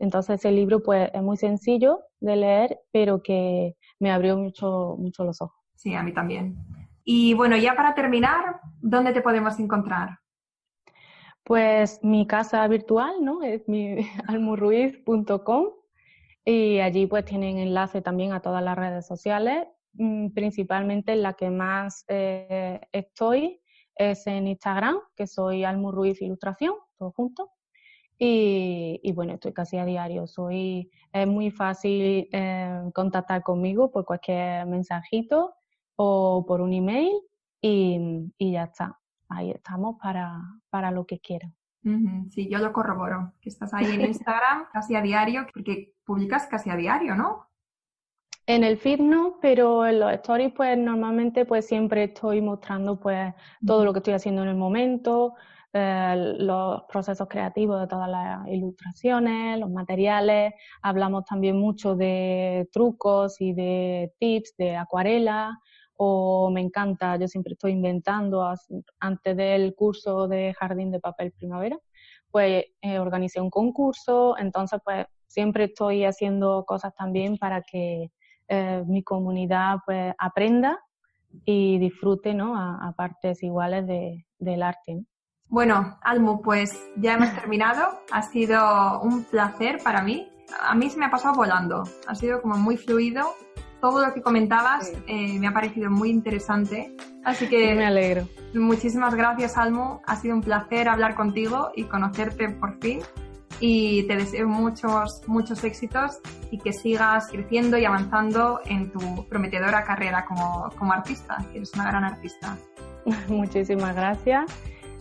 Entonces 0.00 0.40
ese 0.40 0.50
libro 0.50 0.82
pues 0.82 1.08
es 1.14 1.22
muy 1.22 1.36
sencillo 1.36 2.00
de 2.18 2.34
leer, 2.34 2.80
pero 2.90 3.22
que 3.22 3.76
me 4.00 4.10
abrió 4.10 4.36
mucho, 4.36 4.96
mucho 4.98 5.22
los 5.22 5.40
ojos. 5.40 5.56
Sí, 5.76 5.94
a 5.94 6.02
mí 6.02 6.12
también. 6.12 6.56
Y 7.04 7.34
bueno, 7.34 7.56
ya 7.56 7.74
para 7.74 7.94
terminar, 7.94 8.60
¿dónde 8.80 9.12
te 9.12 9.22
podemos 9.22 9.58
encontrar? 9.58 10.18
Pues 11.44 12.00
mi 12.02 12.26
casa 12.26 12.66
virtual, 12.68 13.24
¿no? 13.24 13.42
Es 13.42 13.66
mi 13.68 13.96
almurruiz.com 14.28 15.66
y 16.44 16.80
allí 16.80 17.06
pues 17.06 17.24
tienen 17.24 17.58
enlace 17.58 18.02
también 18.02 18.32
a 18.32 18.40
todas 18.40 18.62
las 18.62 18.76
redes 18.76 19.06
sociales, 19.06 19.66
mm, 19.94 20.28
principalmente 20.30 21.12
en 21.12 21.22
la 21.22 21.34
que 21.34 21.50
más 21.50 22.04
eh, 22.08 22.80
estoy 22.92 23.60
es 23.96 24.26
en 24.26 24.46
Instagram, 24.46 24.98
que 25.14 25.26
soy 25.26 25.64
Almurruiz 25.64 26.22
Ilustración, 26.22 26.74
todo 26.96 27.12
junto. 27.12 27.50
Y, 28.18 29.00
y, 29.02 29.12
bueno, 29.12 29.34
estoy 29.34 29.52
casi 29.52 29.78
a 29.78 29.84
diario. 29.84 30.26
Soy, 30.26 30.90
es 31.12 31.26
muy 31.26 31.50
fácil 31.50 32.28
eh, 32.32 32.82
contactar 32.94 33.42
conmigo 33.42 33.90
por 33.90 34.04
cualquier 34.04 34.66
mensajito 34.66 35.54
o 36.02 36.46
por 36.46 36.62
un 36.62 36.72
email 36.72 37.12
y, 37.60 38.32
y 38.38 38.52
ya 38.52 38.64
está. 38.64 38.98
Ahí 39.28 39.50
estamos 39.50 39.96
para, 40.00 40.40
para 40.70 40.90
lo 40.90 41.04
que 41.04 41.20
quieran. 41.20 41.54
Sí, 42.30 42.48
yo 42.48 42.58
lo 42.58 42.72
corroboro, 42.72 43.34
que 43.40 43.50
estás 43.50 43.74
ahí 43.74 43.86
en 43.86 44.00
Instagram 44.02 44.66
casi 44.72 44.94
a 44.94 45.02
diario, 45.02 45.46
porque 45.52 45.92
publicas 46.04 46.46
casi 46.46 46.70
a 46.70 46.76
diario, 46.76 47.14
¿no? 47.14 47.48
En 48.46 48.64
el 48.64 48.78
feed 48.78 49.00
no, 49.00 49.36
pero 49.42 49.86
en 49.86 50.00
los 50.00 50.12
stories 50.12 50.52
pues 50.54 50.76
normalmente 50.76 51.44
pues 51.44 51.66
siempre 51.66 52.04
estoy 52.04 52.40
mostrando 52.40 52.98
pues 52.98 53.34
todo 53.64 53.84
lo 53.84 53.92
que 53.92 53.98
estoy 53.98 54.14
haciendo 54.14 54.42
en 54.42 54.48
el 54.48 54.56
momento, 54.56 55.34
eh, 55.72 56.34
los 56.38 56.82
procesos 56.88 57.28
creativos 57.28 57.80
de 57.80 57.86
todas 57.86 58.08
las 58.08 58.46
ilustraciones, 58.48 59.58
los 59.58 59.70
materiales, 59.70 60.54
hablamos 60.82 61.24
también 61.26 61.60
mucho 61.60 61.94
de 61.94 62.68
trucos 62.72 63.40
y 63.40 63.52
de 63.52 64.12
tips 64.18 64.54
de 64.56 64.76
acuarela, 64.76 65.60
o 66.02 66.50
me 66.50 66.62
encanta, 66.62 67.16
yo 67.16 67.28
siempre 67.28 67.52
estoy 67.52 67.72
inventando, 67.72 68.42
antes 69.00 69.36
del 69.36 69.74
curso 69.74 70.28
de 70.28 70.54
jardín 70.54 70.90
de 70.90 70.98
papel 70.98 71.30
primavera, 71.32 71.76
pues 72.30 72.64
eh, 72.80 72.98
organicé 72.98 73.38
un 73.38 73.50
concurso, 73.50 74.34
entonces 74.38 74.80
pues 74.82 75.04
siempre 75.26 75.64
estoy 75.64 76.06
haciendo 76.06 76.64
cosas 76.66 76.94
también 76.94 77.36
para 77.36 77.60
que 77.60 78.10
eh, 78.48 78.82
mi 78.86 79.02
comunidad 79.02 79.80
pues 79.84 80.14
aprenda 80.16 80.80
y 81.44 81.78
disfrute, 81.78 82.32
¿no? 82.32 82.56
A, 82.56 82.94
partes 82.96 83.42
iguales 83.42 83.86
de, 83.86 84.24
del 84.38 84.62
arte. 84.62 85.04
Bueno, 85.48 85.98
Almu, 86.00 86.40
pues 86.40 86.82
ya 86.96 87.12
hemos 87.12 87.34
terminado. 87.34 88.00
Ha 88.10 88.22
sido 88.22 89.02
un 89.02 89.24
placer 89.24 89.80
para 89.84 90.00
mí. 90.00 90.26
A 90.62 90.74
mí 90.74 90.88
se 90.88 90.98
me 90.98 91.04
ha 91.04 91.10
pasado 91.10 91.34
volando. 91.34 91.82
Ha 92.06 92.14
sido 92.14 92.40
como 92.40 92.56
muy 92.56 92.78
fluido 92.78 93.34
todo 93.80 94.04
lo 94.04 94.12
que 94.12 94.22
comentabas 94.22 94.92
eh, 95.06 95.38
me 95.38 95.46
ha 95.46 95.52
parecido 95.52 95.90
muy 95.90 96.10
interesante. 96.10 96.94
Así 97.24 97.48
que 97.48 97.74
me 97.74 97.86
alegro. 97.86 98.28
Muchísimas 98.54 99.14
gracias, 99.14 99.56
Almo. 99.56 100.02
Ha 100.06 100.16
sido 100.16 100.34
un 100.34 100.42
placer 100.42 100.88
hablar 100.88 101.14
contigo 101.14 101.70
y 101.74 101.84
conocerte 101.84 102.48
por 102.48 102.78
fin. 102.80 103.00
Y 103.62 104.04
te 104.04 104.16
deseo 104.16 104.48
muchos, 104.48 105.22
muchos 105.26 105.64
éxitos 105.64 106.18
y 106.50 106.58
que 106.58 106.72
sigas 106.72 107.28
creciendo 107.28 107.76
y 107.76 107.84
avanzando 107.84 108.60
en 108.64 108.90
tu 108.90 109.26
prometedora 109.28 109.84
carrera 109.84 110.24
como, 110.24 110.70
como 110.78 110.92
artista, 110.92 111.44
que 111.52 111.58
eres 111.58 111.74
una 111.74 111.84
gran 111.84 112.04
artista. 112.04 112.56
Muchísimas 113.28 113.94
gracias. 113.94 114.50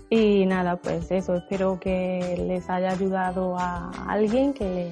Y 0.09 0.45
nada, 0.45 0.75
pues 0.77 1.11
eso, 1.11 1.35
espero 1.35 1.79
que 1.79 2.43
les 2.47 2.69
haya 2.69 2.89
ayudado 2.89 3.57
a 3.57 3.91
alguien, 4.07 4.53
que 4.53 4.91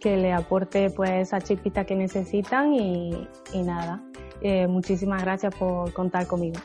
que 0.00 0.16
le 0.16 0.32
aporte 0.32 0.90
pues 0.90 1.10
esa 1.10 1.40
chispita 1.40 1.84
que 1.84 1.94
necesitan 1.94 2.74
y, 2.74 3.28
nada, 3.54 4.02
eh, 4.40 4.66
muchísimas 4.66 5.22
gracias 5.22 5.54
por 5.54 5.92
contar 5.92 6.26
conmigo. 6.26 6.58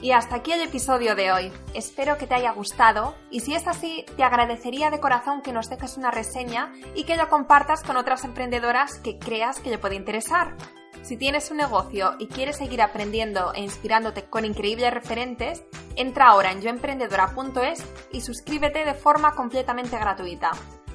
Y 0.00 0.12
hasta 0.12 0.36
aquí 0.36 0.52
el 0.52 0.62
episodio 0.62 1.16
de 1.16 1.32
hoy. 1.32 1.52
Espero 1.74 2.18
que 2.18 2.28
te 2.28 2.34
haya 2.34 2.52
gustado 2.52 3.16
y 3.30 3.40
si 3.40 3.54
es 3.54 3.66
así, 3.66 4.04
te 4.16 4.22
agradecería 4.22 4.90
de 4.90 5.00
corazón 5.00 5.42
que 5.42 5.52
nos 5.52 5.68
dejes 5.68 5.96
una 5.96 6.12
reseña 6.12 6.72
y 6.94 7.02
que 7.02 7.16
lo 7.16 7.28
compartas 7.28 7.82
con 7.82 7.96
otras 7.96 8.24
emprendedoras 8.24 8.98
que 9.00 9.18
creas 9.18 9.58
que 9.58 9.70
le 9.70 9.78
puede 9.78 9.96
interesar. 9.96 10.56
Si 11.02 11.16
tienes 11.16 11.50
un 11.50 11.56
negocio 11.56 12.14
y 12.18 12.28
quieres 12.28 12.58
seguir 12.58 12.80
aprendiendo 12.80 13.52
e 13.54 13.60
inspirándote 13.60 14.24
con 14.24 14.44
increíbles 14.44 14.92
referentes, 14.92 15.64
entra 15.96 16.28
ahora 16.28 16.52
en 16.52 16.60
yoemprendedora.es 16.60 17.84
y 18.12 18.20
suscríbete 18.20 18.84
de 18.84 18.94
forma 18.94 19.34
completamente 19.34 19.98
gratuita. 19.98 20.52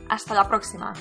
Hasta 0.10 0.34
la 0.34 0.48
próxima. 0.48 0.94